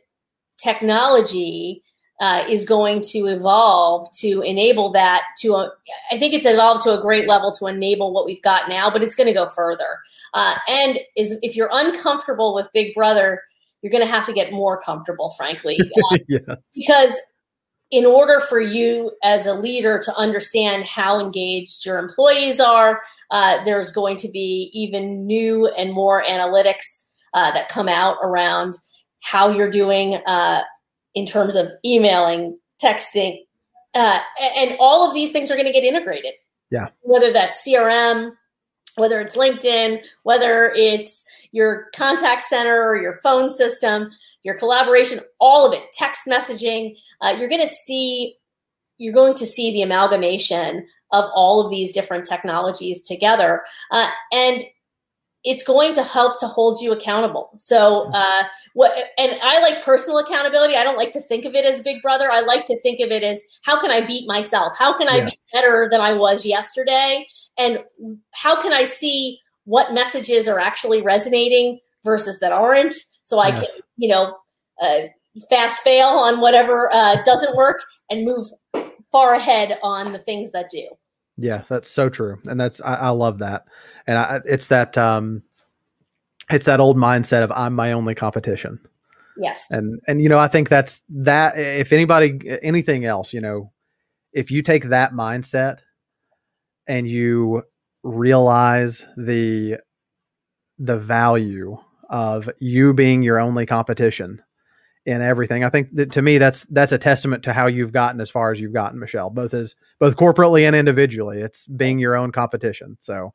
technology 0.63 1.83
uh, 2.19 2.45
is 2.47 2.63
going 2.63 3.01
to 3.01 3.25
evolve 3.25 4.07
to 4.15 4.41
enable 4.41 4.91
that. 4.91 5.23
To 5.39 5.55
a, 5.55 5.71
I 6.11 6.17
think 6.17 6.33
it's 6.33 6.45
evolved 6.45 6.83
to 6.83 6.97
a 6.97 7.01
great 7.01 7.27
level 7.27 7.51
to 7.53 7.67
enable 7.67 8.13
what 8.13 8.25
we've 8.25 8.41
got 8.41 8.69
now, 8.69 8.89
but 8.89 9.03
it's 9.03 9.15
going 9.15 9.27
to 9.27 9.33
go 9.33 9.47
further. 9.49 9.97
Uh, 10.33 10.55
and 10.67 10.99
is 11.17 11.37
if 11.41 11.55
you're 11.55 11.69
uncomfortable 11.71 12.53
with 12.53 12.69
Big 12.73 12.93
Brother, 12.93 13.41
you're 13.81 13.91
going 13.91 14.05
to 14.05 14.11
have 14.11 14.25
to 14.25 14.33
get 14.33 14.51
more 14.51 14.81
comfortable, 14.81 15.31
frankly, 15.31 15.77
uh, 16.11 16.17
yes. 16.29 16.69
because 16.75 17.15
in 17.91 18.05
order 18.05 18.39
for 18.39 18.59
you 18.59 19.11
as 19.23 19.45
a 19.45 19.53
leader 19.53 20.01
to 20.03 20.15
understand 20.15 20.85
how 20.85 21.19
engaged 21.19 21.85
your 21.85 21.99
employees 21.99 22.59
are, 22.59 23.01
uh, 23.31 23.63
there's 23.65 23.91
going 23.91 24.17
to 24.17 24.29
be 24.29 24.71
even 24.73 25.27
new 25.27 25.67
and 25.67 25.93
more 25.93 26.23
analytics 26.23 27.03
uh, 27.33 27.51
that 27.51 27.69
come 27.69 27.89
out 27.89 28.15
around 28.23 28.77
how 29.23 29.49
you're 29.49 29.71
doing 29.71 30.15
uh, 30.27 30.61
in 31.15 31.25
terms 31.25 31.55
of 31.55 31.69
emailing, 31.83 32.59
texting, 32.83 33.39
uh, 33.95 34.19
and 34.57 34.75
all 34.79 35.07
of 35.07 35.13
these 35.13 35.31
things 35.31 35.49
are 35.49 35.55
going 35.55 35.65
to 35.65 35.71
get 35.71 35.83
integrated. 35.83 36.33
Yeah. 36.69 36.89
Whether 37.01 37.31
that's 37.31 37.65
CRM, 37.65 38.31
whether 38.95 39.19
it's 39.19 39.37
LinkedIn, 39.37 40.03
whether 40.23 40.71
it's 40.75 41.23
your 41.51 41.87
contact 41.95 42.43
center 42.45 42.81
or 42.81 43.01
your 43.01 43.19
phone 43.23 43.51
system, 43.51 44.11
your 44.43 44.57
collaboration, 44.57 45.19
all 45.39 45.65
of 45.65 45.73
it, 45.73 45.83
text 45.93 46.21
messaging, 46.27 46.97
uh, 47.21 47.33
you're 47.37 47.49
going 47.49 47.61
to 47.61 47.67
see 47.67 48.35
you're 48.99 49.13
going 49.13 49.33
to 49.33 49.45
see 49.45 49.71
the 49.71 49.81
amalgamation 49.81 50.85
of 51.11 51.25
all 51.33 51.59
of 51.59 51.69
these 51.71 51.91
different 51.91 52.25
technologies 52.25 53.03
together, 53.03 53.63
uh, 53.91 54.09
and 54.31 54.63
it's 55.43 55.63
going 55.63 55.93
to 55.93 56.03
help 56.03 56.39
to 56.39 56.47
hold 56.47 56.79
you 56.81 56.91
accountable. 56.91 57.51
So, 57.57 58.11
uh, 58.13 58.43
what 58.73 58.91
and 59.17 59.33
I 59.41 59.59
like 59.59 59.83
personal 59.83 60.19
accountability. 60.19 60.75
I 60.75 60.83
don't 60.83 60.97
like 60.97 61.11
to 61.11 61.21
think 61.21 61.45
of 61.45 61.53
it 61.53 61.65
as 61.65 61.81
Big 61.81 62.01
Brother. 62.01 62.31
I 62.31 62.41
like 62.41 62.65
to 62.67 62.79
think 62.81 62.99
of 62.99 63.11
it 63.11 63.23
as 63.23 63.41
how 63.63 63.79
can 63.79 63.91
I 63.91 64.05
beat 64.05 64.27
myself? 64.27 64.73
How 64.77 64.97
can 64.97 65.09
I 65.09 65.17
yes. 65.17 65.31
be 65.31 65.37
better 65.53 65.87
than 65.91 66.01
I 66.01 66.13
was 66.13 66.45
yesterday? 66.45 67.27
And 67.57 67.79
how 68.31 68.61
can 68.61 68.73
I 68.73 68.85
see 68.85 69.39
what 69.65 69.93
messages 69.93 70.47
are 70.47 70.59
actually 70.59 71.01
resonating 71.01 71.79
versus 72.03 72.39
that 72.39 72.51
aren't? 72.51 72.93
So 73.25 73.39
I 73.39 73.49
yes. 73.49 73.73
can, 73.73 73.81
you 73.97 74.09
know, 74.09 74.35
uh, 74.81 75.07
fast 75.49 75.83
fail 75.83 76.07
on 76.07 76.39
whatever 76.39 76.91
uh, 76.93 77.21
doesn't 77.23 77.55
work 77.55 77.81
and 78.09 78.25
move 78.25 78.47
far 79.11 79.35
ahead 79.35 79.77
on 79.83 80.11
the 80.11 80.19
things 80.19 80.51
that 80.51 80.69
do. 80.69 80.87
Yes, 81.37 81.67
that's 81.67 81.89
so 81.89 82.09
true, 82.09 82.39
and 82.45 82.59
that's 82.59 82.79
I, 82.81 82.95
I 82.95 83.09
love 83.09 83.39
that, 83.39 83.65
and 84.07 84.17
I, 84.17 84.39
it's 84.45 84.67
that 84.67 84.97
um, 84.97 85.43
it's 86.49 86.65
that 86.65 86.79
old 86.79 86.97
mindset 86.97 87.43
of 87.43 87.51
I'm 87.51 87.73
my 87.73 87.91
only 87.91 88.15
competition. 88.15 88.79
Yes, 89.37 89.65
and 89.69 89.99
and 90.07 90.21
you 90.21 90.29
know 90.29 90.39
I 90.39 90.47
think 90.47 90.69
that's 90.69 91.01
that. 91.09 91.57
If 91.57 91.91
anybody 91.91 92.39
anything 92.61 93.05
else, 93.05 93.33
you 93.33 93.41
know, 93.41 93.71
if 94.31 94.51
you 94.51 94.61
take 94.61 94.85
that 94.85 95.11
mindset 95.11 95.79
and 96.87 97.07
you 97.07 97.63
realize 98.03 99.05
the 99.17 99.77
the 100.77 100.97
value 100.97 101.77
of 102.09 102.49
you 102.59 102.93
being 102.93 103.23
your 103.23 103.39
only 103.39 103.65
competition 103.65 104.41
in 105.05 105.21
everything. 105.21 105.63
I 105.63 105.69
think 105.69 105.89
that 105.93 106.11
to 106.13 106.21
me 106.21 106.37
that's 106.37 106.63
that's 106.65 106.91
a 106.91 106.97
testament 106.97 107.43
to 107.43 107.53
how 107.53 107.67
you've 107.67 107.91
gotten 107.91 108.21
as 108.21 108.29
far 108.29 108.51
as 108.51 108.59
you've 108.59 108.73
gotten, 108.73 108.99
Michelle, 108.99 109.29
both 109.29 109.53
as 109.53 109.75
both 109.99 110.15
corporately 110.15 110.65
and 110.65 110.75
individually. 110.75 111.39
It's 111.39 111.67
being 111.67 111.99
your 111.99 112.15
own 112.15 112.31
competition. 112.31 112.97
So 112.99 113.33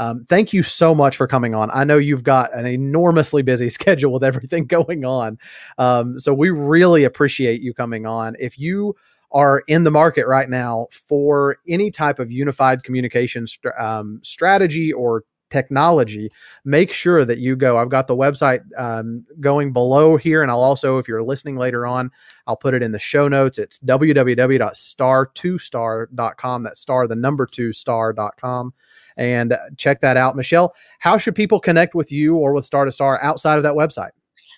um, 0.00 0.24
thank 0.30 0.54
you 0.54 0.62
so 0.62 0.94
much 0.94 1.18
for 1.18 1.26
coming 1.26 1.54
on. 1.54 1.70
I 1.74 1.84
know 1.84 1.98
you've 1.98 2.22
got 2.22 2.54
an 2.54 2.64
enormously 2.64 3.42
busy 3.42 3.68
schedule 3.70 4.14
with 4.14 4.24
everything 4.24 4.64
going 4.64 5.04
on. 5.04 5.38
Um, 5.76 6.18
so 6.18 6.32
we 6.32 6.48
really 6.48 7.04
appreciate 7.04 7.60
you 7.60 7.74
coming 7.74 8.06
on. 8.06 8.34
If 8.40 8.58
you 8.58 8.96
are 9.32 9.62
in 9.68 9.84
the 9.84 9.90
market 9.90 10.26
right 10.26 10.48
now 10.48 10.86
for 10.90 11.58
any 11.68 11.90
type 11.90 12.18
of 12.18 12.32
unified 12.32 12.82
communication 12.82 13.46
st- 13.46 13.74
um, 13.78 14.20
strategy 14.22 14.90
or 14.90 15.24
technology, 15.50 16.30
make 16.64 16.92
sure 16.92 17.26
that 17.26 17.36
you 17.36 17.54
go. 17.54 17.76
I've 17.76 17.90
got 17.90 18.06
the 18.06 18.16
website 18.16 18.62
um, 18.78 19.26
going 19.38 19.74
below 19.74 20.16
here, 20.16 20.40
and 20.40 20.50
I'll 20.50 20.62
also, 20.62 20.96
if 20.96 21.08
you're 21.08 21.22
listening 21.22 21.56
later 21.56 21.86
on, 21.86 22.10
I'll 22.46 22.56
put 22.56 22.72
it 22.72 22.82
in 22.82 22.92
the 22.92 22.98
show 22.98 23.28
notes. 23.28 23.58
It's 23.58 23.78
www.star2star.com. 23.80 26.62
That's 26.62 26.80
star, 26.80 27.06
the 27.06 27.16
number 27.16 27.44
two 27.44 27.74
star.com. 27.74 28.72
And 29.16 29.56
check 29.76 30.00
that 30.00 30.16
out. 30.16 30.36
Michelle, 30.36 30.74
how 30.98 31.18
should 31.18 31.34
people 31.34 31.60
connect 31.60 31.94
with 31.94 32.10
you 32.10 32.36
or 32.36 32.52
with 32.52 32.64
Star 32.64 32.84
to 32.84 32.92
Star 32.92 33.22
outside 33.22 33.56
of 33.56 33.62
that 33.62 33.74
website? 33.74 34.10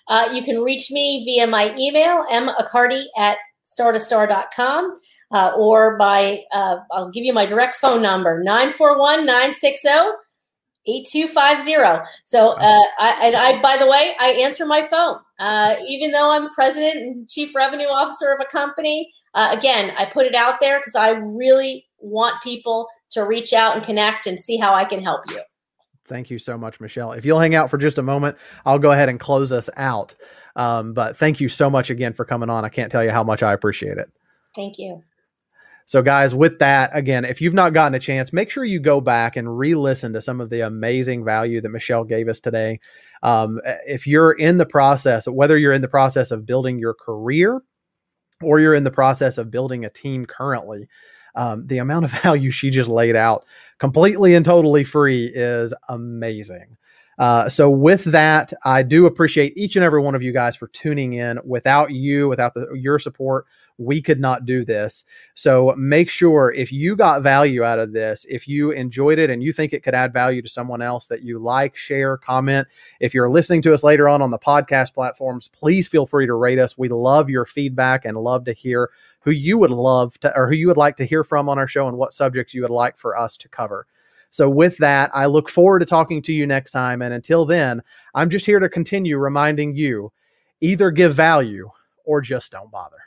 Uh, 0.07 0.29
you 0.33 0.43
can 0.43 0.59
reach 0.61 0.91
me 0.91 1.23
via 1.25 1.47
my 1.47 1.75
email, 1.77 2.25
maccarty 2.29 3.03
at 3.17 3.37
star2star.com. 3.65 4.95
Uh, 5.31 5.51
or 5.57 5.97
by, 5.97 6.43
uh, 6.51 6.77
I'll 6.91 7.09
give 7.09 7.23
you 7.23 7.33
my 7.33 7.45
direct 7.45 7.77
phone 7.77 8.01
number, 8.03 8.43
941 8.43 9.25
960 9.25 9.89
8250. 10.85 12.05
So, 12.25 12.49
uh, 12.49 12.83
I, 12.99 13.19
and 13.23 13.35
I, 13.35 13.61
by 13.61 13.77
the 13.77 13.87
way, 13.87 14.15
I 14.19 14.31
answer 14.31 14.65
my 14.65 14.81
phone. 14.81 15.17
Uh, 15.39 15.75
even 15.87 16.11
though 16.11 16.29
I'm 16.29 16.49
president 16.49 16.97
and 16.97 17.29
chief 17.29 17.55
revenue 17.55 17.87
officer 17.87 18.31
of 18.31 18.41
a 18.41 18.45
company, 18.45 19.11
uh, 19.33 19.55
again, 19.57 19.93
I 19.97 20.05
put 20.05 20.25
it 20.25 20.35
out 20.35 20.59
there 20.59 20.79
because 20.79 20.95
I 20.95 21.11
really 21.11 21.85
want 21.99 22.43
people 22.43 22.87
to 23.13 23.23
reach 23.23 23.53
out 23.53 23.75
and 23.75 23.85
connect 23.85 24.27
and 24.27 24.39
see 24.39 24.57
how 24.57 24.73
I 24.73 24.85
can 24.85 25.01
help 25.01 25.29
you. 25.29 25.41
Thank 26.05 26.29
you 26.29 26.37
so 26.37 26.57
much, 26.57 26.79
Michelle. 26.79 27.13
If 27.13 27.25
you'll 27.25 27.39
hang 27.39 27.55
out 27.55 27.69
for 27.69 27.77
just 27.77 27.97
a 27.97 28.03
moment, 28.03 28.37
I'll 28.65 28.79
go 28.79 28.91
ahead 28.91 29.09
and 29.09 29.19
close 29.19 29.51
us 29.51 29.69
out. 29.77 30.13
Um, 30.55 30.93
but 30.93 31.17
thank 31.17 31.39
you 31.39 31.49
so 31.49 31.69
much 31.69 31.89
again 31.89 32.13
for 32.13 32.25
coming 32.25 32.49
on. 32.49 32.65
I 32.65 32.69
can't 32.69 32.91
tell 32.91 33.03
you 33.03 33.11
how 33.11 33.23
much 33.23 33.41
I 33.41 33.53
appreciate 33.53 33.97
it. 33.97 34.11
Thank 34.55 34.77
you. 34.77 35.01
So, 35.85 36.01
guys, 36.01 36.33
with 36.33 36.59
that, 36.59 36.91
again, 36.93 37.25
if 37.25 37.41
you've 37.41 37.53
not 37.53 37.73
gotten 37.73 37.95
a 37.95 37.99
chance, 37.99 38.31
make 38.31 38.49
sure 38.49 38.63
you 38.63 38.79
go 38.79 39.01
back 39.01 39.35
and 39.35 39.57
re 39.57 39.75
listen 39.75 40.13
to 40.13 40.21
some 40.21 40.39
of 40.39 40.49
the 40.49 40.61
amazing 40.61 41.25
value 41.25 41.59
that 41.61 41.69
Michelle 41.69 42.05
gave 42.05 42.29
us 42.29 42.39
today. 42.39 42.79
Um, 43.21 43.59
if 43.85 44.07
you're 44.07 44.33
in 44.33 44.57
the 44.57 44.65
process, 44.65 45.27
whether 45.27 45.57
you're 45.57 45.73
in 45.73 45.81
the 45.81 45.87
process 45.87 46.31
of 46.31 46.45
building 46.45 46.79
your 46.79 46.93
career 46.93 47.61
or 48.41 48.59
you're 48.59 48.75
in 48.75 48.83
the 48.83 48.91
process 48.91 49.37
of 49.37 49.51
building 49.51 49.83
a 49.83 49.89
team 49.89 50.25
currently, 50.25 50.87
um, 51.35 51.67
the 51.67 51.79
amount 51.79 52.05
of 52.05 52.11
value 52.23 52.51
she 52.51 52.69
just 52.69 52.89
laid 52.89 53.15
out 53.15 53.45
completely 53.79 54.35
and 54.35 54.45
totally 54.45 54.83
free 54.83 55.25
is 55.25 55.73
amazing. 55.89 56.77
Uh, 57.19 57.47
so 57.47 57.69
with 57.69 58.05
that, 58.05 58.53
I 58.65 58.81
do 58.81 59.05
appreciate 59.05 59.55
each 59.55 59.75
and 59.75 59.85
every 59.85 60.01
one 60.01 60.15
of 60.15 60.23
you 60.23 60.31
guys 60.31 60.55
for 60.55 60.67
tuning 60.67 61.13
in. 61.13 61.39
Without 61.45 61.91
you, 61.91 62.27
without 62.27 62.53
the, 62.55 62.73
your 62.73 62.97
support, 62.97 63.45
we 63.77 64.01
could 64.01 64.19
not 64.19 64.45
do 64.45 64.63
this. 64.63 65.03
So 65.35 65.73
make 65.77 66.09
sure 66.09 66.53
if 66.53 66.71
you 66.71 66.95
got 66.95 67.23
value 67.23 67.63
out 67.63 67.79
of 67.79 67.93
this, 67.93 68.25
if 68.29 68.47
you 68.47 68.71
enjoyed 68.71 69.19
it 69.19 69.29
and 69.29 69.43
you 69.43 69.51
think 69.51 69.73
it 69.73 69.83
could 69.83 69.95
add 69.95 70.13
value 70.13 70.41
to 70.41 70.49
someone 70.49 70.81
else, 70.81 71.07
that 71.07 71.23
you 71.23 71.39
like, 71.39 71.75
share, 71.75 72.17
comment. 72.17 72.67
If 72.99 73.13
you're 73.13 73.29
listening 73.29 73.61
to 73.63 73.73
us 73.73 73.83
later 73.83 74.07
on 74.07 74.21
on 74.21 74.31
the 74.31 74.39
podcast 74.39 74.93
platforms, 74.93 75.47
please 75.47 75.87
feel 75.87 76.05
free 76.05 76.27
to 76.27 76.35
rate 76.35 76.59
us. 76.59 76.77
We 76.77 76.89
love 76.89 77.29
your 77.29 77.45
feedback 77.45 78.05
and 78.05 78.17
love 78.17 78.45
to 78.45 78.53
hear 78.53 78.91
who 79.21 79.31
you 79.31 79.57
would 79.57 79.71
love 79.71 80.19
to 80.19 80.35
or 80.37 80.47
who 80.47 80.55
you 80.55 80.67
would 80.67 80.77
like 80.77 80.97
to 80.97 81.05
hear 81.05 81.23
from 81.23 81.49
on 81.49 81.57
our 81.57 81.67
show 81.67 81.87
and 81.87 81.97
what 81.97 82.13
subjects 82.13 82.53
you 82.53 82.61
would 82.61 82.71
like 82.71 82.97
for 82.97 83.17
us 83.17 83.37
to 83.37 83.49
cover. 83.49 83.87
So, 84.31 84.49
with 84.49 84.77
that, 84.77 85.11
I 85.13 85.27
look 85.27 85.47
forward 85.47 85.79
to 85.79 85.85
talking 85.85 86.19
to 86.23 86.33
you 86.33 86.47
next 86.47 86.71
time. 86.71 87.03
And 87.03 87.13
until 87.13 87.45
then, 87.45 87.83
I'm 88.15 88.31
just 88.31 88.47
here 88.47 88.59
to 88.59 88.67
continue 88.67 89.17
reminding 89.17 89.75
you 89.75 90.11
either 90.59 90.89
give 90.89 91.13
value 91.13 91.69
or 92.03 92.19
just 92.19 92.51
don't 92.51 92.71
bother. 92.71 92.97